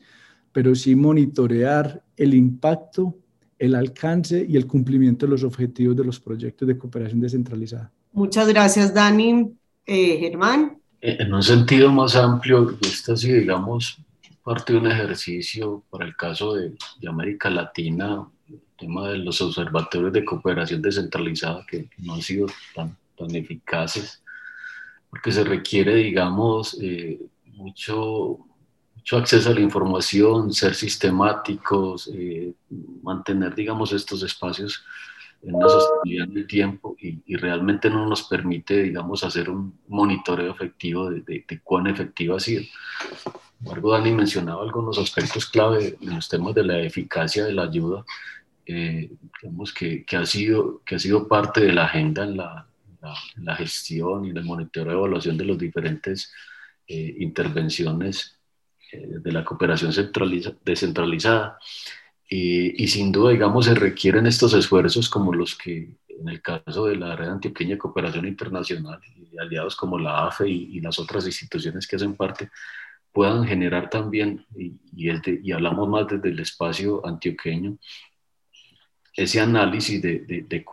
pero 0.52 0.76
sí 0.76 0.94
monitorear 0.94 2.05
el 2.16 2.34
impacto 2.34 3.18
el 3.59 3.74
alcance 3.74 4.44
y 4.48 4.57
el 4.57 4.66
cumplimiento 4.66 5.26
de 5.26 5.30
los 5.30 5.44
objetivos 5.44 5.96
de 5.96 6.05
los 6.05 6.20
proyectos 6.20 6.66
de 6.66 6.76
cooperación 6.78 7.20
descentralizada. 7.20 7.90
Muchas 8.12 8.48
gracias, 8.48 8.94
Dani. 8.94 9.52
Eh, 9.86 10.18
Germán. 10.18 10.78
Eh, 11.00 11.16
en 11.20 11.34
un 11.34 11.42
sentido 11.42 11.92
más 11.92 12.16
amplio, 12.16 12.78
esta 12.80 13.16
sí, 13.16 13.30
digamos, 13.32 13.98
parte 14.42 14.72
de 14.72 14.78
un 14.78 14.86
ejercicio 14.86 15.82
para 15.90 16.05
el 16.05 16.16
caso 16.16 16.55
de, 16.55 16.74
América 17.09 17.50
Latina, 17.50 18.26
el 18.48 18.61
tema 18.78 19.09
de 19.09 19.18
los 19.18 19.40
observatorios 19.40 20.12
de 20.12 20.24
cooperación 20.24 20.80
descentralizada 20.80 21.64
que 21.66 21.88
no 21.98 22.14
han 22.14 22.22
sido 22.22 22.46
tan, 22.74 22.96
tan 23.16 23.34
eficaces, 23.34 24.22
porque 25.11 25.32
se 25.32 25.44
requiere, 25.44 25.94
digamos, 25.96 26.78
eh, 26.80 27.20
mucho, 27.52 28.38
mucho 29.05 29.18
acceso 29.18 29.50
a 29.50 29.55
la 29.55 29.61
información, 29.61 30.50
ser 30.50 30.74
sistemáticos, 30.74 32.11
eh, 32.14 32.55
mantener, 33.02 33.55
digamos, 33.55 33.92
estos 33.92 34.22
espacios 34.22 34.82
en 35.42 35.55
una 35.57 35.68
sostenibilidad 35.68 36.28
del 36.28 36.46
tiempo 36.46 36.96
y, 36.98 37.36
realmente 37.36 37.90
no 37.90 38.07
nos 38.09 38.22
permite, 38.22 38.82
digamos, 38.82 39.22
hacer 39.22 39.50
un 39.50 39.78
monitoreo 39.88 40.52
efectivo 40.52 41.11
de, 41.11 41.20
de, 41.20 41.61
cuán 41.62 41.86
efectiva 41.86 42.38
ha 42.38 42.40
sido. 42.40 42.62
Sin 42.62 43.66
embargo, 43.66 43.92
Dani 43.92 44.11
mencionaba 44.11 44.62
algunos 44.62 44.96
aspectos 44.96 45.44
clave 45.50 45.98
en 46.00 46.14
los 46.14 46.26
temas 46.26 46.55
de 46.55 46.64
la 46.64 46.80
eficacia 46.80 47.44
de 47.44 47.52
la 47.52 47.64
ayuda, 47.64 48.07
eh, 48.64 49.11
digamos, 49.42 49.74
que, 49.74 50.02
que, 50.07 50.16
ha 50.16 50.24
sido, 50.24 50.80
que 50.82 50.94
ha 50.94 50.98
sido 50.98 51.28
parte 51.28 51.61
de 51.61 51.74
la 51.74 51.84
agenda 51.84 52.24
en 52.24 52.38
la, 52.38 52.66
la, 53.36 53.55
gestión 53.57 54.24
y 54.24 54.30
el 54.30 54.42
monitoreo 54.44 54.92
de 54.92 54.98
evaluación 54.98 55.36
de 55.36 55.44
las 55.44 55.59
diferentes 55.59 56.32
eh, 56.86 57.16
intervenciones 57.18 58.34
de 59.22 59.32
la 59.32 59.45
cooperación 59.45 59.92
descentralizada. 60.64 61.59
Y, 62.28 62.88
sin 62.88 63.12
duda, 63.12 63.32
digamos, 63.32 63.66
se 63.66 63.74
requieren 63.74 64.26
estos 64.26 64.55
esfuerzos 64.55 65.09
como 65.09 65.32
los 65.32 65.55
que 65.55 65.97
en 66.09 66.28
el 66.28 66.40
caso 66.40 66.86
de 66.86 66.97
la 66.97 67.16
Red 67.16 67.28
Antioqueña 67.28 67.72
de 67.72 67.78
Cooperación 67.78 68.26
Internacional 68.26 69.01
y 69.14 69.36
aliados 69.38 69.76
como 69.76 69.99
la 69.99 70.26
AFE 70.26 70.49
y, 70.49 70.80
las 70.80 70.99
otras 70.99 71.26
instituciones 71.26 71.86
que 71.86 71.97
hacen 71.97 72.14
parte 72.16 72.51
puedan 73.12 73.45
generar 73.47 73.90
también, 73.90 74.45
y, 74.57 74.74
y, 74.97 75.53
hablamos 75.53 75.88
más 75.88 76.09
desde 76.09 76.28
el 76.30 76.40
espacio 76.40 77.07
antioqueño, 77.07 77.78
ese 79.16 79.40
análisis 79.40 80.03
de, 80.03 80.20
de, 80.20 80.42
de, 80.42 80.64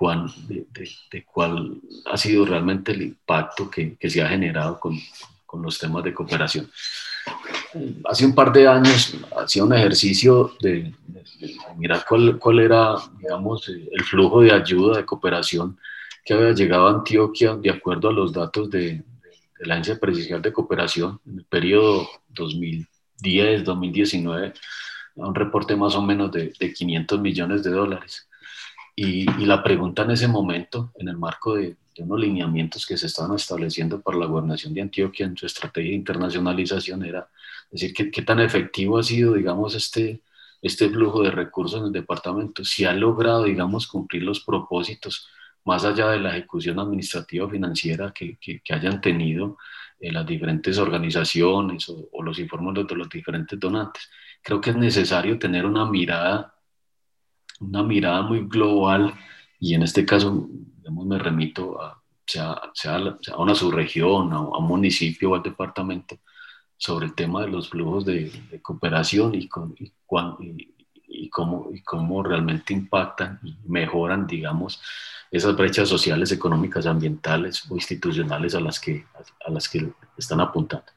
de, 0.47 0.89
de, 1.11 1.23
cuál 1.25 1.79
ha 2.05 2.17
sido 2.17 2.45
realmente 2.45 2.91
el 2.91 3.03
impacto 3.03 3.69
que, 3.69 3.95
que 3.97 4.09
se 4.09 4.23
ha 4.23 4.29
generado 4.29 4.79
con, 4.79 4.97
con 5.45 5.61
los 5.61 5.77
temas 5.77 6.03
de 6.03 6.13
cooperación 6.13 6.71
hace 8.05 8.25
un 8.25 8.35
par 8.35 8.51
de 8.51 8.67
años 8.67 9.15
hacía 9.37 9.63
un 9.63 9.73
ejercicio 9.73 10.53
de, 10.61 10.93
mirar 11.77 12.05
cuál, 12.07 12.37
cuál, 12.37 12.59
era, 12.59 12.95
digamos, 13.19 13.67
el 13.69 14.03
flujo 14.03 14.41
de 14.41 14.51
ayuda, 14.51 14.97
de 14.97 15.05
cooperación 15.05 15.77
que 16.23 16.33
había 16.33 16.53
llegado 16.53 16.87
a 16.87 16.91
Antioquia 16.91 17.55
de 17.55 17.69
acuerdo 17.69 18.09
a 18.09 18.13
los 18.13 18.31
datos 18.31 18.69
de, 18.69 19.03
la 19.61 19.75
Agencia 19.75 19.99
Presidencial 19.99 20.41
de 20.41 20.53
Cooperación 20.53 21.19
en 21.25 21.39
el 21.39 21.45
periodo 21.45 22.07
2010-2019, 22.33 24.53
un 25.15 25.35
reporte 25.35 25.75
más 25.75 25.93
o 25.95 26.01
menos 26.01 26.31
de, 26.31 26.51
500 26.51 27.19
millones 27.19 27.63
de 27.63 27.71
dólares. 27.71 28.29
Y, 28.95 29.29
y, 29.41 29.45
la 29.45 29.63
pregunta 29.63 30.03
en 30.03 30.11
ese 30.11 30.27
momento, 30.27 30.91
en 30.97 31.07
el 31.07 31.17
marco 31.17 31.55
de, 31.55 31.77
de 31.95 32.03
unos 32.03 32.19
lineamientos 32.19 32.85
que 32.85 32.97
se 32.97 33.07
estaban 33.07 33.35
estableciendo 33.35 34.01
para 34.01 34.17
la 34.17 34.25
gobernación 34.25 34.73
de 34.73 34.81
Antioquia 34.81 35.25
en 35.25 35.37
su 35.37 35.45
estrategia 35.45 35.91
de 35.91 35.97
internacionalización, 35.97 37.03
era 37.05 37.27
decir, 37.69 37.93
¿qué, 37.93 38.21
tan 38.21 38.39
efectivo 38.39 38.97
ha 38.97 39.03
sido, 39.03 39.33
digamos, 39.33 39.75
este, 39.75 40.21
este 40.61 40.89
flujo 40.89 41.23
de 41.23 41.31
recursos 41.31 41.79
en 41.79 41.87
el 41.87 41.91
departamento? 41.91 42.63
Si 42.63 42.85
ha 42.85 42.93
logrado, 42.93 43.45
digamos, 43.45 43.87
cumplir 43.87 44.23
los 44.23 44.41
propósitos 44.41 45.27
más 45.65 45.85
allá 45.85 46.09
de 46.09 46.19
la 46.19 46.35
ejecución 46.35 46.79
administrativa 46.79 47.45
o 47.45 47.49
financiera 47.49 48.11
que, 48.13 48.37
que, 48.37 48.61
hayan 48.73 48.99
tenido 48.99 49.57
eh, 49.99 50.11
las 50.11 50.25
diferentes 50.25 50.77
organizaciones 50.77 51.87
o, 51.89 52.23
los 52.23 52.39
informes 52.39 52.87
de 52.87 52.95
los 52.95 53.09
diferentes 53.09 53.59
donantes. 53.59 54.09
Creo 54.41 54.59
que 54.59 54.71
es 54.71 54.75
necesario 54.75 55.37
tener 55.37 55.65
una 55.65 55.85
mirada, 55.85 56.55
una 57.61 57.83
mirada 57.83 58.21
muy 58.23 58.41
global 58.47 59.13
y 59.59 59.75
en 59.75 59.83
este 59.83 60.05
caso, 60.05 60.49
me 60.89 61.17
remito 61.19 61.81
a, 61.81 62.01
sea, 62.25 62.59
sea, 62.73 62.97
a 63.31 63.41
una 63.41 63.55
subregión, 63.55 64.33
a, 64.33 64.37
a 64.37 64.57
un 64.57 64.67
municipio 64.67 65.31
o 65.31 65.35
al 65.35 65.43
departamento, 65.43 66.17
sobre 66.77 67.05
el 67.05 67.13
tema 67.13 67.41
de 67.41 67.49
los 67.49 67.69
flujos 67.69 68.05
de, 68.05 68.59
cooperación 68.61 69.35
y, 69.35 69.47
con, 69.47 69.75
y 69.77 71.29
cómo 71.29 72.23
realmente 72.23 72.73
impactan 72.73 73.39
y 73.43 73.55
mejoran, 73.65 74.25
digamos, 74.25 74.81
esas 75.29 75.55
brechas 75.55 75.87
sociales, 75.87 76.31
económicas, 76.31 76.85
ambientales 76.85 77.69
o 77.69 77.75
institucionales 77.75 78.55
a 78.55 78.59
las 78.59 78.79
que, 78.79 79.05
a 79.45 79.51
las 79.51 79.69
que 79.69 79.93
están 80.17 80.41
apuntando. 80.41 80.91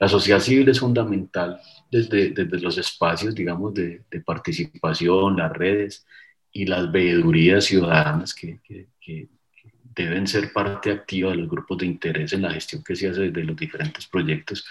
La 0.00 0.08
sociedad 0.08 0.40
civil 0.40 0.68
es 0.68 0.80
fundamental 0.80 1.60
desde, 1.90 2.30
desde 2.30 2.60
los 2.60 2.78
espacios, 2.78 3.34
digamos, 3.34 3.74
de, 3.74 4.02
de 4.10 4.20
participación, 4.20 5.36
las 5.36 5.52
redes 5.52 6.06
y 6.52 6.66
las 6.66 6.90
veedurías 6.90 7.64
ciudadanas 7.64 8.34
que, 8.34 8.60
que, 8.62 8.88
que, 9.00 9.28
deben 9.94 10.28
ser 10.28 10.52
parte 10.52 10.92
activa 10.92 11.30
de 11.30 11.38
los 11.38 11.48
grupos 11.48 11.78
de 11.78 11.86
interés 11.86 12.32
en 12.32 12.42
la 12.42 12.52
gestión 12.52 12.84
que 12.84 12.94
se 12.94 13.08
hace 13.08 13.32
desde 13.32 13.42
los 13.42 13.56
diferentes 13.56 14.06
proyectos 14.06 14.64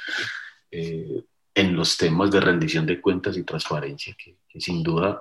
eh, 0.72 1.22
en 1.54 1.76
los 1.76 1.98
temas 1.98 2.32
de 2.32 2.40
rendición 2.40 2.86
de 2.86 3.02
cuentas 3.02 3.36
y 3.36 3.44
transparencia, 3.44 4.16
que, 4.18 4.38
sin 4.58 4.82
duda 4.82 5.20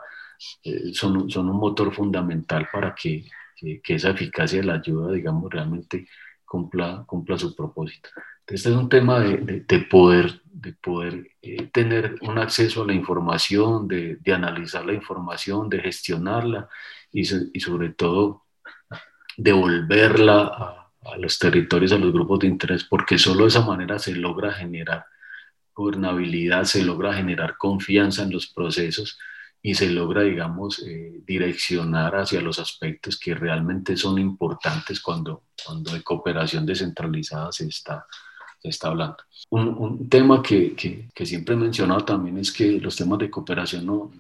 eh, 0.63 0.93
son, 0.93 1.29
son, 1.29 1.49
un 1.49 1.57
motor 1.57 1.93
fundamental 1.93 2.69
para 2.73 2.95
que, 2.95 3.25
que, 3.57 3.95
esa 3.95 4.11
eficacia 4.11 4.61
de 4.61 4.67
la 4.67 4.75
ayuda, 4.75 5.13
digamos, 5.13 5.51
realmente 5.51 6.07
cumpla, 6.45 7.03
cumpla 7.07 7.37
su 7.37 7.57
propósito. 7.57 8.11
Este 8.47 8.71
es 8.71 8.77
un 8.77 8.89
tema 8.89 9.19
de, 9.21 9.65
de, 9.67 9.79
poder, 9.81 10.41
de 10.45 10.73
poder 10.73 11.33
eh, 11.43 11.67
tener 11.73 12.17
un 12.23 12.39
acceso 12.39 12.83
a 12.83 12.87
la 12.87 12.93
información, 12.93 13.89
de, 13.89 14.17
de 14.17 14.33
analizar 14.33 14.87
la 14.87 14.95
información, 14.95 15.69
de 15.69 15.81
gestionarla 15.81 16.69
y, 17.13 17.23
y 17.23 17.61
sobre 17.61 17.91
todo 17.91 18.45
devolverla 19.37 20.43
a, 20.43 20.93
a, 21.13 21.17
los 21.19 21.39
territorios, 21.39 21.93
a 21.93 21.99
los 21.99 22.13
grupos 22.13 22.39
de 22.41 22.47
interés, 22.47 22.85
porque 22.85 23.19
solo 23.19 23.43
de 23.43 23.49
esa 23.49 23.65
manera 23.67 23.99
se 23.99 24.15
logra 24.15 24.53
generar 24.53 25.07
gobernabilidad, 25.75 26.65
se 26.65 26.83
logra 26.83 27.13
generar 27.15 27.57
confianza 27.59 28.23
en 28.23 28.33
los 28.33 28.47
procesos 28.47 29.19
y 29.61 29.75
se 29.75 29.91
logra, 29.91 30.23
digamos, 30.23 30.81
eh, 30.87 31.21
direccionar 31.27 32.15
hacia 32.17 32.41
los 32.41 32.59
aspectos 32.61 33.19
que 33.19 33.35
realmente 33.35 33.97
son 33.97 34.19
importantes 34.19 35.01
cuando, 35.01 35.43
cuando 35.65 35.93
de 35.93 36.03
cooperación 36.03 36.65
descentralizada 36.65 37.51
se 37.51 37.67
está, 37.67 38.07
se 38.61 38.69
está 38.69 38.89
hablando. 38.89 39.19
Un, 39.51 39.69
un 39.69 40.09
tema 40.09 40.43
que, 40.43 40.75
que, 40.75 41.09
que, 41.15 41.27
siempre 41.27 41.55
he 41.55 41.59
mencionado 41.59 42.05
también 42.05 42.39
es 42.39 42.53
que 42.53 42.73
los 42.81 42.97
temas 42.97 43.19
de 43.19 43.31
cooperación 43.31 43.87
no, 43.87 44.11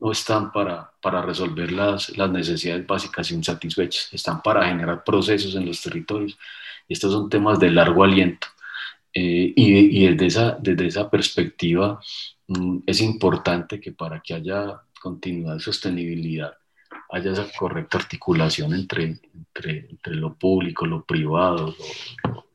no 0.00 0.12
están 0.12 0.52
para, 0.52 0.90
para 1.00 1.22
resolver 1.22 1.72
las, 1.72 2.16
las 2.16 2.30
necesidades 2.30 2.86
básicas 2.86 3.30
insatisfechas, 3.30 4.08
están 4.12 4.40
para 4.42 4.66
generar 4.66 5.04
procesos 5.04 5.54
en 5.54 5.66
los 5.66 5.80
territorios. 5.82 6.38
Estos 6.88 7.12
son 7.12 7.28
temas 7.28 7.58
de 7.58 7.70
largo 7.70 8.04
aliento. 8.04 8.46
Eh, 9.12 9.52
y, 9.54 10.04
y, 10.04 10.08
desde, 10.08 10.26
esa, 10.26 10.58
desde 10.60 10.86
esa 10.86 11.08
perspectiva 11.08 12.00
mm, 12.48 12.78
es 12.86 13.00
importante 13.00 13.78
que 13.78 13.92
para 13.92 14.20
que 14.20 14.34
haya 14.34 14.80
continuidad 15.00 15.56
y 15.56 15.60
sostenibilidad 15.60 16.54
haya 17.10 17.32
esa 17.32 17.46
correcta 17.56 17.98
articulación 17.98 18.74
entre, 18.74 19.04
entre, 19.04 19.86
entre 19.90 20.14
lo 20.16 20.34
público, 20.34 20.84
lo 20.86 21.04
privado, 21.04 21.74
lo, 22.24 22.46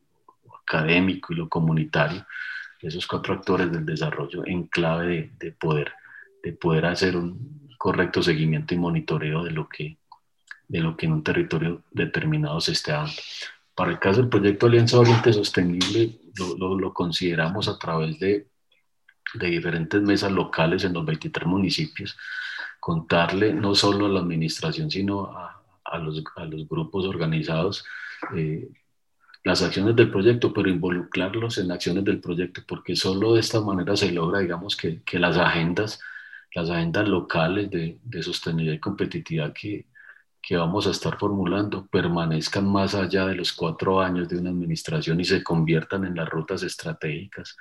académico 0.70 1.34
y 1.34 1.38
lo 1.38 1.50
comunitario, 1.50 2.26
esos 2.80 3.08
cuatro 3.08 3.34
actores 3.34 3.72
del 3.72 3.86
desarrollo 3.86 4.46
en 4.46 4.68
clave 4.68 5.08
de, 5.08 5.32
de, 5.40 5.52
poder, 5.52 5.92
de 6.44 6.54
poder 6.54 6.86
hacer 6.86 7.18
un 7.18 7.68
correcto 7.78 8.22
seguimiento 8.22 8.74
y 8.74 8.78
monitoreo 8.78 9.44
de 9.44 9.52
lo 9.52 9.68
que, 9.68 9.98
de 10.68 10.80
lo 10.80 10.96
que 10.96 11.08
en 11.08 11.14
un 11.14 11.24
territorio 11.24 11.84
determinado 11.92 12.62
se 12.62 12.74
esté 12.74 12.92
dando. 12.92 13.12
Para 13.74 13.92
el 13.92 14.00
caso 14.00 14.22
del 14.22 14.30
proyecto 14.30 14.68
Alianza 14.68 15.00
Oriente 15.00 15.34
Sostenible, 15.34 16.20
lo, 16.58 16.78
lo, 16.78 16.94
consideramos 16.94 17.68
a 17.68 17.78
través 17.78 18.20
de, 18.20 18.48
de, 19.34 19.48
diferentes 19.48 20.02
mesas 20.02 20.32
locales 20.32 20.84
en 20.84 20.94
los 20.94 21.06
23 21.06 21.48
municipios, 21.48 22.18
contarle 22.80 23.54
no 23.54 23.76
solo 23.76 24.06
a 24.06 24.10
la 24.10 24.20
administración, 24.20 24.92
sino 24.92 25.26
a, 25.26 25.64
a, 25.86 25.98
los, 25.98 26.24
a 26.36 26.46
los, 26.46 26.68
grupos 26.68 27.06
organizados 27.06 27.86
eh, 28.36 28.70
las 29.44 29.62
acciones 29.62 29.96
del 29.96 30.12
proyecto, 30.12 30.54
pero 30.54 30.70
involucrarlos 30.70 31.58
en 31.58 31.72
acciones 31.72 32.04
del 32.04 32.20
proyecto, 32.20 32.62
porque 32.68 32.96
solo 32.96 33.34
de 33.34 33.40
esta 33.42 33.62
manera 33.62 33.96
se 33.96 34.12
logra, 34.12 34.40
digamos, 34.40 34.76
que, 34.76 35.02
que 35.04 35.20
las 35.20 35.38
agendas, 35.38 36.00
las 36.54 36.70
agendas 36.70 37.08
locales 37.08 37.70
de, 37.72 38.00
de 38.04 38.24
sostenibilidad 38.24 38.76
y 38.76 38.80
competitividad 38.80 39.54
que, 39.54 39.86
que 40.42 40.58
vamos 40.58 40.88
a 40.88 40.92
estar 40.92 41.18
formulando 41.18 41.88
permanezcan 41.88 42.68
más 42.68 42.96
allá 42.96 43.26
de 43.28 43.36
los 43.36 43.54
cuatro 43.54 44.02
años 44.02 44.30
de 44.30 44.38
una 44.38 44.50
administración 44.50 45.20
y 45.20 45.26
se 45.26 45.44
conviertan 45.44 46.06
en 46.06 46.16
las 46.16 46.30
rutas 46.30 46.64
estratégicas 46.64 47.58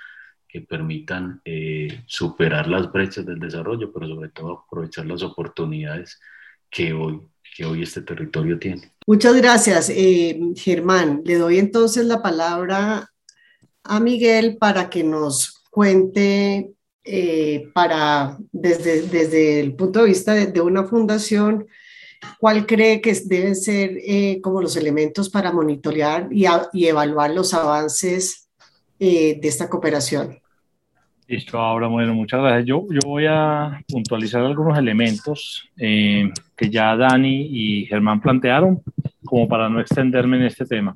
que 0.49 0.62
permitan 0.62 1.41
eh, 1.45 2.03
superar 2.07 2.68
las 2.68 2.91
brechas 2.91 3.26
del 3.26 3.39
desarrollo, 3.39 3.93
pero 3.93 4.09
sobre 4.09 4.31
todo 4.31 4.64
aprovechar 4.66 5.07
las 5.07 5.22
oportunidades 5.22 6.20
que 6.71 6.93
hoy, 6.93 7.21
que 7.57 7.64
hoy 7.64 7.83
este 7.83 8.03
territorio 8.03 8.59
tiene. 8.59 8.93
Muchas 9.07 9.35
gracias, 9.37 9.91
eh, 9.91 10.39
Germán. 10.55 11.23
Le 11.25 11.37
doy 11.37 11.59
entonces 11.59 12.05
la 12.05 12.23
palabra 12.23 13.11
a 13.85 14.01
Miguel 14.01 14.59
para 14.59 14.91
que 14.91 15.03
nos 15.03 15.62
cuente 15.71 16.73
eh, 17.05 17.71
para, 17.73 18.37
desde, 18.53 19.03
desde 19.03 19.61
el 19.61 19.75
punto 19.75 20.01
de 20.01 20.09
vista 20.09 20.35
de, 20.35 20.61
una 20.61 20.85
fundación, 20.85 21.66
¿Cuál 22.41 22.66
cree 22.66 23.01
que 23.01 23.14
deben 23.27 23.55
ser 23.55 23.93
eh, 24.05 24.41
como 24.43 24.61
los 24.61 24.75
elementos 24.77 25.31
para 25.31 25.53
monitorear 25.53 26.29
y, 26.33 26.47
evaluar 26.85 27.31
los 27.31 27.55
avances 27.55 28.49
de 28.99 29.39
esta 29.41 29.69
cooperación? 29.71 30.41
Listo, 31.29 31.59
ahora 31.59 31.89
bueno, 31.89 32.14
muchas 32.14 32.41
gracias. 32.41 32.64
Yo, 32.64 32.87
yo 32.91 33.01
voy 33.05 33.26
a 33.29 33.85
puntualizar 33.87 34.43
algunos 34.43 34.79
elementos 34.79 35.68
eh, 35.76 36.33
que 36.57 36.70
ya 36.70 36.97
Dani 36.97 37.49
y 37.51 37.85
Germán 37.85 38.22
plantearon, 38.22 38.81
como 39.26 39.47
para 39.47 39.68
no 39.68 39.79
extenderme 39.79 40.39
en 40.39 40.45
este 40.45 40.64
tema. 40.64 40.95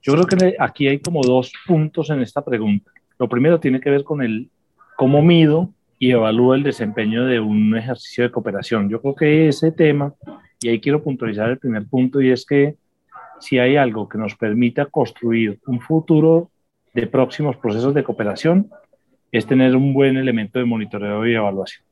Yo 0.00 0.12
creo 0.12 0.26
que 0.26 0.54
aquí 0.60 0.86
hay 0.86 1.00
como 1.00 1.22
dos 1.22 1.52
puntos 1.66 2.08
en 2.10 2.22
esta 2.22 2.44
pregunta. 2.44 2.92
Lo 3.18 3.28
primero 3.28 3.58
tiene 3.58 3.80
que 3.80 3.90
ver 3.90 4.04
con 4.04 4.22
el 4.22 4.48
cómo 4.96 5.22
mido 5.22 5.70
y 5.98 6.12
evalúo 6.12 6.54
el 6.54 6.62
desempeño 6.62 7.24
de 7.26 7.40
un 7.40 7.76
ejercicio 7.76 8.22
de 8.22 8.30
cooperación. 8.30 8.88
Yo 8.88 9.02
creo 9.02 9.16
que 9.16 9.48
ese 9.48 9.72
tema 9.72 10.14
y 10.60 10.68
ahí 10.68 10.80
quiero 10.80 11.02
puntualizar 11.02 11.50
el 11.50 11.58
primer 11.58 11.88
punto 11.88 12.20
y 12.20 12.30
es 12.30 12.46
que 12.46 12.76
si 13.40 13.58
hay 13.58 13.74
algo 13.74 14.08
que 14.08 14.18
nos 14.18 14.36
permita 14.36 14.86
construir 14.86 15.58
un 15.66 15.80
futuro 15.80 16.52
de 16.92 17.08
próximos 17.08 17.56
procesos 17.56 17.92
de 17.92 18.04
cooperación, 18.04 18.70
es 19.34 19.46
tener 19.46 19.74
un 19.74 19.92
buen 19.92 20.16
elemento 20.16 20.60
de 20.60 20.64
monitoreo 20.64 21.26
y 21.26 21.34
evaluación. 21.34 21.84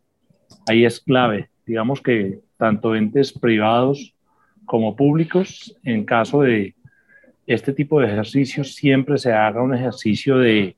Ahí 0.68 0.84
es 0.84 1.00
clave, 1.00 1.48
digamos 1.66 2.00
que 2.00 2.38
tanto 2.56 2.94
entes 2.94 3.32
privados 3.32 4.14
como 4.64 4.94
públicos, 4.94 5.76
en 5.82 6.04
caso 6.04 6.42
de 6.42 6.76
este 7.48 7.72
tipo 7.72 8.00
de 8.00 8.06
ejercicios, 8.06 8.76
siempre 8.76 9.18
se 9.18 9.32
haga 9.32 9.60
un 9.60 9.74
ejercicio 9.74 10.38
de 10.38 10.76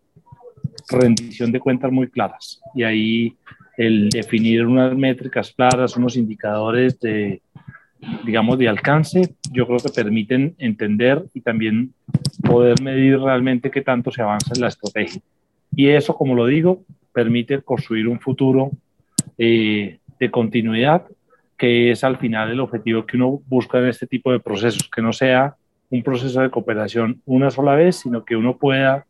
rendición 0.88 1.52
de 1.52 1.60
cuentas 1.60 1.92
muy 1.92 2.08
claras. 2.08 2.62
Y 2.74 2.82
ahí 2.82 3.36
el 3.76 4.08
definir 4.08 4.64
unas 4.64 4.96
métricas 4.96 5.52
claras, 5.52 5.98
unos 5.98 6.16
indicadores 6.16 6.98
de 6.98 7.42
digamos, 8.24 8.58
de 8.58 8.68
alcance, 8.68 9.34
yo 9.52 9.66
creo 9.66 9.78
que 9.78 9.90
permiten 9.90 10.54
entender 10.56 11.24
y 11.34 11.42
también 11.42 11.92
poder 12.42 12.80
medir 12.82 13.18
realmente 13.18 13.70
qué 13.70 13.82
tanto 13.82 14.10
se 14.10 14.22
avanza 14.22 14.52
en 14.54 14.62
la 14.62 14.68
estrategia. 14.68 15.20
Y 15.76 15.88
eso, 15.88 16.14
como 16.14 16.34
lo 16.34 16.46
digo, 16.46 16.82
permite 17.12 17.62
construir 17.62 18.08
un 18.08 18.20
futuro 18.20 18.70
eh, 19.38 19.98
de 20.18 20.30
continuidad, 20.30 21.06
que 21.56 21.90
es 21.90 22.04
al 22.04 22.18
final 22.18 22.50
el 22.50 22.60
objetivo 22.60 23.06
que 23.06 23.16
uno 23.16 23.40
busca 23.46 23.78
en 23.78 23.86
este 23.86 24.06
tipo 24.06 24.32
de 24.32 24.40
procesos, 24.40 24.88
que 24.88 25.02
no 25.02 25.12
sea 25.12 25.56
un 25.90 26.02
proceso 26.02 26.40
de 26.40 26.50
cooperación 26.50 27.20
una 27.24 27.50
sola 27.50 27.74
vez, 27.74 27.96
sino 27.96 28.24
que 28.24 28.36
uno 28.36 28.56
pueda 28.56 29.06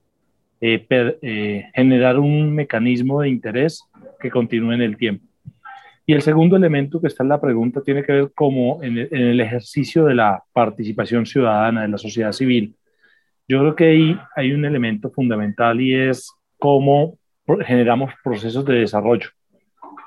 eh, 0.61 0.87
eh, 0.91 1.65
generar 1.75 2.19
un 2.19 2.55
mecanismo 2.55 3.21
de 3.21 3.29
interés 3.29 3.85
que 4.21 4.31
continúe 4.31 4.73
en 4.73 4.83
el 4.83 4.97
tiempo. 4.97 5.27
Y 6.07 6.13
el 6.13 6.23
segundo 6.23 6.57
elemento 6.57 7.01
que 7.01 7.07
está 7.07 7.23
en 7.23 7.31
la 7.31 7.41
pregunta 7.41 7.83
tiene 7.83 8.03
que 8.03 8.13
ver 8.13 8.33
como 8.35 8.83
en 8.83 8.99
el, 8.99 9.41
ejercicio 9.41 10.05
de 10.05 10.15
la 10.15 10.43
participación 10.53 11.25
ciudadana, 11.25 11.83
de 11.83 11.89
la 11.89 11.99
sociedad 11.99 12.33
civil. 12.33 12.75
Yo 13.49 13.61
creo 13.61 13.75
que 13.75 13.85
ahí 13.85 14.19
hay 14.37 14.53
un 14.53 14.67
elemento 14.67 15.11
fundamental 15.11 15.81
y 15.81 15.95
es 15.95 16.31
cómo 16.65 17.19
generamos 17.67 18.15
procesos 18.25 18.65
de 18.65 18.77
desarrollo 18.77 19.29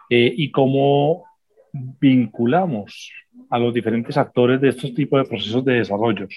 eh, 0.09 0.33
y 0.35 0.49
cómo 0.49 1.23
vinculamos 1.71 3.11
a 3.51 3.59
los 3.59 3.71
diferentes 3.71 4.17
actores 4.17 4.59
de 4.59 4.69
estos 4.69 4.91
tipos 4.95 5.21
de 5.21 5.29
procesos 5.29 5.63
de 5.63 5.73
desarrollo. 5.73 6.27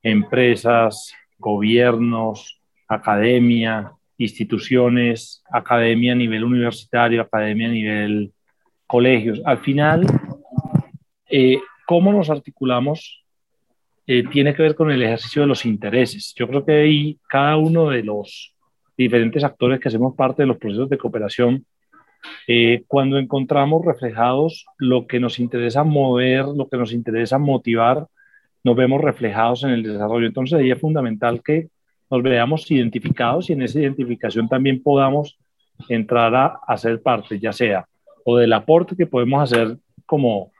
Empresas, 0.00 1.12
gobiernos, 1.38 2.62
academia, 2.86 3.90
instituciones, 4.16 5.42
academia 5.50 6.12
a 6.12 6.14
nivel 6.14 6.44
universitario, 6.44 7.20
academia 7.20 7.66
a 7.66 7.72
nivel 7.72 8.32
colegios. 8.86 9.42
Al 9.44 9.58
final, 9.58 10.06
eh, 11.28 11.58
cómo 11.84 12.12
nos 12.12 12.30
articulamos 12.30 13.24
eh, 14.06 14.22
tiene 14.30 14.54
que 14.54 14.62
ver 14.62 14.76
con 14.76 14.92
el 14.92 15.02
ejercicio 15.02 15.42
de 15.42 15.48
los 15.48 15.66
intereses. 15.66 16.32
Yo 16.36 16.46
creo 16.46 16.64
que 16.64 16.72
ahí 16.74 17.18
cada 17.28 17.56
uno 17.56 17.90
de 17.90 18.04
los 18.04 18.55
diferentes 18.96 19.44
actores 19.44 19.80
que 19.80 19.88
hacemos 19.88 20.14
parte 20.14 20.42
de 20.42 20.46
los 20.46 20.58
procesos 20.58 20.88
de 20.88 20.98
cooperación 20.98 21.64
Eh, 22.48 22.84
cuando 22.86 23.18
encontramos 23.18 23.84
reflejados 23.84 24.66
lo 24.78 25.06
que 25.06 25.20
nos 25.20 25.38
interesa 25.38 25.84
mover, 25.84 26.46
lo 26.46 26.68
que 26.68 26.76
nos 26.76 26.92
interesa 26.92 27.38
motivar, 27.38 28.06
nos 28.64 28.76
vemos 28.76 29.00
reflejados 29.00 29.64
en 29.64 29.70
el 29.70 29.82
desarrollo. 29.82 30.26
Entonces 30.26 30.58
ahí 30.58 30.70
es 30.70 30.80
fundamental 30.80 31.42
que 31.42 31.68
nos 32.10 32.22
veamos 32.22 32.70
identificados 32.70 33.50
y 33.50 33.52
en 33.52 33.62
esa 33.62 33.80
identificación 33.80 34.48
también 34.48 34.82
podamos 34.82 35.38
entrar 35.88 36.34
a, 36.34 36.58
hacer 36.66 37.02
parte, 37.02 37.38
ya 37.38 37.52
sea 37.52 37.86
o 38.24 38.36
del 38.36 38.52
aporte 38.52 38.96
que 38.96 39.06
podemos 39.06 39.40
hacer 39.40 39.76
como 40.04 40.50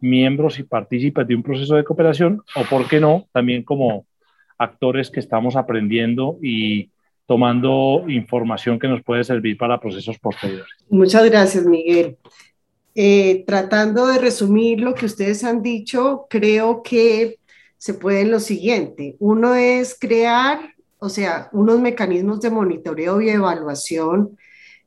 miembros 0.00 0.58
y 0.58 0.62
partícipes 0.62 1.26
de 1.26 1.34
un 1.34 1.42
proceso 1.42 1.74
de 1.74 1.84
cooperación 1.84 2.42
o, 2.54 2.62
por 2.64 2.88
qué 2.88 3.00
no, 3.00 3.26
también 3.32 3.64
como 3.64 4.06
actores 4.58 5.10
que 5.10 5.18
estamos 5.18 5.56
aprendiendo 5.56 6.38
y 6.40 6.90
tomando 7.30 8.06
información 8.08 8.76
que 8.76 8.88
nos 8.88 9.04
puede 9.04 9.22
servir 9.22 9.56
para 9.56 9.78
procesos 9.78 10.18
posteriores. 10.18 10.66
Muchas 10.88 11.24
gracias, 11.26 11.64
Miguel. 11.64 12.16
Eh, 12.96 13.44
tratando 13.46 14.08
de 14.08 14.18
resumir 14.18 14.80
lo 14.80 14.96
que 14.96 15.06
ustedes 15.06 15.44
han 15.44 15.62
dicho, 15.62 16.26
creo 16.28 16.82
que 16.82 17.38
se 17.78 17.94
puede 17.94 18.24
lo 18.24 18.40
siguiente. 18.40 19.14
Uno 19.20 19.54
es 19.54 19.96
crear, 19.96 20.74
o 20.98 21.08
sea, 21.08 21.48
unos 21.52 21.78
mecanismos 21.78 22.40
de 22.40 22.50
monitoreo 22.50 23.20
y 23.20 23.30
evaluación 23.30 24.36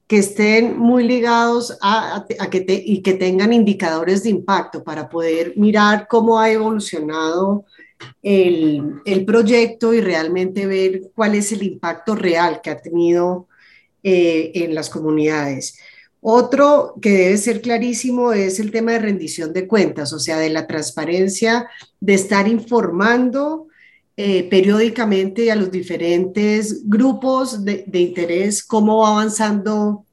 que 0.05 0.17
estén 0.17 0.77
muy 0.77 1.05
ligados 1.07 1.77
a, 1.81 2.25
que 2.51 2.65
y 2.85 3.01
que 3.01 3.13
tengan 3.13 3.53
indicadores 3.53 4.23
de 4.23 4.31
impacto 4.31 4.83
para 4.83 5.07
poder 5.07 5.53
mirar 5.55 6.07
cómo 6.09 6.37
ha 6.41 6.51
evolucionado 6.51 7.63
el, 8.21 9.01
el, 9.05 9.25
proyecto 9.25 9.93
y 9.93 10.01
realmente 10.01 10.65
ver 10.65 11.11
cuál 11.15 11.35
es 11.35 11.51
el 11.51 11.63
impacto 11.63 12.15
real 12.15 12.61
que 12.61 12.69
ha 12.69 12.81
tenido 12.81 13.47
eh, 14.03 14.51
en 14.55 14.75
las 14.75 14.89
comunidades. 14.89 15.77
Otro 16.19 16.95
que 17.01 17.09
debe 17.09 17.37
ser 17.37 17.61
clarísimo 17.61 18.33
es 18.33 18.59
el 18.59 18.69
tema 18.71 18.91
de 18.91 18.99
rendición 18.99 19.53
de 19.53 19.65
cuentas, 19.65 20.11
o 20.11 20.19
sea, 20.19 20.39
de 20.39 20.49
la 20.49 20.67
transparencia, 20.67 21.69
de 22.01 22.13
estar 22.13 22.47
informando 22.49 23.67
eh, 24.17 24.47
periódicamente 24.49 25.51
a 25.51 25.55
los 25.55 25.71
diferentes 25.71 26.87
grupos 26.87 27.65
de, 27.65 27.85
interés 27.93 28.63
cómo 28.63 28.99
va 28.99 29.09
avanzando 29.09 30.05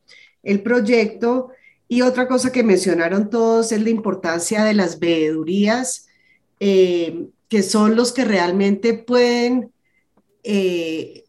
el 0.43 0.62
proyecto. 0.62 1.51
Y 1.88 2.03
otra 2.03 2.28
cosa 2.28 2.53
que 2.53 2.62
mencionaron 2.62 3.28
todos 3.28 3.72
es 3.72 3.82
la 3.82 3.91
importancia 3.91 4.64
de 4.64 4.74
las 4.74 5.01
veedurías, 5.01 6.07
eh, 6.61 7.26
que 7.51 7.64
son 7.64 7.96
los 7.96 8.12
que 8.12 8.24
realmente 8.24 8.94
pueden 8.94 9.72
eh, 10.44 11.24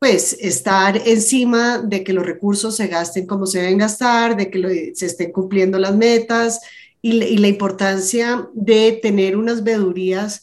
pues 0.00 0.36
estar 0.40 1.00
encima 1.06 1.78
de 1.78 2.02
que 2.02 2.12
los 2.12 2.26
recursos 2.26 2.76
se 2.76 2.88
gasten 2.88 3.26
como 3.26 3.46
se 3.46 3.60
deben 3.60 3.78
gastar, 3.78 4.36
de 4.36 4.50
que 4.50 4.92
se 4.96 5.06
estén 5.06 5.30
cumpliendo 5.30 5.78
las 5.78 5.96
metas 5.96 6.60
y, 7.00 7.38
la 7.38 7.46
importancia 7.46 8.48
de 8.52 8.98
tener 9.00 9.36
unas 9.36 9.62
veedurías 9.62 10.42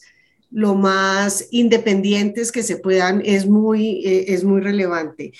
lo 0.50 0.74
más 0.74 1.46
independientes 1.50 2.50
que 2.50 2.62
se 2.62 2.78
puedan 2.78 3.22
es 3.24 3.46
muy, 3.46 4.02
eh, 4.06 4.24
es 4.28 4.42
muy 4.42 4.62
relevante. 4.62 5.32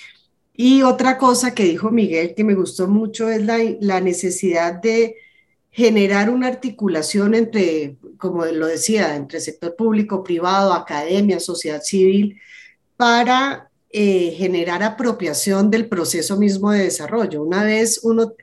Y 0.55 0.83
otra 0.83 1.17
cosa 1.17 1.55
que 1.55 1.63
dijo 1.63 1.89
Miguel 1.89 2.35
que 2.35 2.43
me 2.43 2.53
gustó 2.53 2.87
mucho 2.87 3.29
es 3.29 3.41
la 3.43 3.99
necesidad 3.99 4.79
de 4.79 5.15
generar 5.71 6.29
una 6.29 6.47
articulación 6.47 7.33
entre, 7.33 7.97
como 8.17 8.45
lo 8.45 8.67
decía, 8.67 9.15
entre 9.15 9.39
sector 9.39 9.75
público, 9.75 10.23
privado, 10.23 10.73
academia, 10.73 11.39
sociedad 11.39 11.81
civil, 11.81 12.39
para 12.97 13.71
eh, 13.89 14.35
generar 14.37 14.83
apropiación 14.83 15.71
del 15.71 15.87
proceso 15.87 16.37
mismo 16.37 16.71
de 16.71 16.83
desarrollo. 16.83 17.43
Una 17.43 17.63
vez 17.63 18.01
uno 18.03 18.33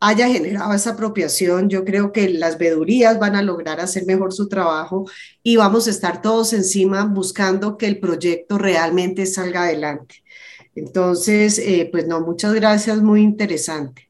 haya 0.00 0.28
generado 0.28 0.72
esa 0.74 0.90
apropiación, 0.90 1.68
yo 1.68 1.84
creo 1.84 2.12
que 2.12 2.28
las 2.28 2.58
vedurías 2.58 3.18
van 3.18 3.34
a 3.34 3.42
lograr 3.42 3.80
hacer 3.80 4.06
mejor 4.06 4.32
su 4.32 4.48
trabajo 4.48 5.06
y 5.42 5.56
vamos 5.56 5.88
a 5.88 5.90
estar 5.90 6.22
todos 6.22 6.52
encima 6.52 7.04
buscando 7.04 7.76
que 7.76 7.86
el 7.86 7.98
proyecto 7.98 8.58
realmente 8.58 9.26
salga 9.26 9.64
adelante. 9.64 10.22
Entonces, 10.76 11.58
eh, 11.58 11.88
pues 11.90 12.06
no, 12.06 12.20
muchas 12.20 12.54
gracias, 12.54 13.02
muy 13.02 13.22
interesante. 13.22 14.07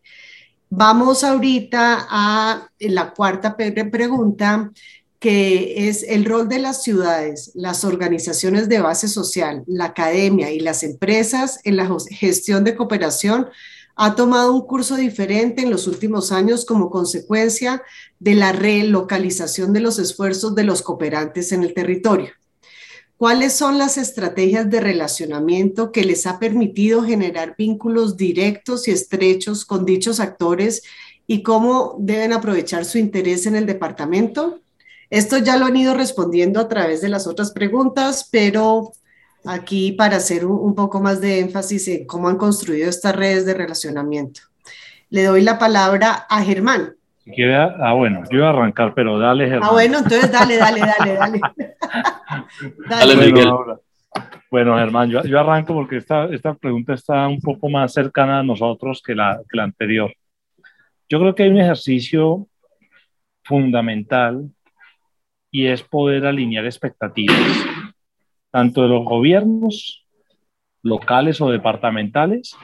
Vamos 0.71 1.25
ahorita 1.25 2.07
a 2.11 2.69
la 2.79 3.15
cuarta 3.15 3.57
pregunta, 3.57 4.71
que 5.19 5.89
es 5.89 6.03
el 6.03 6.27
rol 6.27 6.49
de 6.49 6.59
las 6.59 6.83
ciudades, 6.83 7.51
las 7.55 7.85
organizaciones 7.85 8.69
de 8.69 8.81
base 8.81 9.09
social, 9.09 9.65
la 9.67 9.87
academia 9.87 10.51
y 10.53 10.61
las 10.61 10.83
empresas 10.83 11.61
en 11.65 11.77
la 11.77 11.89
gestión 12.11 12.65
de 12.65 12.77
cooperación 12.77 13.49
ha 13.97 14.15
tomado 14.15 14.53
un 14.53 14.67
curso 14.67 14.95
diferente 14.95 15.63
en 15.63 15.71
los 15.71 15.89
últimos 15.89 16.31
años 16.31 16.65
como 16.65 16.91
consecuencia 16.91 17.83
de 18.21 18.35
la 18.35 18.53
relocalización 18.53 19.73
de 19.73 19.81
los 19.81 19.99
esfuerzos 19.99 20.55
de 20.55 20.65
los 20.65 20.83
cooperantes 20.83 21.51
en 21.51 21.65
el 21.65 21.75
territorio. 21.75 22.31
¿Cuáles 23.19 23.53
son 23.53 23.79
las 23.79 23.99
estrategias 23.99 24.71
de 24.71 24.79
relacionamiento 24.79 25.91
que 25.91 26.05
les 26.05 26.25
ha 26.25 26.39
permitido 26.39 27.03
generar 27.03 27.57
vínculos 27.59 28.17
directos 28.17 28.87
y 28.87 28.93
estrechos 28.93 29.65
con 29.65 29.85
dichos 29.85 30.21
actores 30.21 30.85
y 31.27 31.43
cómo 31.43 31.97
deben 31.99 32.33
aprovechar 32.33 32.85
su 32.85 32.97
interés 32.97 33.47
en 33.47 33.57
el 33.57 33.67
departamento? 33.67 34.61
Esto 35.11 35.37
ya 35.39 35.57
lo 35.57 35.67
han 35.67 35.77
ido 35.77 35.95
respondiendo 35.95 36.61
a 36.61 36.69
través 36.69 37.01
de 37.01 37.09
las 37.09 37.27
otras 37.27 37.51
preguntas, 37.51 38.29
pero 38.31 38.93
aquí 39.45 39.91
para 39.91 40.19
hacer 40.19 40.47
un, 40.47 40.77
poco 40.77 41.01
más 41.01 41.21
de 41.21 41.41
énfasis 41.41 41.89
en 41.89 42.07
cómo 42.07 42.29
han 42.29 42.37
construido 42.37 42.89
estas 42.89 43.17
redes 43.17 43.45
de 43.45 43.55
relacionamiento. 43.55 44.43
Le 45.11 45.25
doy 45.25 45.43
la 45.43 45.59
palabra 45.59 46.13
a 46.31 46.45
Germán. 46.45 46.98
Ah, 47.81 47.93
bueno, 47.95 48.23
yo 48.31 48.39
voy 48.39 48.47
a 48.47 48.51
arrancar, 48.51 48.95
pero 48.95 49.19
dale, 49.19 49.49
Germán. 49.49 49.69
Ah, 49.71 49.73
bueno, 49.73 49.99
entonces 49.99 50.31
dale, 50.31 50.57
dale, 50.57 50.81
dale, 50.81 51.15
dale. 51.15 51.41
dale, 52.89 53.17
Miguel. 53.17 53.49
Bueno, 54.51 54.77
Germán, 54.79 55.11
yo, 55.11 55.23
yo, 55.25 55.39
arranco 55.39 55.75
porque 55.75 55.99
esta, 55.99 56.25
esta 56.27 56.55
pregunta 56.55 56.95
está 56.95 57.29
un 57.29 57.41
poco 57.41 57.69
más 57.69 57.93
cercana 57.93 58.41
a 58.41 58.43
nosotros 58.43 59.03
que 59.05 59.15
la, 59.15 59.41
que 59.49 59.57
la 59.57 59.65
anterior. 59.65 60.13
Yo 61.09 61.21
creo 61.21 61.35
que 61.35 61.43
hay 61.43 61.51
un 61.51 61.61
ejercicio 61.61 62.47
fundamental 63.45 64.51
y 65.51 65.67
es 65.67 65.83
poder 65.83 66.27
alinear 66.27 66.65
expectativas 66.65 67.37
tanto 68.51 68.83
de 68.83 68.89
los 68.89 69.05
gobiernos 69.05 70.07
locales 70.83 71.41
o 71.41 71.51
departamentales 71.51 72.57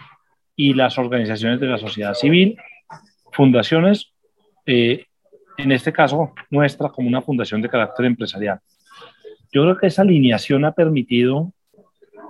y 0.56 0.74
las 0.74 0.98
organizaciones 0.98 1.60
de 1.60 1.66
la 1.66 1.78
sociedad 1.78 2.14
civil, 2.14 2.56
fundaciones, 3.32 4.13
eh, 4.66 5.04
en 5.58 5.72
este 5.72 5.92
caso 5.92 6.32
nuestra 6.50 6.88
como 6.88 7.08
una 7.08 7.22
fundación 7.22 7.62
de 7.62 7.68
carácter 7.68 8.06
empresarial. 8.06 8.58
Yo 9.52 9.62
creo 9.62 9.76
que 9.76 9.86
esa 9.86 10.02
alineación 10.02 10.64
ha 10.64 10.72
permitido 10.72 11.52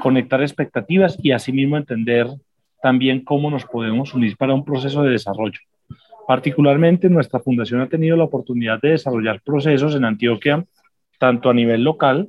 conectar 0.01 0.43
expectativas 0.43 1.16
y 1.22 1.32
asimismo 1.32 1.76
entender 1.76 2.26
también 2.82 3.24
cómo 3.24 3.51
nos 3.51 3.64
podemos 3.64 4.12
unir 4.12 4.37
para 4.37 4.55
un 4.55 4.64
proceso 4.64 5.03
de 5.03 5.12
desarrollo. 5.12 5.61
Particularmente 6.26 7.09
nuestra 7.09 7.41
fundación 7.41 7.80
ha 7.80 7.89
tenido 7.89 8.16
la 8.16 8.24
oportunidad 8.24 8.80
de 8.80 8.91
desarrollar 8.91 9.41
procesos 9.43 9.95
en 9.95 10.05
Antioquia, 10.05 10.64
tanto 11.18 11.49
a 11.49 11.55
nivel 11.55 11.82
local 11.82 12.28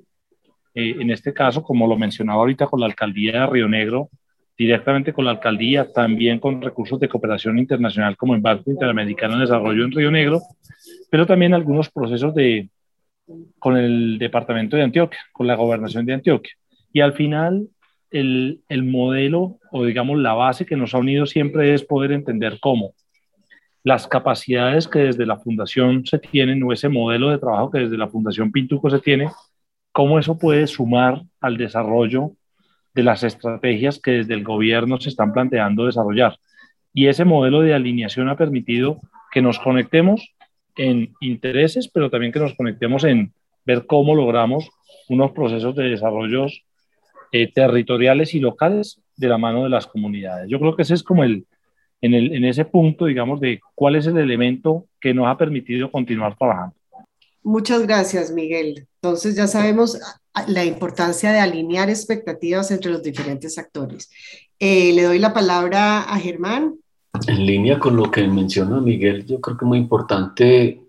eh, 0.76 0.98
en 1.00 1.10
este 1.10 1.34
caso, 1.34 1.64
como 1.64 1.88
lo 1.88 1.98
mencionaba 1.98 2.40
ahorita 2.40 2.68
con 2.68 2.82
la 2.82 2.86
alcaldía 2.86 3.42
de 3.42 3.48
Río 3.48 3.70
Negro, 3.70 4.10
directamente 4.58 5.14
con 5.14 5.26
la 5.26 5.32
alcaldía, 5.32 5.92
también 5.92 6.40
con 6.40 6.62
recursos 6.62 7.00
de 7.00 7.10
cooperación 7.10 7.60
internacional 7.60 8.16
como 8.16 8.36
el 8.36 8.42
Banco 8.42 8.72
Interamericano 8.72 9.36
de 9.36 9.42
Desarrollo 9.42 9.84
en 9.84 9.92
Río 9.92 10.12
Negro, 10.12 10.42
pero 11.10 11.26
también 11.26 11.54
algunos 11.54 11.90
procesos 11.90 12.34
de, 12.34 12.70
con 13.60 13.78
el 13.78 14.18
departamento 14.18 14.78
de 14.78 14.84
Antioquia, 14.84 15.20
con 15.34 15.48
la 15.48 15.56
gobernación 15.56 16.06
de 16.06 16.14
Antioquia. 16.14 16.54
Y 16.94 17.02
al 17.02 17.14
final, 17.14 17.68
el, 18.12 18.62
el 18.70 18.84
modelo 18.84 19.60
o 19.72 19.86
digamos 19.86 20.20
la 20.20 20.34
base 20.34 20.66
que 20.66 20.78
nos 20.78 20.94
ha 20.94 21.00
unido 21.00 21.26
siempre 21.26 21.74
es 21.74 21.84
poder 21.84 22.12
entender 22.14 22.60
cómo 22.62 22.94
las 23.84 24.08
capacidades 24.08 24.88
que 24.88 25.00
desde 25.00 25.26
la 25.26 25.38
fundación 25.38 26.06
se 26.06 26.18
tienen 26.18 26.64
o 26.64 26.74
ese 26.74 26.90
modelo 26.90 27.30
de 27.30 27.38
trabajo 27.38 27.70
que 27.70 27.80
desde 27.80 27.98
la 27.98 28.08
fundación 28.08 28.52
Pintuco 28.52 28.90
se 28.90 29.00
tiene 29.00 29.30
cómo 29.92 30.18
eso 30.18 30.38
puede 30.40 30.66
sumar 30.66 31.22
al 31.40 31.58
desarrollo 31.58 32.32
de 32.96 33.04
las 33.04 33.24
estrategias 33.24 34.00
que 34.00 34.12
desde 34.12 34.34
el 34.34 34.44
gobierno 34.44 35.00
se 35.00 35.10
están 35.10 35.34
planteando 35.34 35.86
desarrollar. 35.86 36.40
Y 36.94 37.08
ese 37.08 37.26
modelo 37.26 37.62
de 37.62 37.74
alineación 37.74 38.30
ha 38.30 38.38
permitido 38.38 39.02
que 39.32 39.42
nos 39.42 39.60
conectemos 39.60 40.34
en 40.78 41.14
intereses, 41.20 41.90
pero 41.90 42.10
también 42.10 42.32
que 42.32 42.40
nos 42.40 42.56
conectemos 42.56 43.04
en 43.04 43.34
ver 43.66 43.86
cómo 43.86 44.16
logramos 44.16 44.70
unos 45.10 45.32
procesos 45.32 45.76
de 45.76 45.90
desarrollo 45.90 46.48
eh, 47.32 47.52
territoriales 47.52 48.34
y 48.34 48.40
locales 48.40 49.02
de 49.18 49.28
la 49.28 49.38
mano 49.38 49.64
de 49.64 49.70
las 49.70 49.88
comunidades. 49.88 50.50
Yo 50.50 50.60
creo 50.60 50.76
que 50.76 50.84
ese 50.84 50.94
es 50.94 51.04
como 51.04 51.24
el 51.24 51.46
en, 52.02 52.14
el, 52.14 52.34
en 52.34 52.46
ese 52.46 52.66
punto, 52.66 53.06
digamos, 53.06 53.40
de 53.40 53.60
cuál 53.74 53.96
es 53.96 54.06
el 54.06 54.18
elemento 54.18 54.86
que 55.02 55.14
nos 55.14 55.28
ha 55.28 55.38
permitido 55.38 55.90
continuar 55.92 56.38
trabajando. 56.38 56.76
Muchas 57.44 57.86
gracias, 57.88 58.32
Miguel. 58.32 58.88
Entonces 59.02 59.36
ya 59.36 59.48
sabemos 59.48 60.00
la 60.48 60.66
importancia 60.66 61.32
de 61.32 61.40
alinear 61.40 61.90
expectativas 61.90 62.72
entre 62.72 62.92
los 62.92 63.02
diferentes 63.02 63.58
actores. 63.58 64.10
Eh, 64.60 64.94
le 64.94 65.04
doy 65.04 65.20
la 65.20 65.34
palabra 65.34 66.02
a 66.02 66.20
Germán 66.20 66.76
En 67.28 67.46
línea 67.46 67.80
con 67.80 67.96
lo 67.96 68.10
que 68.10 68.28
menciona 68.28 68.80
Miguel, 68.80 69.26
yo 69.26 69.40
creo 69.42 69.58
que 69.58 69.66
es 69.66 69.68
muy 69.68 69.78
importante, 69.78 70.82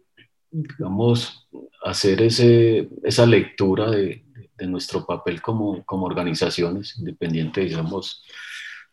digamos, 0.50 1.48
hacer 1.84 2.22
ese, 2.22 2.88
esa 3.02 3.26
lectura 3.26 3.90
de, 3.90 4.24
de 4.56 4.66
nuestro 4.66 5.04
papel 5.04 5.42
como, 5.42 5.84
como 5.84 6.06
organizaciones 6.06 6.98
independientes, 6.98 7.68
digamos, 7.68 8.24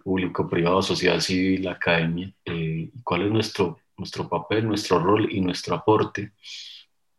público, 0.03 0.49
privado, 0.49 0.81
sociedad 0.81 1.19
civil, 1.19 1.67
academia, 1.67 2.33
eh, 2.45 2.91
cuál 3.03 3.23
es 3.23 3.31
nuestro, 3.31 3.79
nuestro 3.97 4.27
papel, 4.27 4.67
nuestro 4.67 4.99
rol 4.99 5.29
y 5.31 5.39
nuestro 5.39 5.75
aporte. 5.75 6.33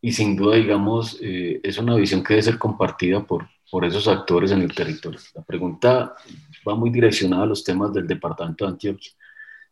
Y 0.05 0.13
sin 0.13 0.37
duda, 0.37 0.57
digamos, 0.57 1.19
eh, 1.23 1.61
es 1.63 1.79
una 1.79 1.95
visión 1.97 2.23
que 2.23 2.35
debe 2.35 2.43
ser 2.43 2.59
compartida 2.59 3.25
por, 3.25 3.49
por 3.71 3.87
esos 3.87 4.07
actores 4.07 4.51
en 4.51 4.61
el 4.61 4.75
territorio. 4.75 5.19
La 5.35 5.43
pregunta 5.43 6.15
va 6.69 6.75
muy 6.75 6.91
direccionada 6.91 7.45
a 7.45 7.47
los 7.47 7.65
temas 7.65 7.91
del 7.95 8.07
departamento 8.07 8.67
de 8.67 8.73
Antioquia. 8.73 9.13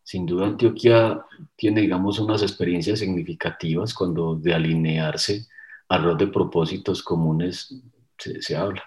Sin 0.03 0.25
duda, 0.25 0.47
Antioquia 0.47 1.23
tiene, 1.55 1.83
digamos, 1.83 2.19
unas 2.19 2.41
experiencias 2.41 3.01
significativas 3.01 3.93
cuando 3.93 4.35
de 4.35 4.55
alinearse 4.55 5.49
a 5.89 5.99
los 5.99 6.17
de 6.17 6.29
propósitos 6.29 7.03
comunes 7.03 7.83
se, 8.17 8.41
se 8.41 8.57
habla 8.57 8.83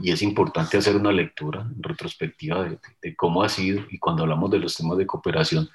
y 0.00 0.10
es 0.10 0.22
importante 0.22 0.78
hacer 0.78 0.96
una 0.96 1.12
lectura 1.12 1.68
retrospectiva 1.78 2.78
de, 3.02 3.16
cómo 3.16 3.42
ha 3.42 3.50
sido 3.50 3.84
y 3.90 3.98
cuando 3.98 4.22
hablamos 4.22 4.50
de 4.50 4.58
los 4.58 4.74
temas 4.74 4.96
de 4.96 5.06
cooperación, 5.06 5.68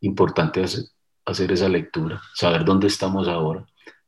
importante 0.00 0.64
hacer, 0.64 0.84
hacer 1.24 1.52
esa 1.52 1.68
lectura, 1.68 2.20
saber 2.34 2.64
dónde 2.64 2.88
estamos 2.88 3.28
ahora, 3.28 3.64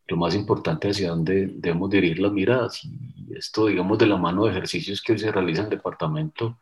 lo 0.07 0.17
más 0.17 0.35
importante 0.35 0.91
hacia 0.91 1.11
dónde 1.11 1.47
debemos 1.47 1.91
dirigir 1.91 2.19
las 2.19 2.33
miradas 2.33 2.85
y 2.85 3.35
esto 3.37 3.67
digamos 3.67 3.99
de 3.99 4.07
la 4.07 4.17
mano 4.17 4.45
de 4.45 4.53
ejercicios 4.53 5.01
que 5.01 5.13
hoy 5.13 5.19
se 5.19 5.33
realizan 5.33 5.67
en 5.67 5.73
el 5.73 5.79
departamento 5.79 6.59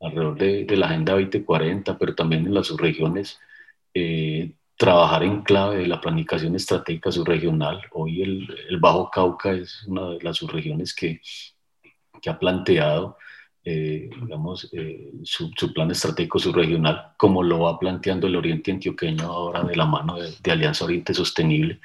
alrededor 0.00 0.38
de, 0.38 0.64
de 0.64 0.76
la 0.76 0.86
Agenda 0.86 1.14
2040, 1.14 1.98
pero 1.98 2.14
también 2.14 2.46
en 2.46 2.54
las 2.54 2.66
subregiones, 2.66 3.40
eh, 3.94 4.52
trabajar 4.76 5.22
en 5.22 5.42
clave 5.42 5.78
de 5.78 5.86
la 5.86 6.00
planificación 6.00 6.54
estratégica 6.56 7.10
subregional. 7.10 7.80
Hoy 7.92 8.22
el, 8.22 8.48
el, 8.68 8.78
Bajo 8.78 9.10
Cauca 9.10 9.52
es 9.52 9.84
una 9.86 10.10
de 10.10 10.18
las 10.20 10.36
subregiones 10.36 10.94
que 10.94 11.20
que 12.24 12.30
ha 12.30 12.38
planteado, 12.38 13.18
eh, 13.66 14.10
digamos, 14.20 14.68
eh, 14.72 15.10
su, 15.22 15.50
plan 15.72 15.90
estratégico 15.90 16.38
subregional, 16.38 17.14
como 17.16 17.42
lo 17.42 17.60
va 17.60 17.78
planteando 17.78 18.26
el 18.26 18.36
Oriente 18.36 18.70
Antioqueño 18.70 19.24
ahora 19.24 19.64
de 19.64 19.74
la 19.74 19.86
mano 19.86 20.16
de, 20.18 20.52
Alianza 20.52 20.84
Oriente 20.84 21.14
Sostenible. 21.14 21.80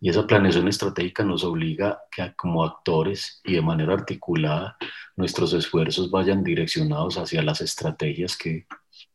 Y 0.00 0.10
esa 0.10 0.26
planeación 0.26 0.68
estratégica 0.68 1.24
nos 1.24 1.42
obliga 1.42 2.02
que 2.10 2.32
como 2.36 2.62
actores 2.64 3.40
y 3.44 3.54
de 3.54 3.62
manera 3.62 3.94
articulada 3.94 4.76
nuestros 5.16 5.52
esfuerzos 5.54 6.08
vayan 6.10 6.44
direccionados 6.44 7.18
hacia 7.18 7.42
las 7.42 7.60
estrategias 7.60 8.36
que, 8.36 8.66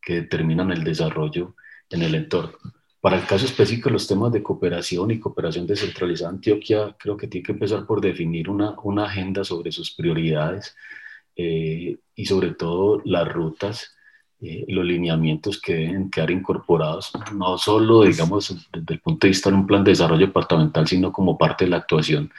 que 0.02 0.16
determinan 0.16 0.70
el 0.72 0.84
desarrollo 0.84 1.54
en 1.88 2.02
el 2.02 2.14
entorno. 2.14 2.58
Para 3.00 3.16
el 3.16 3.24
caso 3.24 3.46
específico 3.46 3.88
de 3.88 3.94
los 3.94 4.06
temas 4.06 4.30
de 4.30 4.42
cooperación 4.42 5.10
y 5.10 5.18
cooperación 5.18 5.66
descentralizada, 5.66 6.32
Antioquia 6.32 6.94
creo 6.98 7.16
que 7.16 7.28
tiene 7.28 7.46
que 7.46 7.52
empezar 7.52 7.86
por 7.86 8.02
definir 8.02 8.50
una, 8.50 8.74
una 8.82 9.06
agenda 9.06 9.42
sobre 9.42 9.72
sus 9.72 9.90
prioridades 9.92 10.76
eh, 11.42 11.98
y 12.14 12.26
sobre 12.26 12.50
todo 12.50 13.00
las 13.06 13.26
rutas, 13.26 13.96
eh, 14.42 14.66
los 14.68 14.84
lineamientos 14.84 15.58
que 15.58 15.74
deben 15.74 16.10
quedar 16.10 16.30
incorporados, 16.30 17.10
no 17.34 17.56
solo, 17.56 18.02
digamos, 18.02 18.68
desde 18.70 18.94
el 18.94 19.00
punto 19.00 19.26
de 19.26 19.30
vista 19.30 19.48
de 19.48 19.56
un 19.56 19.66
plan 19.66 19.82
de 19.82 19.92
desarrollo 19.92 20.26
departamental, 20.26 20.86
sino 20.86 21.10
como 21.10 21.38
parte 21.38 21.64
de 21.64 21.70
la 21.70 21.78
actuación 21.78 22.30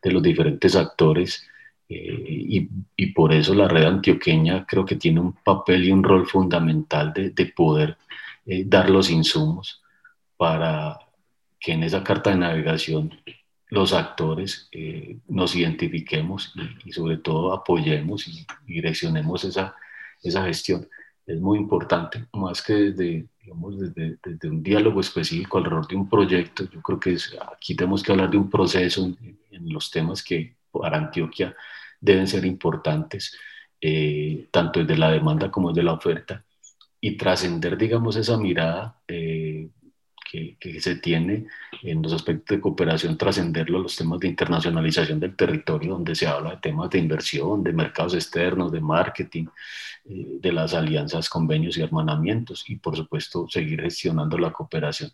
de 0.00 0.12
los 0.12 0.22
diferentes 0.22 0.76
actores. 0.76 1.44
Eh, 1.88 2.26
y, 2.28 2.68
y, 2.96 3.06
por 3.12 3.32
eso 3.32 3.54
la 3.54 3.66
red 3.66 3.84
antioqueña 3.84 4.64
creo 4.66 4.84
que 4.84 4.96
tiene 4.96 5.20
un 5.20 5.32
papel 5.32 5.84
y 5.84 5.90
un 5.90 6.04
rol 6.04 6.26
fundamental 6.26 7.12
de, 7.12 7.30
de 7.30 7.46
poder 7.46 7.98
dar 8.66 8.88
los 8.90 9.10
insumos 9.10 9.82
para 10.36 10.98
que 11.58 11.72
en 11.72 11.82
esa 11.82 12.04
carta 12.04 12.30
de 12.30 12.36
navegación 12.36 13.10
los 13.68 13.92
actores 13.92 14.68
eh, 14.72 15.18
nos 15.28 15.56
identifiquemos 15.56 16.54
y, 16.84 16.92
sobre 16.92 17.18
todo 17.18 17.52
apoyemos 17.52 18.28
y, 18.28 18.46
direccionemos 18.66 19.44
esa, 19.44 19.74
esa 20.22 20.44
gestión. 20.44 20.88
Es 21.26 21.40
muy 21.40 21.58
importante, 21.58 22.26
más 22.34 22.60
que 22.60 22.74
desde, 22.74 23.26
digamos, 23.40 23.80
desde, 23.80 24.18
desde, 24.22 24.48
un 24.48 24.62
diálogo 24.62 25.00
específico 25.00 25.58
alrededor 25.58 25.88
de 25.88 25.96
un 25.96 26.08
proyecto. 26.08 26.68
Yo 26.70 26.82
creo 26.82 27.00
que 27.00 27.12
es, 27.14 27.34
aquí 27.52 27.74
tenemos 27.74 28.02
que 28.02 28.12
hablar 28.12 28.30
de 28.30 28.36
un 28.36 28.50
proceso 28.50 29.04
en, 29.04 29.38
los 29.72 29.90
temas 29.90 30.22
que 30.22 30.56
para 30.70 30.98
Antioquia 30.98 31.56
deben 32.00 32.26
ser 32.26 32.44
importantes, 32.44 33.38
eh, 33.80 34.48
tanto 34.50 34.80
desde 34.80 34.98
la 34.98 35.10
demanda 35.10 35.50
como 35.50 35.70
desde 35.70 35.84
la 35.84 35.94
oferta, 35.94 36.44
y 37.00 37.16
trascender, 37.16 37.78
digamos, 37.78 38.16
esa 38.16 38.36
mirada 38.36 38.98
eh, 39.08 39.68
que, 40.58 40.80
se 40.80 40.96
tiene 40.96 41.46
en 41.82 42.02
los 42.02 42.12
aspectos 42.12 42.56
de 42.56 42.60
cooperación, 42.60 43.16
trascenderlo 43.16 43.78
a 43.78 43.82
los 43.82 43.96
temas 43.96 44.20
de 44.20 44.28
internacionalización 44.28 45.20
del 45.20 45.36
territorio, 45.36 45.92
donde 45.92 46.14
se 46.14 46.26
habla 46.26 46.50
de 46.50 46.56
temas 46.56 46.90
de 46.90 46.98
inversión, 46.98 47.62
de 47.62 47.72
mercados 47.72 48.14
externos, 48.14 48.72
de 48.72 48.80
marketing, 48.80 49.46
eh, 50.06 50.38
de 50.40 50.52
las 50.52 50.74
alianzas, 50.74 51.28
convenios 51.28 51.76
y 51.76 51.82
hermanamientos, 51.82 52.64
y 52.68 52.76
por 52.76 52.96
supuesto 52.96 53.46
seguir 53.48 53.80
gestionando 53.82 54.38
la 54.38 54.52
cooperación. 54.52 55.10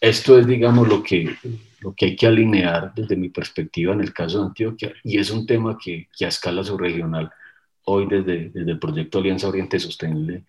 Esto 0.00 0.38
es, 0.38 0.46
digamos, 0.46 0.88
lo 0.88 1.02
que, 1.02 1.36
lo 1.80 1.94
que 1.94 2.06
hay 2.06 2.16
que 2.16 2.26
alinear 2.26 2.92
desde 2.94 3.16
mi 3.16 3.30
perspectiva 3.30 3.94
en 3.94 4.00
el 4.00 4.12
caso 4.12 4.40
de 4.40 4.46
Antioquia, 4.46 4.92
y 5.02 5.18
es 5.18 5.30
un 5.30 5.46
tema 5.46 5.76
que, 5.82 6.08
que 6.16 6.24
a 6.24 6.28
escala 6.28 6.62
subregional, 6.62 7.30
hoy 7.84 8.06
desde, 8.06 8.50
desde 8.50 8.72
el 8.72 8.78
proyecto 8.78 9.18
Alianza 9.18 9.48
Oriente 9.48 9.78
Sostenible, 9.78 10.44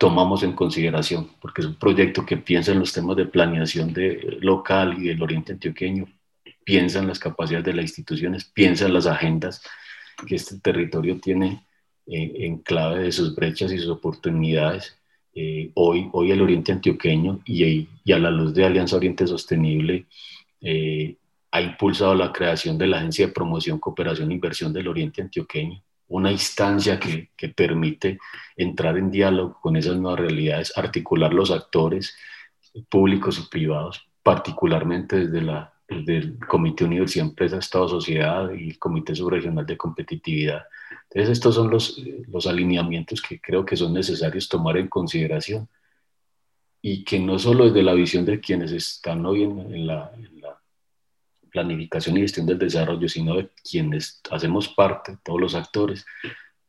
tomamos 0.00 0.42
en 0.42 0.52
consideración, 0.54 1.28
porque 1.42 1.60
es 1.60 1.66
un 1.66 1.74
proyecto 1.74 2.24
que 2.24 2.38
piensa 2.38 2.72
en 2.72 2.78
los 2.78 2.90
temas 2.90 3.18
de 3.18 3.26
planeación 3.26 3.92
de, 3.92 4.38
local 4.40 4.96
y 4.98 5.08
del 5.08 5.22
oriente 5.22 5.52
antioqueño, 5.52 6.06
piensa 6.64 7.00
en 7.00 7.06
las 7.06 7.18
capacidades 7.18 7.66
de 7.66 7.74
las 7.74 7.84
instituciones, 7.84 8.46
piensa 8.46 8.86
en 8.86 8.94
las 8.94 9.04
agendas 9.04 9.62
que 10.26 10.36
este 10.36 10.58
territorio 10.58 11.20
tiene 11.20 11.66
eh, 12.06 12.32
en 12.46 12.60
clave 12.60 13.02
de 13.04 13.12
sus 13.12 13.34
brechas 13.34 13.72
y 13.72 13.78
sus 13.78 13.90
oportunidades. 13.90 14.96
Eh, 15.34 15.70
hoy, 15.74 16.08
hoy 16.12 16.30
el 16.30 16.40
oriente 16.40 16.72
antioqueño 16.72 17.42
y, 17.44 17.86
y, 18.02 18.12
a 18.12 18.18
la 18.18 18.30
luz 18.30 18.54
de 18.54 18.64
Alianza 18.64 18.96
Oriente 18.96 19.26
Sostenible 19.26 20.06
eh, 20.62 21.14
ha 21.50 21.60
impulsado 21.60 22.14
la 22.14 22.32
creación 22.32 22.78
de 22.78 22.86
la 22.86 23.00
Agencia 23.00 23.26
de 23.26 23.34
Promoción, 23.34 23.78
Cooperación 23.78 24.30
e 24.30 24.34
Inversión 24.34 24.72
del 24.72 24.88
Oriente 24.88 25.20
Antioqueño, 25.20 25.82
una 26.10 26.32
instancia 26.32 26.98
que, 26.98 27.30
que, 27.36 27.48
permite 27.48 28.18
entrar 28.56 28.98
en 28.98 29.10
diálogo 29.10 29.58
con 29.60 29.76
esas 29.76 29.96
nuevas 29.96 30.20
realidades, 30.20 30.76
articular 30.76 31.32
los 31.32 31.50
actores 31.50 32.16
públicos 32.88 33.38
y 33.38 33.48
privados, 33.48 34.08
particularmente 34.22 35.26
desde, 35.26 35.40
la, 35.40 35.72
desde 35.88 36.16
el 36.16 36.38
Comité 36.38 36.84
Universidad 36.84 37.26
Empresa 37.26 37.58
Estado 37.58 37.88
Sociedad 37.88 38.50
y 38.52 38.70
el 38.70 38.78
Comité 38.78 39.14
Subregional 39.14 39.64
de 39.64 39.76
Competitividad. 39.76 40.64
Entonces 41.04 41.30
estos 41.30 41.54
son 41.54 41.70
los, 41.70 42.02
los 42.28 42.46
alineamientos 42.46 43.22
que 43.22 43.40
creo 43.40 43.64
que 43.64 43.76
son 43.76 43.94
necesarios 43.94 44.48
tomar 44.48 44.78
en 44.78 44.88
consideración 44.88 45.68
y 46.82 47.04
que 47.04 47.20
no 47.20 47.38
solo 47.38 47.66
desde 47.66 47.82
la 47.84 47.94
visión 47.94 48.24
de 48.24 48.40
quienes 48.40 48.72
están 48.72 49.24
hoy 49.26 49.44
en, 49.44 49.60
en 49.60 49.86
la, 49.86 50.10
planificación 51.50 52.16
y 52.16 52.22
gestión 52.22 52.46
del 52.46 52.58
desarrollo, 52.58 53.08
sino 53.08 53.36
de 53.36 53.50
quienes 53.68 54.20
hacemos 54.30 54.68
parte, 54.68 55.18
todos 55.22 55.40
los 55.40 55.54
actores, 55.54 56.04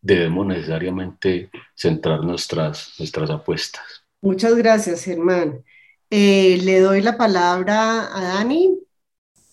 debemos 0.01 0.47
necesariamente 0.47 1.49
centrar 1.75 2.23
nuestras, 2.23 2.95
nuestras 2.97 3.29
apuestas. 3.29 3.83
Muchas 4.21 4.55
gracias, 4.55 5.03
Germán. 5.03 5.63
Eh, 6.09 6.59
le 6.63 6.79
doy 6.79 7.01
la 7.01 7.17
palabra 7.17 8.15
a 8.15 8.21
Dani. 8.21 8.77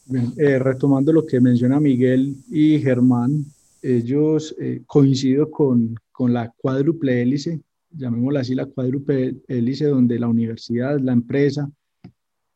Bien, 0.07 0.33
eh, 0.39 0.59
retomando 0.59 1.13
lo 1.13 1.27
que 1.27 1.41
menciona 1.41 1.79
Miguel 1.79 2.35
y 2.51 2.79
Germán, 2.81 3.45
ellos 3.83 4.57
eh, 4.59 4.83
coincido 4.87 5.51
con, 5.51 5.95
con 6.11 6.33
la 6.33 6.53
cuádruple 6.57 7.23
hélice, 7.23 7.61
llamémosla 7.91 8.41
así 8.41 8.55
la 8.55 8.67
cuádruple 8.67 9.37
hélice, 9.47 9.87
donde 9.87 10.19
la 10.19 10.29
universidad, 10.29 10.99
la 10.99 11.13
empresa, 11.13 11.71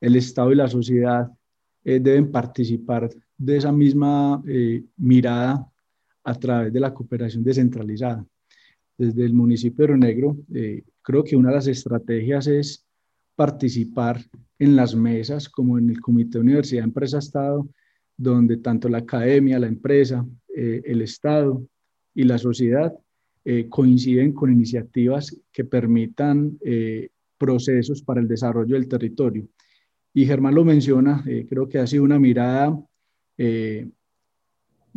el 0.01 0.17
Estado 0.17 0.53
y 0.53 0.57
la 0.57 0.69
sociedad 0.69 1.31
eh, 1.85 1.99
deben 1.99 2.31
participar 2.31 3.11
de 3.37 3.57
esa 3.57 3.73
misma 3.73 4.43
eh, 4.47 4.85
mirada 4.97 5.69
a 6.23 6.35
través 6.35 6.73
de 6.73 6.79
la 6.79 6.95
cooperación 6.95 7.43
descentralizada. 7.43 8.25
Desde 8.97 9.25
el 9.25 9.35
municipio 9.35 9.83
de 9.83 9.87
Río 9.89 9.97
Negro, 9.97 10.37
eh, 10.55 10.85
creo 11.03 11.25
que 11.25 11.35
una 11.35 11.49
de 11.49 11.57
las 11.57 11.67
estrategias 11.67 12.47
es 12.47 12.87
participar 13.35 14.25
en 14.61 14.77
las 14.77 14.95
mesas, 14.95 15.49
como 15.49 15.77
en 15.77 15.91
el 15.91 16.01
Comité 16.01 16.39
Universidad 16.39 16.85
Empresa 16.85 17.19
Estado, 17.19 17.67
donde 18.17 18.59
tanto 18.59 18.89
la 18.89 18.99
academia, 18.99 19.59
la 19.59 19.67
empresa, 19.67 20.25
el 20.55 21.01
Estado 21.01 21.63
y 22.15 22.25
la 22.25 22.37
sociedad 22.37 22.93
coinciden 23.71 24.33
con 24.33 24.53
iniciativas 24.53 25.35
que 25.51 25.65
permitan 25.65 26.59
procesos 27.39 28.03
para 28.03 28.21
el 28.21 28.29
desarrollo 28.29 28.75
del 28.75 28.87
territorio 28.87 29.49
y 30.15 30.27
Germán 30.27 30.55
lo 30.55 30.65
menciona, 30.65 31.23
eh, 31.27 31.47
creo 31.49 31.69
que 31.69 31.79
ha 31.79 31.87
sido 31.87 32.05
una 32.05 32.19
mirada 32.19 32.79
eh, 33.39 33.89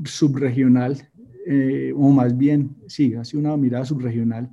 subregional, 0.04 1.10
eh, 1.48 1.94
o 1.96 2.10
más 2.10 2.38
bien, 2.38 2.76
sí, 2.88 3.14
ha 3.14 3.24
sido 3.24 3.42
una 3.42 3.56
mirada 3.56 3.86
subregional, 3.86 4.50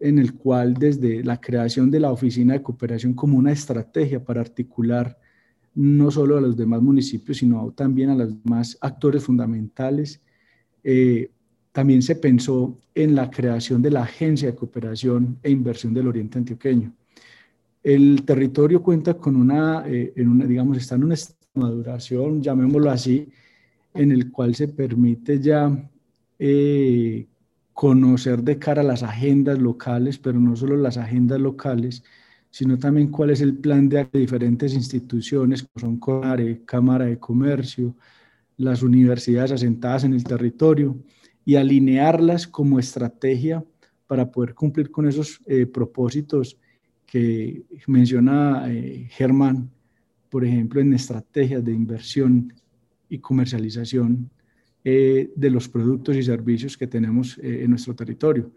en 0.00 0.18
el 0.18 0.34
cual 0.34 0.74
desde 0.74 1.24
la 1.24 1.40
creación 1.40 1.90
de 1.90 2.00
la 2.00 2.12
Oficina 2.12 2.54
de 2.54 2.62
Cooperación 2.62 3.14
como 3.14 3.38
una 3.38 3.52
estrategia 3.52 4.22
para 4.22 4.40
articular 4.40 5.18
no 5.74 6.10
solo 6.10 6.36
a 6.36 6.40
los 6.40 6.56
demás 6.56 6.82
municipios, 6.82 7.38
sino 7.38 7.72
también 7.72 8.10
a 8.10 8.14
los 8.14 8.42
demás 8.42 8.76
actores 8.80 9.24
fundamentales, 9.24 10.20
también 11.72 12.02
se 12.02 12.16
pensó 12.16 12.78
en 12.94 13.14
la 13.14 13.30
creación 13.30 13.82
de 13.82 13.90
la 13.90 14.02
Agencia 14.02 14.50
de 14.50 14.56
Cooperación 14.56 15.38
e 15.42 15.50
Inversión 15.50 15.94
del 15.94 16.08
Oriente 16.08 16.38
Antioqueño. 16.38 16.92
El 17.88 18.22
territorio 18.26 18.82
cuenta 18.82 19.14
con 19.14 19.34
una, 19.34 19.82
eh, 19.88 20.12
en 20.14 20.28
una 20.28 20.44
digamos, 20.44 20.76
está 20.76 20.96
en 20.96 21.04
una 21.04 21.14
maduración, 21.54 22.42
llamémoslo 22.42 22.90
así, 22.90 23.30
en 23.94 24.12
el 24.12 24.30
cual 24.30 24.54
se 24.54 24.68
permite 24.68 25.40
ya 25.40 25.90
eh, 26.38 27.26
conocer 27.72 28.42
de 28.42 28.58
cara 28.58 28.82
las 28.82 29.02
agendas 29.02 29.58
locales, 29.58 30.18
pero 30.18 30.38
no 30.38 30.54
solo 30.54 30.76
las 30.76 30.98
agendas 30.98 31.40
locales, 31.40 32.04
sino 32.50 32.78
también 32.78 33.08
cuál 33.10 33.30
es 33.30 33.40
el 33.40 33.56
plan 33.56 33.88
de 33.88 34.06
diferentes 34.12 34.74
instituciones, 34.74 35.62
como 35.62 35.80
son 35.80 35.98
CONARE, 35.98 36.66
Cámara 36.66 37.06
de 37.06 37.18
Comercio, 37.18 37.96
las 38.58 38.82
universidades 38.82 39.52
asentadas 39.52 40.04
en 40.04 40.12
el 40.12 40.24
territorio, 40.24 40.94
y 41.42 41.56
alinearlas 41.56 42.46
como 42.46 42.78
estrategia 42.78 43.64
para 44.06 44.30
poder 44.30 44.54
cumplir 44.54 44.90
con 44.90 45.08
esos 45.08 45.40
eh, 45.46 45.64
propósitos 45.64 46.58
que 47.08 47.64
menciona 47.86 48.70
eh, 48.70 49.06
Germán, 49.08 49.70
por 50.28 50.44
ejemplo, 50.44 50.78
en 50.80 50.92
estrategias 50.92 51.64
de 51.64 51.72
inversión 51.72 52.52
y 53.08 53.18
comercialización 53.18 54.30
eh, 54.84 55.30
de 55.34 55.50
los 55.50 55.70
productos 55.70 56.16
y 56.16 56.22
servicios 56.22 56.76
que 56.76 56.86
tenemos 56.86 57.38
eh, 57.38 57.64
en 57.64 57.70
nuestro 57.70 57.94
territorio. 57.94 58.52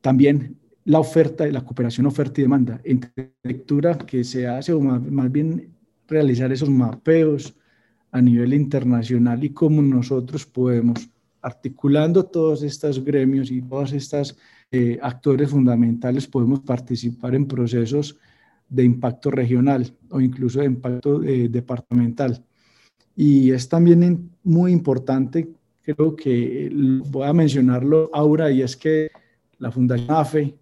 También 0.00 0.56
la 0.86 1.00
oferta 1.00 1.46
la 1.48 1.62
cooperación 1.62 2.06
oferta 2.06 2.40
y 2.40 2.44
demanda, 2.44 2.80
entre 2.82 3.34
lectura 3.42 3.98
que 3.98 4.24
se 4.24 4.48
hace, 4.48 4.72
o 4.72 4.80
más, 4.80 5.02
más 5.02 5.30
bien 5.30 5.68
realizar 6.08 6.50
esos 6.50 6.70
mapeos 6.70 7.54
a 8.10 8.22
nivel 8.22 8.54
internacional 8.54 9.44
y 9.44 9.50
cómo 9.50 9.82
nosotros 9.82 10.46
podemos, 10.46 11.10
articulando 11.42 12.24
todos 12.24 12.62
estos 12.62 13.04
gremios 13.04 13.50
y 13.50 13.60
todos 13.60 13.92
estos 13.92 14.36
eh, 14.72 14.98
actores 15.02 15.50
fundamentales, 15.50 16.26
podemos 16.26 16.60
participar 16.60 17.34
en 17.34 17.46
procesos 17.46 18.18
de 18.68 18.84
impacto 18.84 19.30
regional 19.30 19.92
o 20.10 20.20
incluso 20.20 20.60
de 20.60 20.66
impacto 20.66 21.18
departamental. 21.18 22.44
Y 23.16 23.50
es 23.50 23.68
también 23.68 24.30
muy 24.44 24.72
importante, 24.72 25.48
creo 25.82 26.14
que 26.14 26.70
voy 27.06 27.26
a 27.26 27.32
mencionarlo 27.32 28.10
ahora, 28.12 28.50
y 28.50 28.62
es 28.62 28.76
que 28.76 29.10
la 29.58 29.70
Fundación 29.70 30.10
AFE 30.10 30.54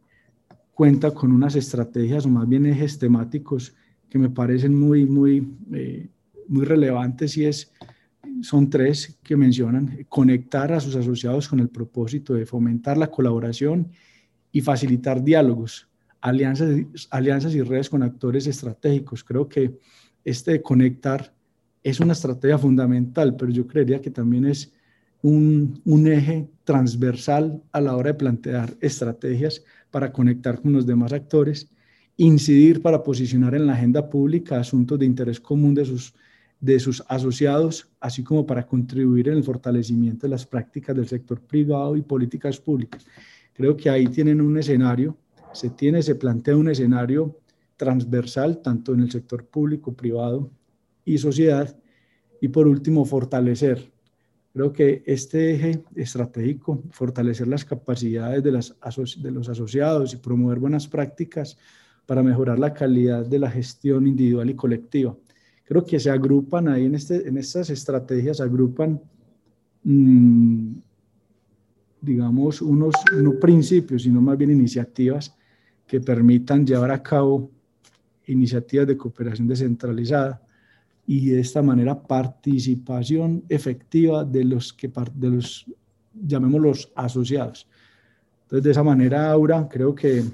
cuenta 0.75 1.11
con 1.13 1.33
unas 1.33 1.57
estrategias 1.57 2.25
o 2.25 2.29
más 2.29 2.49
bien 2.49 2.67
ejes 2.67 2.99
temáticos 2.99 3.75
que 4.09 4.19
me 4.19 4.31
parecen 4.31 4.79
muy, 4.79 5.07
muy, 5.07 5.57
eh, 5.73 6.09
muy 6.47 6.65
relevantes 6.65 7.37
y 7.37 7.47
es, 7.47 7.73
son 8.43 8.71
tres 8.71 9.19
que 9.23 9.37
mencionan, 9.37 10.07
conectar 10.09 10.73
a 10.73 10.81
sus 10.81 10.97
asociados 10.97 11.49
con 11.49 11.61
el 11.61 11.69
propósito 11.69 12.35
de 12.35 12.47
fomentar 12.47 12.97
la 12.97 13.11
colaboración 13.11 13.89
y 14.53 14.61
facilitar 14.61 15.23
diálogos, 15.23 15.89
alianzas, 16.21 16.69
alianzas 17.11 17.55
y 17.55 17.63
redes 17.63 17.89
con 17.89 18.03
actores 18.03 18.47
estratégicos. 18.47 19.25
Creo 19.25 19.49
que 19.49 19.79
este 20.25 20.53
de 20.53 20.63
conectar 20.63 21.35
es 21.83 22.01
una 22.01 22.13
estrategia 22.13 22.59
fundamental, 22.59 23.37
pero 23.37 23.51
yo 23.51 23.67
creería 23.67 24.01
que 24.01 24.11
también 24.11 24.47
es 24.47 24.73
un, 25.23 26.07
eje 26.07 26.49
transversal 26.65 27.63
a 27.73 27.81
la 27.81 27.97
hora 27.97 28.13
de 28.13 28.19
plantear 28.19 28.77
estrategias 28.81 29.65
para 29.91 30.13
conectar 30.13 30.61
con 30.61 30.73
los 30.73 30.87
demás 30.87 31.13
actores, 31.13 31.71
incidir 32.17 32.83
para 32.83 33.03
posicionar 33.03 33.55
en 33.55 33.67
la 33.67 33.75
agenda 33.75 34.09
pública 34.09 34.61
asuntos 34.61 34.99
de 34.99 35.07
interés 35.07 35.41
común 35.41 35.75
de 35.75 35.85
sus, 35.85 36.15
de 36.61 36.81
sus 36.81 37.05
asociados, 37.09 37.89
así 38.01 38.25
como 38.25 38.47
para 38.47 38.67
contribuir 38.67 39.29
en 39.29 39.37
el 39.37 39.45
fortalecimiento 39.45 40.27
de 40.27 40.31
las 40.31 40.45
prácticas 40.45 40.97
del 40.97 41.07
sector 41.07 41.41
privado 41.41 41.97
y 41.97 42.03
políticas 42.03 42.59
públicas. 42.59 43.07
Creo 43.53 43.77
que 43.77 43.91
ahí 43.91 44.07
tienen 44.07 44.41
un 44.41 44.59
escenario, 44.59 45.17
se 45.53 45.71
tiene, 45.71 46.03
se 46.03 46.15
plantea 46.15 46.57
un 46.57 46.69
escenario 46.69 47.39
transversal, 47.77 48.61
tanto 48.61 48.93
en 48.93 49.01
el 49.01 49.11
sector 49.11 49.45
público, 49.47 49.95
privado 49.95 50.51
y 51.05 51.17
sociedad. 51.19 51.77
Y 52.41 52.49
por 52.49 52.67
último, 52.67 53.05
fortalecer. 53.05 53.91
Creo 54.53 54.73
que 54.73 55.03
este 55.07 55.55
eje 55.55 55.85
estratégico, 55.95 56.83
fortalecer 56.91 57.47
las 57.47 57.65
capacidades 57.65 58.43
de, 58.43 58.53
las 58.53 58.75
de 59.23 59.31
los 59.31 59.49
asociados 59.49 60.13
y 60.13 60.17
promover 60.17 60.59
buenas 60.59 60.89
prácticas 60.89 61.57
para 62.07 62.23
mejorar 62.23 62.59
la 62.59 62.75
calidad 62.75 63.25
de 63.25 63.39
la 63.39 63.51
gestión 63.51 64.07
individual 64.07 64.51
y 64.51 64.55
colectiva. 64.55 65.17
Creo 65.69 65.85
que 65.85 66.01
se 66.01 66.09
agrupan 66.09 66.67
ahí 66.69 66.87
en, 66.87 66.95
este, 66.95 67.29
en 67.29 67.37
estas 67.37 67.69
estrategias, 67.69 68.41
agrupan, 68.41 68.99
mm, 69.85 70.73
digamos, 72.01 72.63
unos 72.63 72.95
no 73.15 73.39
principios, 73.39 74.05
sino 74.05 74.23
más 74.23 74.39
bien 74.39 74.51
iniciativas 74.51 75.37
que 75.87 76.01
permitan 76.01 76.67
llevar 76.67 76.91
a 76.91 77.03
cabo 77.03 77.51
iniciativas 78.29 78.87
de 78.87 78.97
cooperación 78.97 79.47
descentralizada 79.47 80.41
y 81.07 81.29
de 81.29 81.41
esta 81.41 81.61
manera 81.61 82.01
participación 82.01 83.45
efectiva 83.47 84.25
de 84.25 84.45
los 84.45 84.73
que 84.73 84.91
de 85.15 85.29
los 85.29 85.67
llamémoslos 86.15 86.91
asociados. 86.95 87.69
Entonces 88.45 88.65
de 88.65 88.71
esa 88.71 88.83
manera 88.83 89.31
Aura 89.31 89.69
creo 89.69 89.95
que 89.95 90.25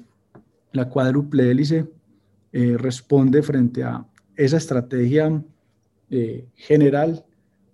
la 0.71 0.89
cuádruple 0.89 1.51
hélice 1.51 1.89
eh, 2.53 2.77
responde 2.79 3.43
frente 3.43 3.83
a 3.83 4.07
esa 4.37 4.57
estrategia 4.57 5.43
eh, 6.11 6.47
general, 6.55 7.25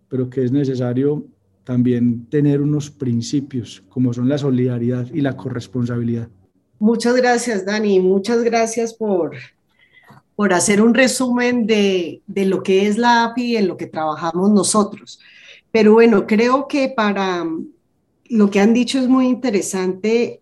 pero 0.08 0.28
que 0.28 0.44
es 0.44 0.52
necesario 0.52 1.26
también 1.64 2.26
tener 2.26 2.61
unos 2.61 2.90
principios 2.90 3.82
como 3.88 4.12
son 4.12 4.28
la 4.28 4.38
solidaridad 4.38 5.06
y 5.12 5.20
la 5.20 5.36
corresponsabilidad. 5.36 6.28
Muchas 6.78 7.14
gracias, 7.16 7.64
Dani. 7.66 8.00
Muchas 8.00 8.42
gracias 8.42 8.94
por 8.94 9.36
por 10.40 10.54
hacer 10.54 10.80
un 10.80 10.94
resumen 10.94 11.66
de, 11.66 12.22
lo 12.34 12.62
que 12.62 12.86
es 12.86 12.96
la 12.96 13.24
API 13.24 13.42
y 13.42 13.56
en 13.58 13.68
lo 13.68 13.76
que 13.76 13.84
trabajamos 13.84 14.50
nosotros. 14.50 15.20
Pero 15.70 15.92
bueno, 15.92 16.26
creo 16.26 16.66
que 16.66 16.88
para 16.88 17.46
lo 18.24 18.50
que 18.50 18.61
han 18.61 18.72
dicho 18.72 18.98
es 18.98 19.06
muy 19.06 19.26
interesante 19.26 20.40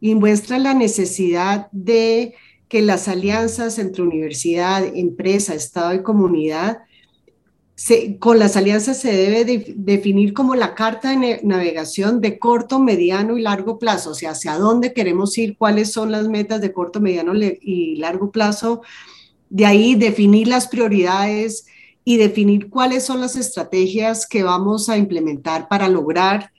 y 0.00 0.14
muestra 0.14 0.56
la 0.60 0.72
necesidad 0.72 1.68
de 1.72 2.36
que 2.70 2.82
las 2.82 3.08
alianzas 3.08 3.80
entre 3.80 4.04
universidad, 4.04 4.84
empresa, 4.94 5.54
Estado 5.54 5.92
y 5.92 6.04
comunidad, 6.04 6.78
con 8.20 8.38
las 8.38 8.56
alianzas 8.56 8.98
se 8.98 9.12
debe 9.12 9.74
definir 9.74 10.32
como 10.32 10.54
la 10.54 10.76
carta 10.76 11.10
de 11.10 11.40
navegación 11.42 12.20
de 12.20 12.38
corto, 12.38 12.78
mediano 12.78 13.36
y 13.36 13.42
largo 13.42 13.80
plazo, 13.80 14.10
o 14.10 14.14
sea, 14.14 14.30
hacia 14.30 14.56
dónde 14.56 14.92
queremos 14.92 15.36
ir, 15.36 15.56
cuáles 15.56 15.90
son 15.90 16.12
las 16.12 16.28
metas 16.28 16.60
de 16.60 16.72
corto, 16.72 17.00
mediano 17.00 17.32
y 17.34 17.96
largo 17.96 18.30
plazo. 18.30 18.82
De 19.48 19.66
ahí 19.66 19.96
definir 19.96 20.46
las 20.46 20.68
prioridades 20.68 21.66
y 22.04 22.18
definir 22.18 22.70
cuáles 22.70 23.04
son 23.04 23.20
las 23.20 23.34
estrategias 23.34 24.28
que 24.28 24.44
vamos 24.44 24.88
a 24.88 24.96
implementar 24.96 25.66
para 25.66 25.88
lograr 25.88 26.52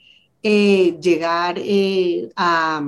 eh, 0.43 0.97
llegar 0.99 1.55
eh, 1.59 2.29
a, 2.35 2.83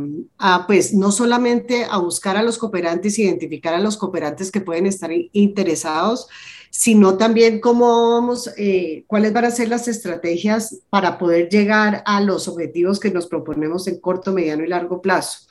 pues, 0.65 0.93
no 0.93 1.11
solamente 1.11 1.85
a 1.89 1.97
buscar 1.97 2.35
a 2.35 2.43
los 2.43 2.57
cooperantes, 2.57 3.19
identificar 3.19 3.73
a 3.73 3.79
los 3.79 3.97
cooperantes 3.97 4.51
que 4.51 4.61
pueden 4.61 4.87
estar 4.87 5.11
interesados, 5.31 6.27
sino 6.71 7.17
también 7.17 7.59
cómo 7.59 8.13
vamos, 8.13 8.49
eh, 8.57 9.03
cuáles 9.05 9.31
van 9.31 9.45
a 9.45 9.51
ser 9.51 9.69
las 9.69 9.87
estrategias 9.87 10.79
para 10.89 11.19
poder 11.19 11.47
llegar 11.47 12.01
a 12.07 12.19
los 12.21 12.47
objetivos 12.47 12.99
que 12.99 13.11
nos 13.11 13.27
proponemos 13.27 13.87
en 13.87 13.99
corto, 13.99 14.33
mediano 14.33 14.63
y 14.63 14.67
largo 14.69 14.99
plazo. 14.99 15.47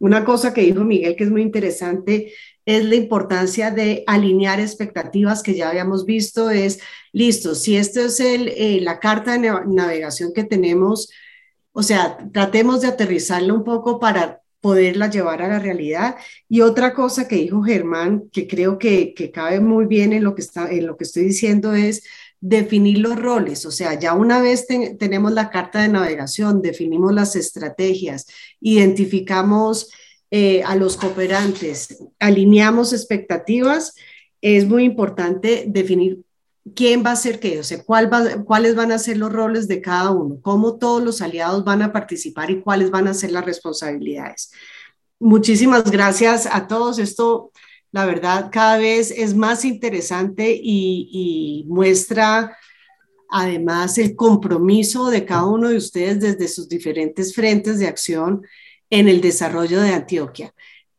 Una 0.00 0.24
cosa 0.24 0.52
que 0.52 0.62
dijo 0.62 0.82
Miguel 0.82 1.14
que 1.14 1.22
es 1.22 1.30
muy 1.30 1.42
interesante 1.42 2.32
es 2.66 2.84
la 2.84 2.96
importancia 2.96 3.70
de 3.70 4.02
alinear 4.08 4.58
expectativas 4.58 5.42
que 5.42 5.54
ya 5.54 5.68
habíamos 5.68 6.04
visto, 6.04 6.50
es, 6.50 6.80
listo, 7.12 7.54
si 7.54 7.76
esta 7.76 8.06
es 8.06 8.18
el, 8.18 8.48
eh, 8.48 8.80
la 8.80 8.98
carta 8.98 9.38
de 9.38 9.52
navegación 9.66 10.32
que 10.32 10.42
tenemos, 10.42 11.10
o 11.74 11.82
sea, 11.82 12.16
tratemos 12.32 12.80
de 12.80 12.88
aterrizarla 12.88 13.52
un 13.52 13.64
poco 13.64 13.98
para 13.98 14.40
poderla 14.60 15.10
llevar 15.10 15.42
a 15.42 15.48
la 15.48 15.58
realidad. 15.58 16.16
Y 16.48 16.62
otra 16.62 16.94
cosa 16.94 17.28
que 17.28 17.36
dijo 17.36 17.62
Germán, 17.62 18.30
que 18.32 18.46
creo 18.46 18.78
que, 18.78 19.12
que 19.12 19.30
cabe 19.30 19.60
muy 19.60 19.84
bien 19.84 20.12
en 20.14 20.24
lo 20.24 20.34
que, 20.34 20.40
está, 20.40 20.70
en 20.70 20.86
lo 20.86 20.96
que 20.96 21.04
estoy 21.04 21.24
diciendo, 21.24 21.74
es 21.74 22.04
definir 22.40 22.98
los 22.98 23.20
roles. 23.20 23.66
O 23.66 23.70
sea, 23.70 23.98
ya 23.98 24.14
una 24.14 24.40
vez 24.40 24.66
tenemos 24.66 25.32
la 25.32 25.50
carta 25.50 25.82
de 25.82 25.88
navegación, 25.88 26.62
definimos 26.62 27.12
las 27.12 27.36
estrategias, 27.36 28.26
identificamos 28.60 29.90
eh, 30.30 30.62
a 30.62 30.76
los 30.76 30.96
cooperantes, 30.96 31.98
alineamos 32.18 32.92
expectativas, 32.92 33.94
es 34.40 34.66
muy 34.66 34.84
importante 34.84 35.64
definir 35.66 36.23
quién 36.74 37.04
va 37.04 37.12
a 37.12 37.16
ser 37.16 37.40
qué, 37.40 37.60
o 37.60 37.64
sea, 37.64 37.82
cuál 37.84 38.10
cuáles 38.44 38.74
van 38.74 38.92
a 38.92 38.98
ser 38.98 39.18
los 39.18 39.32
roles 39.32 39.68
de 39.68 39.80
cada 39.80 40.10
uno, 40.10 40.38
cómo 40.40 40.78
todos 40.78 41.02
los 41.02 41.20
aliados 41.20 41.64
van 41.64 41.82
a 41.82 41.92
participar 41.92 42.50
y 42.50 42.60
cuáles 42.62 42.90
van 42.90 43.08
a 43.08 43.14
ser 43.14 43.32
las 43.32 43.44
responsabilidades. 43.44 44.50
muchísimas 45.20 45.90
gracias 45.90 46.46
a 46.50 46.66
todos. 46.66 46.98
Esto, 46.98 47.52
la 47.92 48.06
verdad, 48.06 48.50
cada 48.52 48.78
vez 48.78 49.10
es 49.10 49.34
más 49.34 49.64
interesante 49.64 50.58
y, 50.60 51.64
muestra 51.68 52.56
además 53.30 53.98
el 53.98 54.14
compromiso 54.14 55.10
de 55.10 55.24
cada 55.24 55.46
uno 55.46 55.68
de 55.68 55.76
ustedes 55.76 56.20
desde 56.20 56.48
sus 56.48 56.68
diferentes 56.68 57.34
frentes 57.34 57.78
de 57.78 57.88
acción 57.88 58.42
en 58.90 59.08
el 59.08 59.20
desarrollo 59.20 59.80
de 59.80 59.90
Antioquia. 59.90 60.54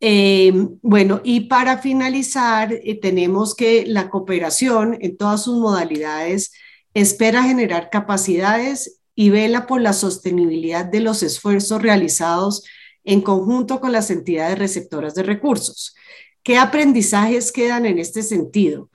Eh, 0.08 0.54
bueno, 0.84 1.20
y 1.24 1.48
para 1.48 1.80
finalizar, 1.80 2.72
eh, 2.72 3.00
tenemos 3.02 3.56
que 3.56 3.88
la 3.88 4.12
cooperación 4.12 5.00
en 5.02 5.18
todas 5.18 5.42
sus 5.46 5.58
modalidades 5.58 6.52
espera 6.94 7.42
generar 7.42 7.90
capacidades 7.90 9.00
y 9.16 9.32
vela 9.32 9.66
por 9.66 9.82
la 9.82 9.94
sostenibilidad 9.94 10.86
de 10.86 11.00
los 11.00 11.24
esfuerzos 11.24 11.82
realizados 11.82 12.64
en 13.04 13.22
conjunto 13.22 13.82
con 13.82 13.92
las 13.92 14.12
entidades 14.12 14.60
receptoras 14.60 15.16
de 15.16 15.24
recursos. 15.24 15.96
¿Qué 16.44 16.60
aprendizajes 16.60 17.52
quedan 17.52 17.88
en 17.88 17.98
este 17.98 18.22
sentido? 18.22 18.92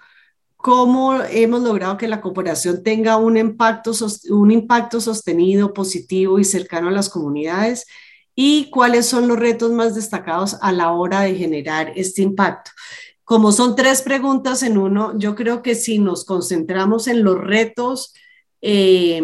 ¿Cómo 0.57 1.21
hemos 1.25 1.63
logrado 1.63 1.97
que 1.97 2.07
la 2.07 2.21
cooperación 2.21 2.85
tenga 2.85 3.17
un 3.17 3.37
impacto, 3.37 3.91
un 4.29 4.53
impacto 4.53 5.01
sostenido, 5.01 5.75
positivo 5.75 6.39
y 6.39 6.45
cercano 6.45 6.87
a 6.87 6.93
las 6.93 7.09
comunidades? 7.09 7.89
¿Y 8.35 8.71
cuáles 8.71 9.07
son 9.07 9.29
los 9.29 9.39
retos 9.39 9.73
más 9.73 9.95
destacados 9.95 10.57
a 10.63 10.73
la 10.73 10.93
hora 10.93 11.23
de 11.23 11.35
generar 11.35 11.93
este 11.97 12.23
impacto? 12.23 12.71
Como 13.25 13.53
son 13.53 13.77
tres 13.77 14.03
preguntas 14.03 14.63
en 14.63 14.77
uno, 14.77 15.17
yo 15.19 15.35
creo 15.37 15.63
que 15.63 15.75
si 15.75 15.99
nos 15.99 16.25
concentramos 16.25 17.07
en 17.07 17.23
los 17.23 17.39
retos, 17.39 18.13
eh, 18.61 19.23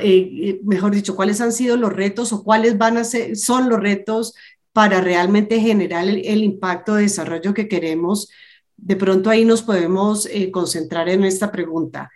eh, 0.00 0.60
mejor 0.64 0.92
dicho, 0.92 1.16
cuáles 1.16 1.40
han 1.40 1.52
sido 1.52 1.76
los 1.76 1.92
retos 1.92 2.32
o 2.32 2.44
cuáles 2.44 2.78
van 2.78 2.96
a 2.96 3.04
ser, 3.04 3.36
son 3.36 3.68
los 3.68 3.80
retos 3.80 4.34
para 4.72 5.00
realmente 5.00 5.60
generar 5.60 6.06
el, 6.08 6.44
impacto 6.44 6.94
de 6.94 7.02
desarrollo 7.02 7.52
que 7.52 7.68
queremos. 7.68 8.30
De 8.76 8.96
pronto 8.96 9.30
ahí 9.30 9.44
nos 9.44 9.62
podemos 9.62 10.26
eh, 10.26 10.50
concentrar 10.50 11.08
en 11.08 11.24
esta 11.24 11.50
pregunta. 11.50 12.10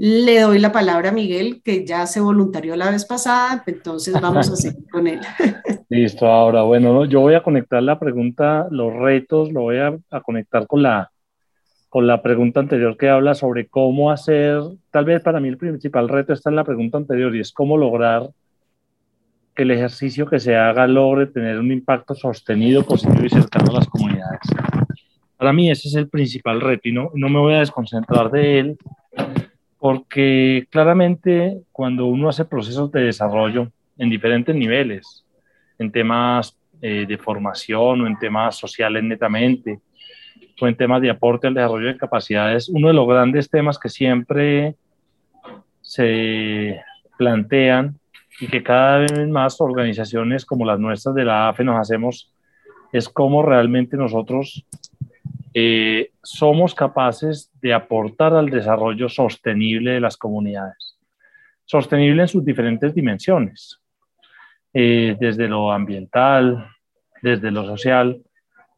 Le 0.00 0.42
doy 0.42 0.60
la 0.60 0.70
palabra 0.70 1.08
a 1.08 1.12
Miguel, 1.12 1.60
que 1.60 1.84
ya 1.84 2.06
se 2.06 2.20
voluntarió 2.20 2.76
la 2.76 2.88
vez 2.88 3.04
pasada, 3.04 3.64
entonces 3.66 4.14
vamos 4.20 4.48
a 4.48 4.54
seguir 4.54 4.88
con 4.88 5.08
él. 5.08 5.18
Listo, 5.88 6.28
ahora, 6.28 6.62
bueno, 6.62 7.04
yo 7.04 7.20
voy 7.20 7.34
a 7.34 7.42
conectar 7.42 7.82
la 7.82 7.98
pregunta, 7.98 8.68
los 8.70 8.94
retos, 8.94 9.52
lo 9.52 9.62
voy 9.62 9.78
a, 9.78 9.98
conectar 10.20 10.68
con 10.68 10.84
la, 10.84 11.10
con 11.88 12.06
la 12.06 12.22
pregunta 12.22 12.60
anterior 12.60 12.96
que 12.96 13.08
habla 13.08 13.34
sobre 13.34 13.66
cómo 13.66 14.12
hacer, 14.12 14.62
tal 14.92 15.04
vez 15.04 15.20
para 15.20 15.40
mí 15.40 15.48
el 15.48 15.58
principal 15.58 16.08
reto 16.08 16.32
está 16.32 16.48
en 16.50 16.56
la 16.56 16.64
pregunta 16.64 16.96
anterior 16.96 17.34
y 17.34 17.40
es 17.40 17.50
cómo 17.50 17.76
lograr 17.76 18.30
que 19.56 19.64
el 19.64 19.72
ejercicio 19.72 20.28
que 20.28 20.38
se 20.38 20.54
haga 20.54 20.86
logre 20.86 21.26
tener 21.26 21.58
un 21.58 21.72
impacto 21.72 22.14
sostenido, 22.14 22.84
positivo 22.84 23.24
y 23.24 23.30
cercano 23.30 23.72
a 23.72 23.78
las 23.78 23.88
comunidades. 23.88 24.42
Para 25.36 25.52
mí 25.52 25.68
ese 25.72 25.88
es 25.88 25.96
el 25.96 26.08
principal 26.08 26.60
reto 26.60 26.88
y 26.88 26.92
no, 26.92 27.10
no 27.14 27.28
me 27.28 27.40
voy 27.40 27.54
a 27.54 27.60
desconcentrar 27.60 28.30
de 28.30 28.60
él 28.60 28.78
porque 29.78 30.66
claramente 30.70 31.60
cuando 31.72 32.06
uno 32.06 32.28
hace 32.28 32.44
procesos 32.44 32.90
de 32.90 33.02
desarrollo 33.02 33.70
en 33.96 34.10
diferentes 34.10 34.54
niveles, 34.54 35.24
en 35.78 35.92
temas 35.92 36.56
eh, 36.80 37.06
de 37.06 37.18
formación 37.18 38.00
o 38.00 38.06
en 38.06 38.18
temas 38.18 38.56
sociales 38.56 39.02
netamente, 39.04 39.80
o 40.60 40.66
en 40.66 40.76
temas 40.76 41.00
de 41.00 41.10
aporte 41.10 41.46
al 41.46 41.54
desarrollo 41.54 41.86
de 41.86 41.96
capacidades, 41.96 42.68
uno 42.68 42.88
de 42.88 42.94
los 42.94 43.06
grandes 43.06 43.48
temas 43.48 43.78
que 43.78 43.88
siempre 43.88 44.74
se 45.80 46.80
plantean 47.16 47.98
y 48.40 48.46
que 48.48 48.62
cada 48.62 48.98
vez 48.98 49.28
más 49.28 49.60
organizaciones 49.60 50.44
como 50.44 50.64
las 50.64 50.78
nuestras 50.78 51.14
de 51.14 51.24
la 51.24 51.48
AFE 51.48 51.64
nos 51.64 51.80
hacemos 51.80 52.32
es 52.92 53.08
cómo 53.08 53.42
realmente 53.42 53.96
nosotros 53.96 54.64
eh, 55.60 56.12
somos 56.22 56.72
capaces 56.72 57.50
de 57.60 57.74
aportar 57.74 58.32
al 58.32 58.48
desarrollo 58.48 59.08
sostenible 59.08 59.90
de 59.90 60.00
las 60.00 60.16
comunidades. 60.16 61.00
Sostenible 61.64 62.22
en 62.22 62.28
sus 62.28 62.44
diferentes 62.44 62.94
dimensiones, 62.94 63.80
eh, 64.72 65.16
desde 65.18 65.48
lo 65.48 65.72
ambiental, 65.72 66.64
desde 67.22 67.50
lo 67.50 67.64
social, 67.64 68.22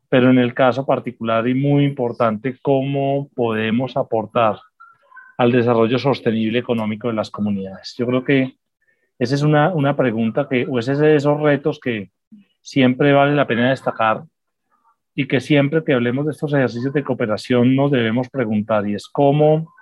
pero 0.08 0.30
en 0.30 0.38
el 0.38 0.54
caso 0.54 0.86
particular 0.86 1.46
y 1.48 1.52
muy 1.54 1.84
importante, 1.84 2.56
cómo 2.62 3.28
podemos 3.34 3.98
aportar 3.98 4.58
al 5.36 5.52
desarrollo 5.52 5.98
sostenible 5.98 6.60
económico 6.60 7.08
de 7.08 7.14
las 7.14 7.30
comunidades. 7.30 7.94
Yo 7.98 8.06
creo 8.06 8.24
que 8.24 8.56
esa 9.18 9.34
es 9.34 9.42
una, 9.42 9.74
una 9.74 9.94
pregunta 9.94 10.48
que, 10.48 10.66
o 10.66 10.78
ese 10.78 10.92
es 10.92 10.98
de 10.98 11.14
esos 11.14 11.38
retos 11.38 11.78
que 11.78 12.10
siempre 12.62 13.12
vale 13.12 13.34
la 13.34 13.46
pena 13.46 13.68
destacar 13.68 14.22
y 15.14 15.26
que 15.26 15.40
siempre 15.40 15.82
que 15.84 15.94
hablemos 15.94 16.26
de 16.26 16.32
estos 16.32 16.52
ejercicios 16.52 16.92
de 16.92 17.04
cooperación 17.04 17.74
nos 17.74 17.90
debemos 17.90 18.28
preguntar 18.28 18.88
y 18.88 18.94
es 18.94 19.08
cómo 19.08 19.72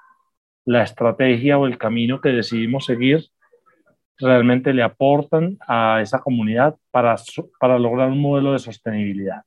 la 0.64 0.82
estrategia 0.82 1.58
o 1.58 1.66
el 1.66 1.78
camino 1.78 2.20
que 2.20 2.30
decidimos 2.30 2.86
seguir 2.86 3.26
realmente 4.18 4.74
le 4.74 4.82
aportan 4.82 5.58
a 5.66 6.00
esa 6.02 6.18
comunidad 6.18 6.76
para, 6.90 7.16
para 7.60 7.78
lograr 7.78 8.10
un 8.10 8.20
modelo 8.20 8.52
de 8.52 8.58
sostenibilidad. 8.58 9.42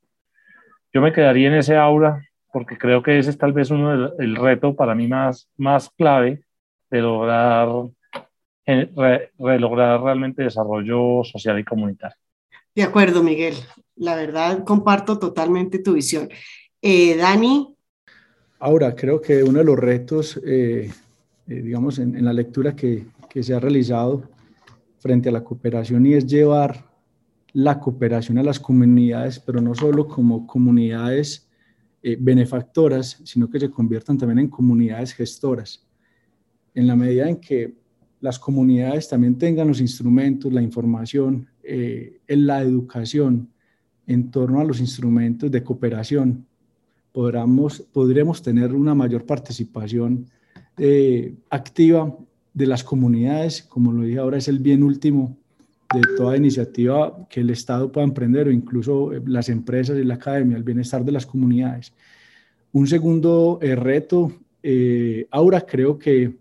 Yo 0.93 1.01
me 1.01 1.11
quedaría 1.11 1.47
en 1.47 1.55
ese 1.55 1.75
aura 1.75 2.21
porque 2.51 2.77
creo 2.77 3.01
que 3.01 3.17
ese 3.17 3.29
es 3.29 3.37
tal 3.37 3.53
vez 3.53 3.71
uno 3.71 4.09
del 4.11 4.35
reto 4.35 4.75
para 4.75 4.95
mí 4.95 5.07
más, 5.07 5.49
más 5.57 5.89
clave 5.89 6.43
de 6.89 7.01
lograr, 7.01 7.69
lograr 9.37 10.01
realmente 10.01 10.43
desarrollo 10.43 11.23
social 11.23 11.59
y 11.59 11.63
comunitario. 11.63 12.17
De 12.73 12.83
acuerdo, 12.83 13.21
Miguel. 13.21 13.55
La 13.97 14.15
verdad, 14.15 14.63
comparto 14.63 15.19
totalmente 15.19 15.79
tu 15.79 15.93
visión. 15.93 16.29
Eh, 16.81 17.17
Dani. 17.17 17.75
Ahora, 18.59 18.95
creo 18.95 19.19
que 19.19 19.43
uno 19.43 19.59
de 19.59 19.65
los 19.65 19.77
retos, 19.77 20.39
eh, 20.45 20.89
eh, 21.47 21.53
digamos, 21.61 21.99
en, 21.99 22.23
la 22.23 22.31
lectura 22.31 22.75
que, 22.75 23.07
que 23.29 23.43
se 23.43 23.53
ha 23.53 23.59
realizado 23.59 24.23
frente 24.99 25.29
a 25.29 25.31
la 25.33 25.43
cooperación 25.43 26.05
y 26.05 26.13
es 26.13 26.25
llevar 26.25 26.89
la 27.53 27.79
cooperación 27.79 28.37
a 28.37 28.43
las 28.43 28.59
comunidades, 28.59 29.39
pero 29.39 29.59
no 29.59 29.75
solo 29.75 30.07
como 30.07 30.47
comunidades 30.47 31.47
benefactoras, 32.01 33.21
sino 33.25 33.47
que 33.47 33.59
se 33.59 33.69
conviertan 33.69 34.17
también 34.17 34.39
en 34.39 34.47
comunidades 34.47 35.13
gestoras. 35.13 35.85
En 36.73 36.87
la 36.87 36.95
medida 36.95 37.29
en 37.29 37.35
que 37.35 37.75
las 38.21 38.39
comunidades 38.39 39.09
también 39.09 39.37
tengan 39.37 39.67
los 39.67 39.81
instrumentos, 39.81 40.51
la 40.51 40.61
información, 40.61 41.50
eh, 41.73 42.19
en 42.27 42.47
la 42.47 42.61
educación 42.61 43.47
en 44.05 44.29
torno 44.29 44.59
a 44.59 44.65
los 44.65 44.81
instrumentos 44.81 45.49
de 45.49 45.63
cooperación, 45.63 46.45
podremos, 47.13 47.79
podremos 47.93 48.41
tener 48.41 48.73
una 48.73 48.93
mayor 48.93 49.25
participación 49.25 50.25
eh, 50.77 51.33
activa 51.49 52.13
de 52.53 52.65
las 52.67 52.83
comunidades, 52.83 53.63
como 53.63 53.93
lo 53.93 54.01
dije 54.01 54.19
ahora, 54.19 54.37
es 54.37 54.49
el 54.49 54.59
bien 54.59 54.83
último 54.83 55.37
de 55.93 56.01
toda 56.17 56.35
iniciativa 56.35 57.25
que 57.29 57.39
el 57.39 57.51
Estado 57.51 57.89
pueda 57.89 58.05
emprender 58.05 58.49
o 58.49 58.51
incluso 58.51 59.13
eh, 59.13 59.21
las 59.25 59.47
empresas 59.47 59.97
y 59.97 60.03
la 60.03 60.15
academia, 60.15 60.57
el 60.57 60.63
bienestar 60.63 61.05
de 61.05 61.13
las 61.13 61.25
comunidades. 61.25 61.93
Un 62.73 62.85
segundo 62.85 63.59
reto, 63.61 64.33
ahora 65.31 65.61
creo 65.61 65.97
que 65.97 66.35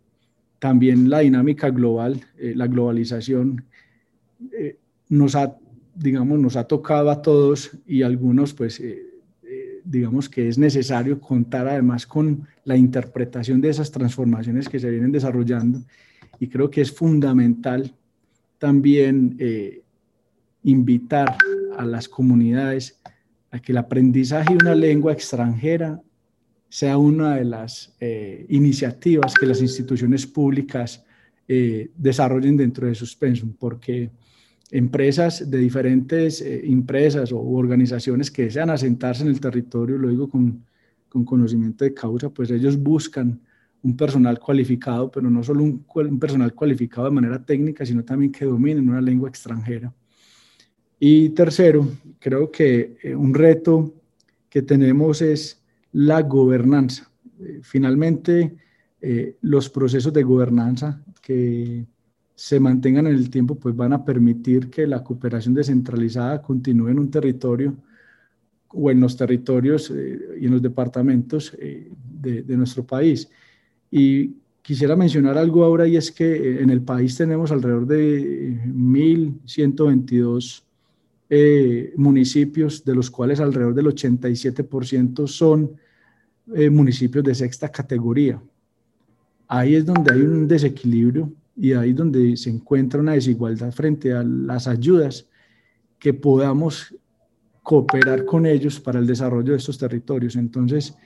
también 0.59 1.09
la 1.09 1.21
dinámica 1.21 1.71
global, 1.71 2.21
la 2.37 2.67
globalización, 2.67 3.65
nos 5.11 5.35
ha, 5.37 5.55
digamos, 5.95 6.39
nos 6.39 6.57
ha 6.57 6.65
tocado 6.65 7.11
a 7.11 7.21
todos 7.21 7.73
y 7.87 8.03
algunos, 8.03 8.55
pues, 8.55 8.83
digamos 9.85 10.29
que 10.29 10.49
es 10.49 10.57
necesario 10.57 11.21
contar 11.21 11.69
además 11.69 12.07
con 12.07 12.47
la 12.65 12.77
interpretación 12.77 13.61
de 13.61 13.69
esas 13.69 13.91
transformaciones 13.91 14.69
que 14.69 14.79
se 14.79 14.89
vienen 14.89 15.13
desarrollando 15.13 15.83
y 16.41 16.49
creo 16.49 16.71
que 16.71 16.81
es 16.81 16.91
fundamental 16.91 17.95
también 18.59 19.37
eh, 19.39 19.83
invitar 20.65 21.37
a 21.77 21.85
las 21.85 22.09
comunidades 22.09 22.99
a 23.51 23.61
que 23.61 23.73
el 23.73 23.79
aprendizaje 23.79 24.55
de 24.55 24.65
una 24.65 24.75
lengua 24.75 25.13
extranjera 25.13 26.01
sea 26.69 26.99
una 26.99 27.37
de 27.37 27.45
las 27.45 27.95
eh, 28.01 28.47
iniciativas 28.49 29.35
que 29.35 29.47
las 29.47 29.61
instituciones 29.61 30.27
públicas 30.27 31.05
eh, 31.49 31.91
desarrollen 31.97 32.57
dentro 32.57 32.87
de 32.87 32.95
sus 32.95 33.17
pensum, 33.17 33.53
porque 33.59 34.11
empresas 34.71 35.51
de 35.51 35.59
diferentes 35.59 36.41
empresas 36.43 37.33
o 37.33 37.41
organizaciones 37.41 38.31
que 38.31 38.45
desean 38.45 38.71
asentarse 38.71 39.23
en 39.23 39.29
el 39.29 39.41
territorio, 39.41 39.99
lo 39.99 40.09
digo 40.09 40.29
con, 40.29 40.65
con 41.09 41.25
conocimiento 41.25 41.85
de 41.85 41.93
causa, 41.93 42.31
pues 42.31 42.51
ellos 42.51 42.79
buscan 42.79 43.41
un 43.83 43.97
personal 43.97 44.39
cualificado, 44.39 45.11
pero 45.11 45.31
no 45.31 45.43
solo 45.43 45.65
un, 45.65 46.19
personal 46.19 46.55
cualificado 46.55 47.07
de 47.07 47.15
manera 47.15 47.45
técnica, 47.45 47.85
sino 47.85 48.05
también 48.05 48.33
que 48.33 48.45
domine 48.45 48.81
una 48.81 49.01
lengua 49.01 49.29
extranjera. 49.29 49.93
Y 50.99 51.31
tercero, 51.31 51.89
creo 52.19 52.51
que 52.51 52.97
eh, 53.03 53.15
un 53.15 53.33
reto 53.33 53.95
que 54.49 54.63
tenemos 54.63 55.23
es 55.23 55.63
la 55.93 56.23
gobernanza. 56.23 57.11
Eh, 57.41 57.61
finalmente, 57.63 58.55
eh, 59.01 59.37
los 59.41 59.71
procesos 59.71 60.13
de 60.13 60.23
gobernanza 60.23 61.03
que 61.23 61.87
se 62.41 62.59
mantengan 62.59 63.07
en 63.07 63.17
el 63.17 63.29
tiempo, 63.29 63.55
pues 63.55 63.77
van 63.77 63.93
a 63.93 64.03
permitir 64.03 64.71
que 64.71 64.87
la 64.87 65.05
cooperación 65.05 65.53
descentralizada 65.53 66.41
continúe 66.41 66.89
en 66.89 66.99
un 66.99 67.11
territorio 67.11 67.77
o 68.69 68.91
en 68.91 68.99
los 68.99 69.15
territorios 69.15 69.91
y 69.91 70.47
en 70.47 70.51
los 70.51 70.63
departamentos 70.63 71.55
de, 71.55 72.43
de, 72.43 72.57
nuestro 72.57 72.83
país. 72.83 73.29
Y 73.91 74.37
quisiera 74.63 74.97
mencionar 74.97 75.37
algo 75.37 75.63
ahora 75.65 75.87
y 75.87 75.99
es 75.99 76.11
que 76.11 76.63
en 76.63 76.71
el 76.71 76.81
país 76.81 77.15
tenemos 77.15 77.53
alrededor 77.53 77.87
de 77.87 78.59
1.122 78.69 80.63
eh, 81.29 81.93
municipios, 81.99 82.83
de 82.87 82.95
los 82.95 83.11
cuales 83.11 83.39
alrededor 83.41 83.75
del 83.75 83.89
87% 83.89 85.27
son 85.27 85.73
eh, 86.55 86.71
municipios 86.71 87.23
de 87.23 87.35
sexta 87.35 87.69
categoría. 87.69 88.43
Ahí 89.47 89.75
es 89.75 89.85
donde 89.85 90.15
hay 90.15 90.23
un 90.23 90.49
desequilibrio 90.49 91.31
y 91.57 91.73
ahí 91.73 91.91
es 91.91 91.97
donde 91.97 92.37
se 92.37 92.51
encuentra 92.51 93.01
una 93.01 93.13
desigualdad 93.13 93.73
frente 93.73 94.13
a 94.13 94.23
las 94.23 94.67
ayudas 94.67 95.29
que 95.99 96.15
podamos 96.15 96.95
cooperar 97.63 98.25
con 98.25 98.47
ellos 98.47 98.81
para 98.81 98.99
el 98.99 99.07
desarrollo 99.07 99.53
de 99.53 99.59
estos 99.59 99.79
territorios. 99.79 100.37
Entonces, 100.37 100.97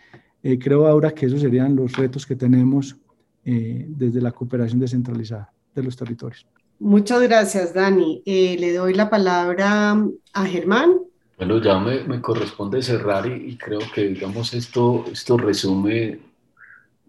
eh, 0.43 0.59
creo 0.59 0.87
ahora 0.87 1.13
que 1.13 1.27
esos 1.27 1.41
serían 1.41 1.75
los 1.75 1.93
retos 1.93 2.25
que 2.25 2.37
tenemos 2.37 2.97
eh, 3.45 3.85
desde 3.89 4.21
la 4.21 4.33
cooperación 4.33 4.81
descentralizada 4.81 5.53
de 5.75 5.83
los 5.83 5.97
territorios. 5.97 6.47
Muchas 6.79 7.23
gracias, 7.23 7.75
Dani. 7.75 8.23
Eh, 8.25 8.57
le 8.59 8.73
doy 8.73 8.95
la 8.95 9.11
palabra 9.11 9.97
a 10.33 10.45
Germán. 10.47 11.01
Bueno, 11.37 11.61
ya 11.61 11.79
me, 11.79 12.05
me 12.05 12.21
corresponde 12.21 12.81
cerrar 12.83 13.27
y, 13.27 13.51
y, 13.51 13.57
creo 13.57 13.81
que, 13.93 14.09
digamos, 14.09 14.55
esto, 14.55 15.05
esto 15.11 15.37
resume 15.37 16.21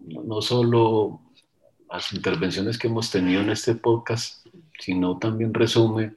no 0.06 0.40
solo 0.40 1.20
las 1.96 2.12
intervenciones 2.12 2.76
que 2.78 2.88
hemos 2.88 3.10
tenido 3.10 3.40
en 3.40 3.48
este 3.48 3.74
podcast, 3.74 4.46
sino 4.78 5.18
también 5.18 5.54
resume 5.54 6.12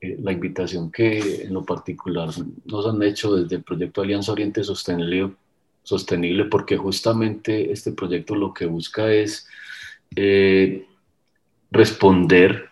eh, 0.00 0.18
la 0.20 0.32
invitación 0.32 0.92
que 0.92 1.44
en 1.44 1.54
lo 1.54 1.64
particular 1.64 2.28
nos 2.66 2.86
han 2.86 3.02
hecho 3.02 3.34
desde 3.34 3.56
el 3.56 3.62
proyecto 3.62 4.02
Alianza 4.02 4.32
Oriente 4.32 4.62
Sostenible, 4.62 5.32
Sostenible 5.82 6.44
porque 6.44 6.76
justamente 6.76 7.72
este 7.72 7.92
proyecto 7.92 8.34
lo 8.34 8.52
que 8.52 8.66
busca 8.66 9.10
es 9.10 9.48
eh, 10.14 10.86
responder 11.70 12.68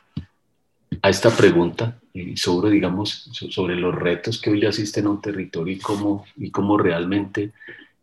a 1.01 1.09
esta 1.09 1.30
pregunta 1.30 1.98
sobre, 2.34 2.70
digamos, 2.70 3.30
sobre 3.32 3.76
los 3.76 3.94
retos 3.94 4.38
que 4.40 4.51
hoy 4.51 4.60
le 4.60 4.68
asisten 4.68 5.06
a 5.06 5.10
un 5.10 5.22
territorio 5.22 5.74
y 5.74 5.78
cómo, 5.78 6.26
y 6.36 6.51
cómo 6.51 6.76
realmente 6.76 7.52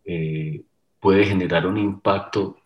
eh, 0.04 0.62
puede 1.00 1.24
generar 1.26 1.68
un 1.68 1.78
impacto 1.78 2.58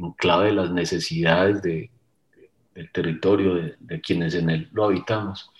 en 0.00 0.12
clave 0.12 0.46
de 0.46 0.52
las 0.52 0.70
necesidades 0.70 1.62
de, 1.62 1.90
del 2.74 2.90
territorio, 2.90 3.54
de, 3.54 3.76
de, 3.78 4.00
quienes 4.00 4.34
en 4.34 4.50
él 4.50 4.68
lo 4.72 4.84
habitamos. 4.84 5.50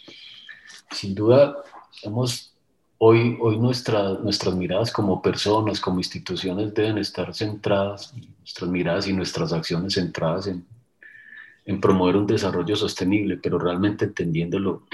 Sin 0.91 1.15
duda, 1.15 1.57
hemos, 2.03 2.55
hoy, 2.99 3.37
hoy 3.41 3.59
nuestra, 3.59 4.15
nuestras 4.15 4.55
miradas 4.55 4.93
como 4.93 5.21
personas, 5.21 5.81
como 5.81 5.99
instituciones 5.99 6.75
deben 6.75 6.99
estar 6.99 7.35
centradas, 7.35 8.15
nuestras 8.39 8.71
miradas 8.71 9.07
y 9.07 9.13
nuestras 9.13 9.53
acciones 9.53 9.95
centradas 9.95 10.47
en, 10.47 10.67
en 11.67 11.81
promover 11.81 12.17
un 12.17 12.27
desarrollo 12.27 12.75
sostenible, 12.77 13.37
pero 13.37 13.59
realmente 13.59 14.07
entendiéndolo 14.07 14.87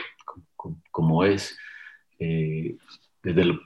como, 0.57 0.83
como 0.91 1.25
es. 1.25 1.57
Eh, 2.19 2.77
desde 3.23 3.43
el, 3.43 3.61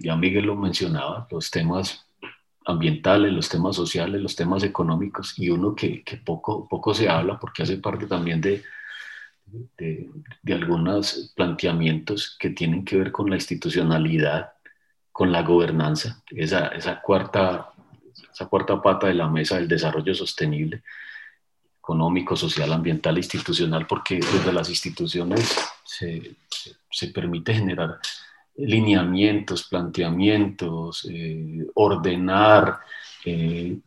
ya 0.00 0.16
Miguel 0.16 0.46
lo 0.46 0.54
mencionaba, 0.54 1.26
los 1.30 1.50
temas 1.50 2.07
ambientales, 2.68 3.32
los 3.32 3.48
temas 3.48 3.74
sociales, 3.74 4.20
los 4.20 4.36
temas 4.36 4.62
económicos 4.62 5.38
y 5.38 5.48
uno 5.48 5.74
que, 5.74 6.04
que 6.04 6.18
poco, 6.18 6.68
poco 6.68 6.92
se 6.92 7.08
habla 7.08 7.38
porque 7.38 7.62
hace 7.62 7.78
parte 7.78 8.06
también 8.06 8.42
de, 8.42 8.62
de, 9.46 10.10
de, 10.42 10.54
algunos 10.54 11.32
planteamientos 11.34 12.36
que 12.38 12.50
tienen 12.50 12.84
que 12.84 12.98
ver 12.98 13.10
con 13.10 13.30
la 13.30 13.36
institucionalidad, 13.36 14.52
con 15.10 15.32
la 15.32 15.42
gobernanza, 15.42 16.22
esa, 16.28 16.68
esa, 16.68 17.00
cuarta, 17.00 17.70
esa 18.30 18.46
cuarta 18.46 18.82
pata 18.82 19.06
de 19.06 19.14
la 19.14 19.28
mesa 19.28 19.56
del 19.56 19.66
desarrollo 19.66 20.14
sostenible, 20.14 20.82
económico, 21.78 22.36
social, 22.36 22.70
ambiental, 22.70 23.16
institucional, 23.16 23.86
porque 23.86 24.16
desde 24.16 24.52
las 24.52 24.68
instituciones 24.68 25.56
se, 25.86 26.36
se, 26.50 26.76
se 26.90 27.08
permite 27.08 27.54
generar 27.54 27.98
lineamientos, 28.58 29.68
planteamientos, 29.68 31.08
eh, 31.10 31.66
ordenar, 31.74 32.80
eh, 33.24 33.78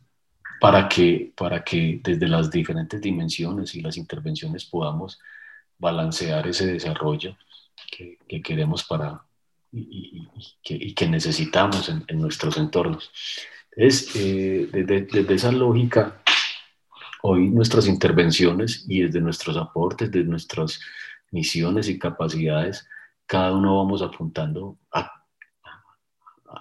para, 0.60 0.88
que, 0.88 1.32
para 1.36 1.62
que 1.64 2.00
desde 2.02 2.28
las 2.28 2.50
diferentes 2.50 3.00
dimensiones 3.00 3.74
y 3.74 3.80
las 3.80 3.96
intervenciones 3.96 4.64
podamos 4.64 5.18
balancear 5.78 6.46
ese 6.46 6.66
desarrollo 6.66 7.36
que, 7.90 8.16
que 8.28 8.40
queremos 8.40 8.84
para 8.84 9.22
y, 9.72 10.28
que, 10.94 11.08
necesitamos 11.08 11.88
en, 11.88 12.04
en 12.06 12.20
nuestros 12.20 12.56
entornos. 12.58 13.10
Es 13.72 14.14
eh, 14.14 14.68
desde, 14.70 15.02
desde 15.02 15.34
esa 15.34 15.50
lógica, 15.50 16.22
hoy 17.22 17.48
nuestras 17.48 17.88
intervenciones 17.88 18.84
y 18.86 19.02
desde 19.02 19.20
nuestros 19.20 19.56
aportes, 19.56 20.10
desde 20.10 20.28
nuestras 20.28 20.80
misiones 21.30 21.88
y 21.88 21.98
capacidades, 21.98 22.86
cada 23.32 23.52
uno 23.52 23.78
vamos 23.78 24.02
apuntando 24.02 24.76
a, 24.92 25.10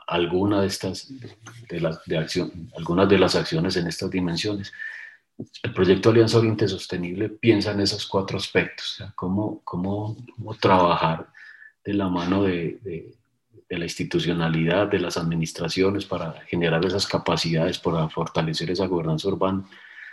alguna 0.07 0.61
de 0.61 0.67
estas, 0.67 1.11
de 1.67 1.81
las, 1.81 2.01
de 2.05 2.17
acción, 2.17 2.71
algunas 2.77 3.09
de 3.09 3.17
las 3.17 3.35
acciones 3.35 3.75
en 3.75 3.87
estas 3.87 4.09
dimensiones. 4.09 4.71
El 5.63 5.73
proyecto 5.73 6.09
Alianza 6.11 6.37
Oriente 6.37 6.69
Sostenible 6.69 7.27
piensa 7.27 7.71
en 7.71 7.81
esos 7.81 8.07
cuatro 8.07 8.37
aspectos, 8.37 8.93
o 8.93 8.95
sea, 8.99 9.13
cómo, 9.17 9.59
cómo, 9.65 10.15
cómo, 10.37 10.53
trabajar 10.53 11.27
de 11.83 11.93
la 11.93 12.07
mano 12.07 12.43
de, 12.43 12.79
de, 12.81 13.17
de, 13.67 13.77
la 13.77 13.83
institucionalidad, 13.83 14.87
de 14.87 14.99
las 14.99 15.17
administraciones 15.17 16.05
para 16.05 16.39
generar 16.47 16.85
esas 16.85 17.05
capacidades, 17.05 17.79
para 17.79 18.07
fortalecer 18.07 18.71
esa 18.71 18.85
gobernanza 18.85 19.27
urbana, 19.27 19.65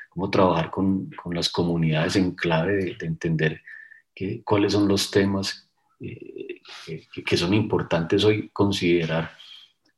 cómo 0.08 0.28
trabajar 0.28 0.72
con, 0.72 1.08
con 1.22 1.36
las 1.36 1.50
comunidades 1.50 2.16
en 2.16 2.32
clave 2.32 2.74
de, 2.74 2.96
de 2.96 3.06
entender 3.06 3.62
que, 4.12 4.42
cuáles 4.42 4.72
son 4.72 4.88
los 4.88 5.12
temas 5.12 5.67
eh, 6.00 6.60
que 7.24 7.36
son 7.36 7.54
importantes 7.54 8.24
hoy 8.24 8.50
considerar 8.52 9.32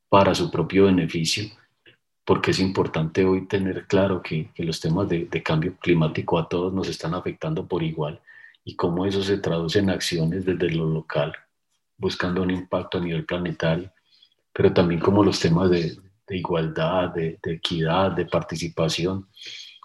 para 0.08 0.34
su 0.34 0.50
propio 0.50 0.86
beneficio, 0.86 1.44
porque 2.24 2.52
es 2.52 2.58
importante 2.58 3.24
hoy 3.24 3.46
tener 3.46 3.86
claro 3.86 4.22
que, 4.22 4.50
que 4.54 4.64
los 4.64 4.80
temas 4.80 5.08
de, 5.08 5.26
de, 5.26 5.42
cambio 5.42 5.76
climático 5.78 6.38
a 6.38 6.48
todos 6.48 6.72
nos 6.72 6.88
están 6.88 7.14
afectando 7.14 7.66
por 7.66 7.82
igual 7.82 8.20
y 8.64 8.76
cómo 8.76 9.06
eso 9.06 9.22
se 9.22 9.38
traduce 9.38 9.78
en 9.78 9.90
acciones 9.90 10.44
desde 10.44 10.70
lo 10.70 10.86
local, 10.86 11.34
buscando 11.96 12.42
un 12.42 12.50
impacto 12.50 12.98
a 12.98 13.00
nivel 13.00 13.24
planetario, 13.24 13.92
pero 14.52 14.72
también 14.72 15.00
como 15.00 15.22
los 15.22 15.38
temas 15.38 15.70
de, 15.70 15.96
de 16.26 16.36
igualdad, 16.36 17.10
de, 17.10 17.38
de 17.42 17.52
equidad, 17.54 18.12
de 18.12 18.26
participación, 18.26 19.28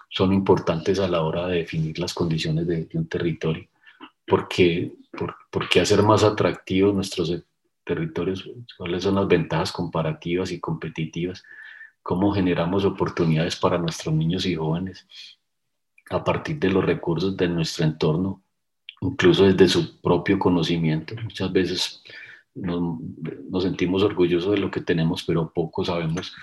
son 0.08 0.32
importantes 0.32 0.98
a 0.98 1.08
la 1.08 1.22
hora 1.22 1.46
de 1.46 1.58
definir 1.58 1.98
las 1.98 2.14
condiciones 2.14 2.66
de, 2.66 2.86
de 2.86 2.98
un 2.98 3.08
territorio 3.08 3.68
porque 4.26 4.92
por, 5.16 5.36
por, 5.50 5.68
qué 5.68 5.80
hacer 5.80 6.02
más 6.02 6.24
atractivos 6.24 6.94
nuestros 6.94 7.32
territorios, 7.84 8.48
cuáles 8.76 9.04
son 9.04 9.14
las 9.14 9.28
ventajas 9.28 9.72
comparativas 9.72 10.50
y 10.50 10.60
competitivas, 10.60 11.44
cómo 12.02 12.32
generamos 12.32 12.84
oportunidades 12.84 13.56
para 13.56 13.78
nuestros 13.78 14.14
niños 14.14 14.46
y 14.46 14.54
jóvenes 14.54 15.06
a 16.10 16.22
partir 16.22 16.58
de 16.58 16.70
los 16.70 16.84
recursos 16.84 17.36
de 17.36 17.48
nuestro 17.48 17.84
entorno, 17.84 18.42
incluso 19.00 19.44
desde 19.44 19.68
su 19.68 20.00
propio 20.00 20.38
conocimiento. 20.38 21.14
Muchas 21.22 21.52
veces 21.52 22.02
nos, 22.54 23.00
nos 23.50 23.62
sentimos 23.62 24.02
orgullosos 24.02 24.52
de 24.52 24.58
lo 24.58 24.70
que 24.70 24.80
tenemos, 24.80 25.24
pero 25.24 25.52
poco 25.52 25.84
sabemos, 25.84 26.34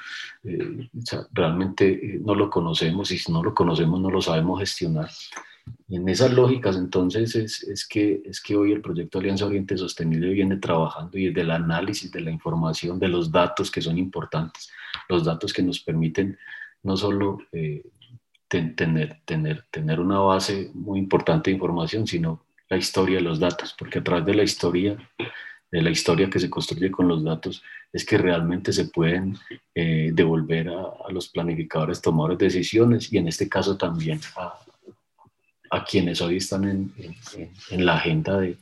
eh, 0.44 0.90
realmente 1.32 2.20
no 2.22 2.36
lo 2.36 2.50
conocemos 2.50 3.12
y 3.12 3.18
si 3.18 3.32
no 3.32 3.44
lo 3.44 3.54
conocemos 3.54 4.00
no 4.00 4.10
lo 4.10 4.22
sabemos 4.22 4.60
gestionar. 4.60 5.10
En 5.90 6.10
esas 6.10 6.34
lógicas, 6.34 6.76
entonces, 6.76 7.36
es, 7.36 7.64
es, 7.64 7.88
que, 7.88 8.22
es 8.26 8.42
que 8.42 8.56
hoy 8.56 8.72
el 8.72 8.82
proyecto 8.82 9.20
Alianza 9.20 9.46
Oriente 9.46 9.78
Sostenible 9.78 10.34
viene 10.34 10.58
trabajando 10.58 11.18
y 11.18 11.28
desde 11.28 11.42
el 11.42 11.52
análisis 11.52 12.12
de 12.12 12.22
la 12.22 12.32
información, 12.32 13.00
de 13.00 13.10
los 13.10 13.32
datos 13.32 13.70
que 13.70 13.82
son 13.82 13.98
importantes, 13.98 14.72
los 15.08 15.24
datos 15.24 15.54
que 15.54 15.62
nos 15.62 15.80
permiten 15.80 16.38
no 16.84 16.98
solo 16.98 17.38
eh, 17.52 17.84
ten, 18.48 18.76
tener, 18.76 19.20
tener, 19.26 19.66
tener 19.72 20.00
una 20.00 20.20
base 20.20 20.72
muy 20.74 21.00
importante 21.00 21.50
de 21.50 21.56
información, 21.56 22.08
sino 22.08 22.44
la 22.70 22.78
historia 22.78 23.18
de 23.18 23.24
los 23.24 23.40
datos, 23.40 23.76
porque 23.78 24.00
a 24.00 24.04
través 24.04 24.26
de 24.26 24.34
la 24.34 24.44
historia, 24.44 24.98
de 25.72 25.82
la 25.82 25.90
historia 25.90 26.30
que 26.30 26.40
se 26.40 26.50
construye 26.50 26.92
con 26.92 27.08
los 27.08 27.24
datos, 27.24 27.64
es 27.92 28.06
que 28.06 28.18
realmente 28.18 28.74
se 28.74 28.86
pueden 28.86 29.38
eh, 29.76 30.10
devolver 30.14 30.70
a, 30.70 31.08
a, 31.08 31.12
los 31.12 31.30
planificadores, 31.30 32.02
tomadores 32.02 32.40
de 32.40 32.46
decisiones 32.46 33.14
y 33.14 33.18
en 33.18 33.28
este 33.28 33.48
caso 33.48 33.78
también 33.78 34.20
a, 34.36 34.58
a 35.74 35.84
quienes 35.84 36.22
hoy 36.22 36.38
están 36.38 36.66
en, 36.66 36.94
en, 36.98 37.52
en 37.72 37.86
la 37.86 37.96
agenda 37.96 38.38
de, 38.38 38.58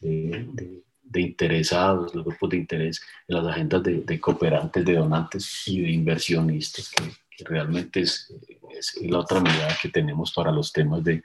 de, 0.00 0.82
de, 1.04 1.20
interesados, 1.20 2.12
los 2.16 2.24
grupos 2.24 2.50
de 2.50 2.56
interés, 2.56 3.00
en 3.28 3.36
las 3.36 3.46
agendas 3.46 3.80
de, 3.84 4.00
de 4.00 4.20
cooperantes, 4.20 4.84
de 4.84 4.94
donantes 4.94 5.68
y 5.68 5.82
de 5.82 5.90
inversionistas, 5.92 6.90
que, 6.90 7.04
que 7.36 7.44
realmente 7.44 8.00
es, 8.00 8.34
es, 8.76 9.00
la 9.02 9.20
otra 9.20 9.40
mirada 9.40 9.76
que 9.80 9.88
tenemos 9.88 10.32
para 10.32 10.50
los 10.50 10.72
temas 10.72 11.04
de, 11.04 11.22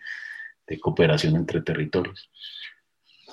cooperación 0.80 1.36
entre 1.36 1.62
territorios. 1.62 2.30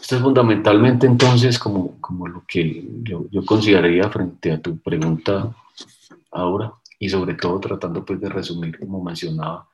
Esto 0.01 0.17
es 0.17 0.23
fundamentalmente 0.23 1.07
entonces 1.07 1.59
como, 1.59 1.99
como 2.01 2.29
lo 2.29 2.45
que 2.47 2.87
yo, 3.03 3.27
yo 3.31 3.45
consideraría 3.47 4.11
frente 4.11 4.53
a 4.53 4.61
tu 4.61 4.79
pregunta 4.79 5.55
ahora 6.31 6.73
y 6.99 7.09
sobre 7.09 7.35
todo 7.35 7.59
tratando 7.61 8.05
pues 8.05 8.21
de 8.21 8.29
resumir, 8.29 8.79
como 8.79 9.03
mencionaba, 9.03 9.71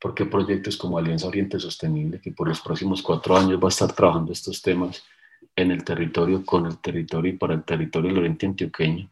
por 0.00 0.14
qué 0.14 0.24
proyectos 0.24 0.76
como 0.76 0.98
Alianza 0.98 1.28
Oriente 1.28 1.60
Sostenible, 1.60 2.20
que 2.20 2.32
por 2.32 2.48
los 2.48 2.60
próximos 2.60 3.02
cuatro 3.02 3.36
años 3.36 3.60
va 3.62 3.66
a 3.66 3.68
estar 3.68 3.92
trabajando 3.92 4.32
estos 4.32 4.62
temas 4.62 5.04
en 5.54 5.70
el 5.70 5.84
territorio, 5.84 6.44
con 6.44 6.66
el 6.66 6.78
territorio 6.78 7.32
y 7.32 7.36
para 7.36 7.54
el 7.54 7.64
territorio 7.64 8.08
del 8.08 8.18
Oriente 8.18 8.46
Antioqueño, 8.46 9.10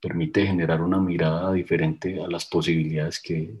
permite 0.00 0.46
generar 0.46 0.80
una 0.82 0.98
mirada 0.98 1.52
diferente 1.52 2.22
a 2.22 2.28
las 2.28 2.46
posibilidades 2.46 3.20
que, 3.20 3.54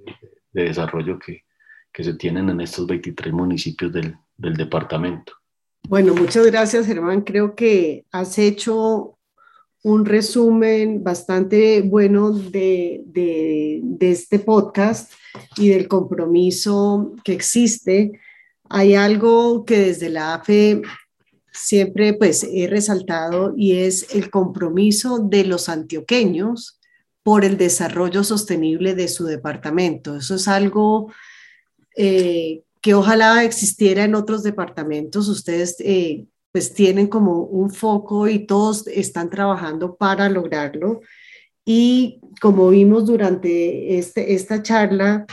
de 0.52 0.64
desarrollo 0.64 1.18
que, 1.18 1.44
que 1.92 2.04
se 2.04 2.14
tienen 2.14 2.48
en 2.48 2.60
estos 2.60 2.86
23 2.86 3.32
municipios 3.32 3.92
del, 3.92 4.16
del 4.36 4.54
departamento. 4.54 5.32
Bueno, 5.88 6.14
muchas 6.14 6.46
gracias, 6.46 6.86
Germán. 6.86 7.22
Creo 7.22 7.54
que 7.56 8.04
has 8.12 8.38
hecho 8.38 9.18
un 9.82 10.04
resumen 10.04 11.02
bastante 11.02 11.80
bueno 11.82 12.30
de, 12.30 13.02
de, 13.06 13.80
este 14.00 14.38
podcast 14.38 15.12
y 15.56 15.68
del 15.68 15.88
compromiso 15.88 17.14
que 17.24 17.32
existe. 17.32 18.20
Hay 18.68 18.94
algo 18.94 19.64
que 19.64 19.78
desde 19.78 20.10
la 20.10 20.34
AFE 20.34 20.82
siempre 21.52 22.14
pues 22.14 22.46
he 22.50 22.66
resaltado 22.66 23.54
y 23.56 23.72
es 23.72 24.14
el 24.14 24.30
compromiso 24.30 25.18
de 25.18 25.44
los 25.44 25.68
antioqueños 25.68 26.80
por 27.22 27.44
el 27.44 27.56
desarrollo 27.56 28.24
sostenible 28.24 28.94
de 28.94 29.08
su 29.08 29.24
departamento. 29.24 30.16
Eso 30.16 30.34
es 30.34 30.48
algo 30.48 31.12
eh, 31.96 32.62
que 32.80 32.94
ojalá 32.94 33.44
existiera 33.44 34.04
en 34.04 34.14
otros 34.14 34.42
departamentos. 34.42 35.28
Ustedes 35.28 35.76
eh, 35.80 36.26
pues 36.52 36.74
tienen 36.74 37.06
como 37.06 37.42
un 37.42 37.70
foco 37.70 38.28
y 38.28 38.46
todos 38.46 38.86
están 38.88 39.30
trabajando 39.30 39.96
para 39.96 40.28
lograrlo. 40.28 41.00
Y 41.64 42.20
como 42.40 42.70
vimos 42.70 43.06
durante 43.06 43.98
este, 43.98 44.34
esta 44.34 44.62
charla, 44.62 45.26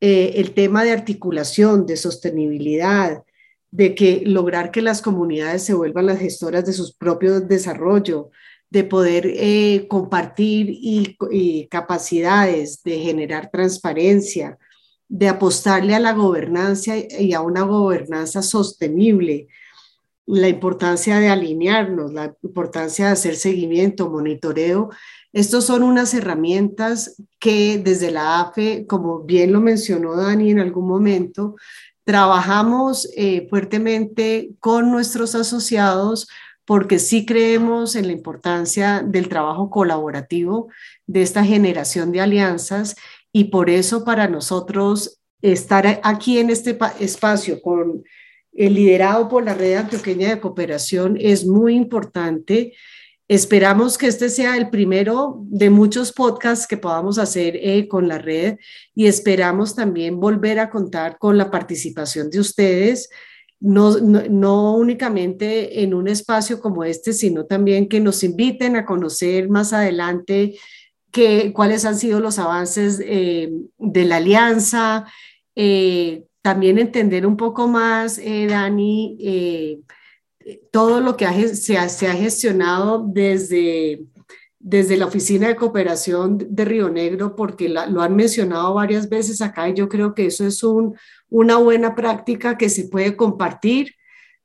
eh, 0.00 0.32
el 0.36 0.52
tema 0.52 0.82
de 0.82 0.90
articulación, 0.90 1.86
de 1.86 1.96
sostenibilidad, 1.96 3.22
de 3.70 3.94
que 3.94 4.22
lograr 4.26 4.70
que 4.70 4.82
las 4.82 5.00
comunidades 5.00 5.62
se 5.62 5.74
vuelvan 5.74 6.06
las 6.06 6.18
gestoras 6.18 6.66
de 6.66 6.72
sus 6.72 6.92
propios 6.92 7.46
desarrollo, 7.46 8.30
de 8.68 8.84
poder 8.84 9.26
eh, 9.26 9.86
compartir 9.88 10.70
y, 10.70 11.16
y 11.30 11.68
capacidades, 11.68 12.82
de 12.82 12.98
generar 12.98 13.50
transparencia, 13.50 14.58
de 15.08 15.28
apostarle 15.28 15.94
a 15.94 16.00
la 16.00 16.14
gobernanza 16.14 16.94
y 16.96 17.34
a 17.34 17.42
una 17.42 17.62
gobernanza 17.62 18.42
sostenible, 18.42 19.48
la 20.26 20.48
importancia 20.48 21.18
de 21.18 21.28
alinearnos, 21.28 22.12
la 22.12 22.34
importancia 22.42 23.06
de 23.06 23.12
hacer 23.12 23.36
seguimiento, 23.36 24.10
monitoreo. 24.10 24.90
Estos 25.32 25.64
son 25.64 25.82
unas 25.82 26.14
herramientas 26.14 27.16
que 27.40 27.78
desde 27.78 28.10
la 28.10 28.40
AFE, 28.40 28.86
como 28.86 29.20
bien 29.20 29.52
lo 29.52 29.60
mencionó 29.60 30.16
Dani 30.16 30.50
en 30.50 30.60
algún 30.60 30.86
momento, 30.86 31.56
trabajamos 32.04 33.08
eh, 33.16 33.46
fuertemente 33.48 34.50
con 34.60 34.90
nuestros 34.90 35.34
asociados 35.34 36.28
porque 36.64 36.98
sí 36.98 37.26
creemos 37.26 37.96
en 37.96 38.06
la 38.06 38.12
importancia 38.12 39.02
del 39.04 39.28
trabajo 39.28 39.70
colaborativo, 39.70 40.68
de 41.06 41.22
esta 41.22 41.44
generación 41.44 42.12
de 42.12 42.20
alianzas 42.20 42.96
y 43.32 43.44
por 43.44 43.70
eso 43.70 44.04
para 44.04 44.28
nosotros 44.28 45.20
estar 45.40 46.00
aquí 46.04 46.38
en 46.38 46.50
este 46.50 46.78
espacio 47.00 47.60
con 47.60 48.04
el 48.52 48.74
liderado 48.74 49.28
por 49.28 49.44
la 49.44 49.54
Red 49.54 49.74
Antioqueña 49.74 50.28
de 50.28 50.40
Cooperación 50.40 51.16
es 51.18 51.46
muy 51.46 51.74
importante. 51.74 52.74
Esperamos 53.28 53.96
que 53.96 54.08
este 54.08 54.28
sea 54.28 54.56
el 54.56 54.68
primero 54.68 55.38
de 55.46 55.70
muchos 55.70 56.12
podcasts 56.12 56.66
que 56.66 56.76
podamos 56.76 57.18
hacer 57.18 57.56
eh, 57.56 57.88
con 57.88 58.08
la 58.08 58.18
red 58.18 58.58
y 58.94 59.06
esperamos 59.06 59.74
también 59.74 60.20
volver 60.20 60.58
a 60.58 60.68
contar 60.68 61.16
con 61.18 61.38
la 61.38 61.50
participación 61.50 62.28
de 62.28 62.40
ustedes, 62.40 63.08
no, 63.58 63.96
no, 63.98 64.74
únicamente 64.74 65.82
en 65.82 65.94
un 65.94 66.08
espacio 66.08 66.60
como 66.60 66.82
este, 66.82 67.12
sino 67.12 67.46
también 67.46 67.88
que 67.88 68.00
nos 68.00 68.24
inviten 68.24 68.74
a 68.74 68.84
conocer 68.84 69.48
más 69.48 69.72
adelante 69.72 70.58
que, 71.12 71.52
cuáles 71.52 71.84
han 71.84 71.96
sido 71.96 72.18
los 72.18 72.40
avances 72.40 73.00
eh, 73.04 73.52
de 73.78 74.04
la 74.04 74.16
alianza, 74.16 75.06
eh, 75.54 76.24
también 76.42 76.78
entender 76.78 77.26
un 77.26 77.36
poco 77.36 77.68
más, 77.68 78.18
eh, 78.18 78.46
Dani, 78.48 79.16
eh, 79.20 79.80
todo 80.72 81.00
lo 81.00 81.16
que 81.16 81.26
se, 81.54 81.78
ha, 81.78 81.88
gestionado 81.88 83.06
desde, 83.08 84.04
desde 84.58 84.96
la 84.96 85.06
Oficina 85.06 85.46
de 85.46 85.56
Cooperación 85.56 86.38
de 86.50 86.64
Río 86.64 86.90
Negro, 86.90 87.36
porque 87.36 87.68
lo 87.68 88.02
han 88.02 88.16
mencionado 88.16 88.74
varias 88.74 89.08
veces 89.08 89.40
acá 89.40 89.68
y 89.68 89.74
yo 89.74 89.88
creo 89.88 90.14
que 90.14 90.26
eso 90.26 90.44
es 90.44 90.64
un, 90.64 90.96
una 91.28 91.58
buena 91.58 91.94
práctica 91.94 92.58
que 92.58 92.68
se 92.68 92.88
puede 92.88 93.16
compartir 93.16 93.94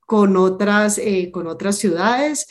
con 0.06 0.38
otras, 0.38 1.00
eh, 1.00 1.32
con 1.32 1.48
otras 1.48 1.78
ciudades. 1.78 2.48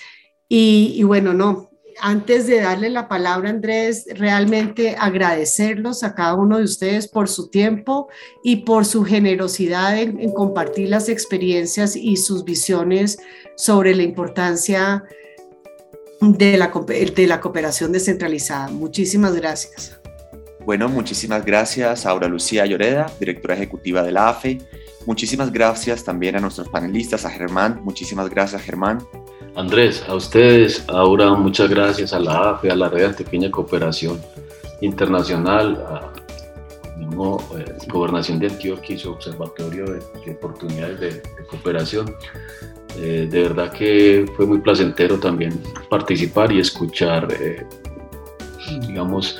Y 0.48 1.02
bueno, 1.04 1.34
no, 1.34 1.70
antes 2.00 2.46
de 2.46 2.60
darle 2.60 2.90
la 2.90 3.08
palabra, 3.08 3.50
Andrés, 3.50 4.06
realmente 4.14 4.96
agradecerlos 4.98 6.02
a 6.02 6.14
cada 6.14 6.34
uno 6.34 6.58
de 6.58 6.64
ustedes 6.64 7.08
por 7.08 7.28
su 7.28 7.48
tiempo 7.48 8.08
y 8.42 8.56
por 8.56 8.84
su 8.84 9.04
generosidad 9.04 9.98
en, 9.98 10.32
compartir 10.32 10.88
las 10.88 11.08
experiencias 11.08 11.96
y 11.96 12.16
sus 12.16 12.44
visiones 12.44 13.18
sobre 13.56 13.94
la 13.94 14.02
importancia 14.02 15.04
de 16.20 16.56
la, 16.56 16.72
de 17.14 17.26
la 17.26 17.40
cooperación 17.40 17.92
descentralizada. 17.92 18.68
Muchísimas 18.68 19.34
gracias. 19.34 19.98
Bueno, 20.64 20.88
muchísimas 20.88 21.44
gracias 21.44 22.06
a 22.06 22.10
Aura 22.10 22.28
Lucía 22.28 22.66
Lloreda, 22.66 23.10
directora 23.20 23.54
ejecutiva 23.54 24.02
de 24.02 24.12
la 24.12 24.28
AFE. 24.28 24.58
Muchísimas 25.06 25.52
gracias 25.52 26.02
también 26.02 26.34
a 26.34 26.40
nuestros 26.40 26.68
panelistas, 26.68 27.24
a 27.24 27.30
Germán. 27.30 27.80
Muchísimas 27.84 28.28
gracias, 28.28 28.60
Germán. 28.62 28.98
Andrés, 29.56 30.04
a 30.06 30.14
ustedes, 30.14 30.84
ahora 30.86 31.32
muchas 31.32 31.70
gracias 31.70 32.12
a 32.12 32.20
la 32.20 32.50
AFE, 32.50 32.70
a 32.70 32.76
la 32.76 32.90
Red 32.90 33.06
Antioqueña 33.06 33.50
Cooperación 33.50 34.20
Internacional, 34.82 35.76
a 35.88 36.12
la 37.00 37.58
eh, 37.58 37.76
Gobernación 37.88 38.38
de 38.38 38.48
Antioquia 38.48 38.96
y 38.96 38.98
su 38.98 39.10
Observatorio 39.10 39.86
de, 39.86 40.30
Oportunidades 40.30 41.00
de, 41.00 41.22
Cooperación. 41.48 42.14
Eh, 42.98 43.28
de 43.30 43.42
verdad 43.44 43.72
que 43.72 44.26
fue 44.36 44.44
muy 44.44 44.58
placentero 44.58 45.18
también 45.18 45.58
participar 45.88 46.52
y 46.52 46.60
escuchar, 46.60 47.26
eh, 47.40 47.66
digamos, 48.86 49.38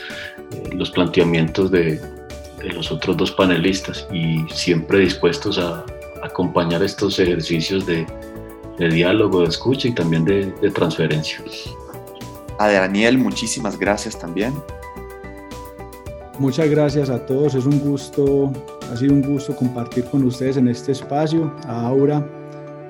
los 0.72 0.90
planteamientos 0.92 1.70
de, 1.70 2.00
de, 2.62 2.72
los 2.72 2.90
otros 2.90 3.18
dos 3.18 3.32
panelistas 3.32 4.08
y 4.10 4.46
siempre 4.48 5.00
dispuestos 5.00 5.58
a 5.58 5.84
acompañar 6.22 6.82
estos 6.82 7.18
ejercicios 7.18 7.84
de 7.84 8.06
de 8.78 8.88
diálogo, 8.88 9.40
de 9.40 9.48
escucha 9.48 9.88
y 9.88 9.92
también 9.92 10.24
de, 10.24 10.52
de 10.60 10.70
transferencia. 10.70 11.40
A 12.58 12.68
Daniel, 12.68 13.18
muchísimas 13.18 13.78
gracias 13.78 14.18
también. 14.18 14.54
Muchas 16.38 16.68
gracias 16.68 17.08
a 17.08 17.24
todos, 17.24 17.54
es 17.54 17.64
un 17.64 17.80
gusto, 17.80 18.52
ha 18.92 18.96
sido 18.96 19.14
un 19.14 19.22
gusto 19.22 19.56
compartir 19.56 20.04
con 20.04 20.22
ustedes 20.24 20.58
en 20.58 20.68
este 20.68 20.92
espacio, 20.92 21.50
a 21.66 21.86
Aura 21.86 22.26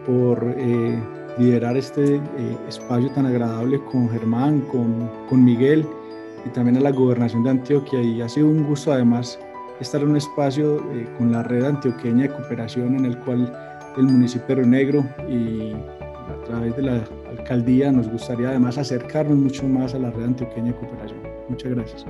por 0.04 0.54
eh, 0.56 1.00
liderar 1.38 1.76
este 1.76 2.16
eh, 2.16 2.20
espacio 2.68 3.08
tan 3.12 3.26
agradable 3.26 3.80
con 3.84 4.08
Germán, 4.10 4.62
con, 4.62 5.08
con 5.28 5.44
Miguel 5.44 5.86
y 6.44 6.48
también 6.50 6.76
a 6.78 6.80
la 6.80 6.90
gobernación 6.90 7.44
de 7.44 7.50
Antioquia 7.50 8.00
y 8.02 8.20
ha 8.20 8.28
sido 8.28 8.48
un 8.48 8.64
gusto 8.64 8.92
además 8.92 9.38
estar 9.80 10.00
en 10.00 10.10
un 10.10 10.16
espacio 10.16 10.78
eh, 10.92 11.06
con 11.18 11.30
la 11.30 11.42
red 11.42 11.64
antioqueña 11.64 12.24
de 12.24 12.30
cooperación 12.30 12.96
en 12.96 13.04
el 13.04 13.18
cual 13.18 13.52
el 13.96 14.04
municipio 14.04 14.56
de 14.56 14.66
Negro 14.66 15.04
y 15.28 15.72
a 15.72 16.44
través 16.44 16.76
de 16.76 16.82
la 16.82 17.04
alcaldía 17.30 17.90
nos 17.92 18.08
gustaría 18.08 18.48
además 18.48 18.78
acercarnos 18.78 19.36
mucho 19.36 19.66
más 19.66 19.94
a 19.94 19.98
la 19.98 20.10
red 20.10 20.24
antioqueña 20.24 20.72
de 20.72 20.74
cooperación. 20.74 21.20
Muchas 21.48 21.74
gracias. 21.74 22.06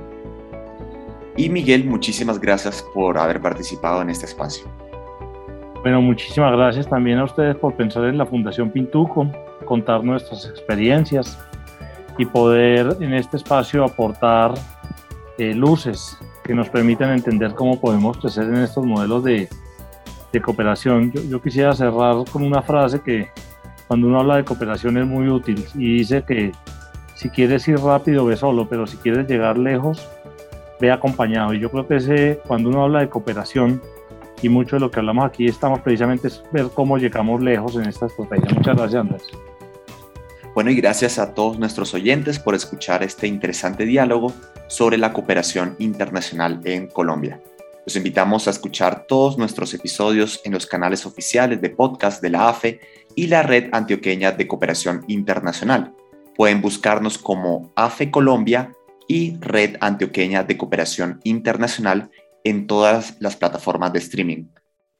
Y 1.37 1.49
Miguel, 1.49 1.85
muchísimas 1.85 2.39
gracias 2.39 2.83
por 2.93 3.17
haber 3.17 3.39
participado 3.39 4.01
en 4.01 4.09
este 4.09 4.25
espacio. 4.25 4.67
Bueno, 5.83 6.01
muchísimas 6.01 6.51
gracias 6.53 6.89
también 6.89 7.19
a 7.19 7.25
ustedes 7.25 7.55
por 7.55 7.75
pensar 7.75 8.05
en 8.05 8.17
la 8.17 8.25
Fundación 8.25 8.71
Pintuco, 8.71 9.31
contar 9.65 10.03
nuestras 10.03 10.45
experiencias 10.45 11.37
y 12.17 12.25
poder 12.25 12.97
en 12.99 13.13
este 13.13 13.37
espacio 13.37 13.83
aportar 13.83 14.55
eh, 15.37 15.53
luces 15.53 16.17
que 16.43 16.55
nos 16.55 16.69
permitan 16.69 17.11
entender 17.11 17.53
cómo 17.53 17.79
podemos 17.79 18.17
crecer 18.17 18.45
en 18.45 18.57
estos 18.57 18.85
modelos 18.85 19.23
de, 19.23 19.47
de 20.31 20.41
cooperación. 20.41 21.11
Yo, 21.29 21.41
quisiera 21.41 21.73
cerrar 21.73 22.15
con 22.31 22.43
una 22.43 22.61
frase 22.61 23.01
que 23.01 23.29
cuando 23.87 24.07
uno 24.07 24.19
habla 24.19 24.37
de 24.37 24.45
cooperación 24.45 24.97
es 24.97 25.05
muy 25.05 25.29
útil 25.29 25.65
y 25.75 25.99
dice 25.99 26.23
que 26.27 26.51
si 27.15 27.29
quieres 27.29 27.67
ir 27.67 27.79
rápido, 27.79 28.25
ve 28.25 28.35
solo, 28.35 28.67
pero 28.69 28.85
si 28.85 28.97
quieres 28.97 29.27
llegar 29.27 29.57
lejos, 29.57 30.07
ve 30.79 30.91
acompañado. 30.91 31.53
Y 31.53 31.59
yo 31.59 31.71
creo 31.71 31.87
que 31.87 31.95
ese, 31.95 32.39
cuando 32.45 32.69
uno 32.69 32.83
habla 32.83 32.99
de 32.99 33.09
cooperación, 33.09 33.81
y 34.41 34.49
mucho 34.49 34.75
de 34.75 34.81
lo 34.81 34.91
que 34.91 34.99
hablamos 34.99 35.25
aquí 35.25 35.47
estamos 35.47 35.81
precisamente 35.81 36.27
es 36.27 36.43
ver 36.51 36.67
cómo 36.73 36.97
llegamos 36.97 37.41
lejos 37.41 37.75
en 37.75 37.87
esta 37.87 38.05
estrategia. 38.05 38.53
Muchas 38.53 38.77
gracias, 38.77 39.01
Andrés. 39.01 39.23
Bueno, 40.53 40.71
y 40.71 40.75
gracias 40.75 41.19
a 41.19 41.33
todos 41.33 41.59
nuestros 41.59 41.93
oyentes 41.93 42.39
por 42.39 42.55
escuchar 42.55 43.03
este 43.03 43.27
interesante 43.27 43.85
diálogo 43.85 44.33
sobre 44.67 44.97
la 44.97 45.13
cooperación 45.13 45.75
internacional 45.79 46.59
en 46.63 46.87
Colombia. 46.87 47.39
Los 47.87 47.95
invitamos 47.95 48.45
a 48.47 48.51
escuchar 48.51 49.05
todos 49.07 49.37
nuestros 49.37 49.73
episodios 49.73 50.41
en 50.43 50.51
los 50.51 50.65
canales 50.65 51.05
oficiales 51.05 51.61
de 51.61 51.69
podcast 51.69 52.21
de 52.21 52.29
la 52.29 52.49
AFE 52.49 52.81
y 53.15 53.27
la 53.27 53.43
Red 53.43 53.69
Antioqueña 53.71 54.33
de 54.33 54.45
Cooperación 54.45 55.05
Internacional. 55.07 55.95
Pueden 56.35 56.61
buscarnos 56.61 57.17
como 57.17 57.71
AFE 57.77 58.11
Colombia 58.11 58.73
y 59.07 59.37
Red 59.39 59.77
Antioqueña 59.79 60.43
de 60.43 60.57
Cooperación 60.57 61.21
Internacional 61.23 62.11
en 62.43 62.67
todas 62.67 63.15
las 63.21 63.37
plataformas 63.37 63.93
de 63.93 63.99
streaming. 63.99 64.47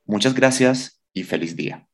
Muchas 0.05 0.34
gracias 0.34 1.01
y 1.11 1.23
feliz 1.23 1.57
día. 1.57 1.86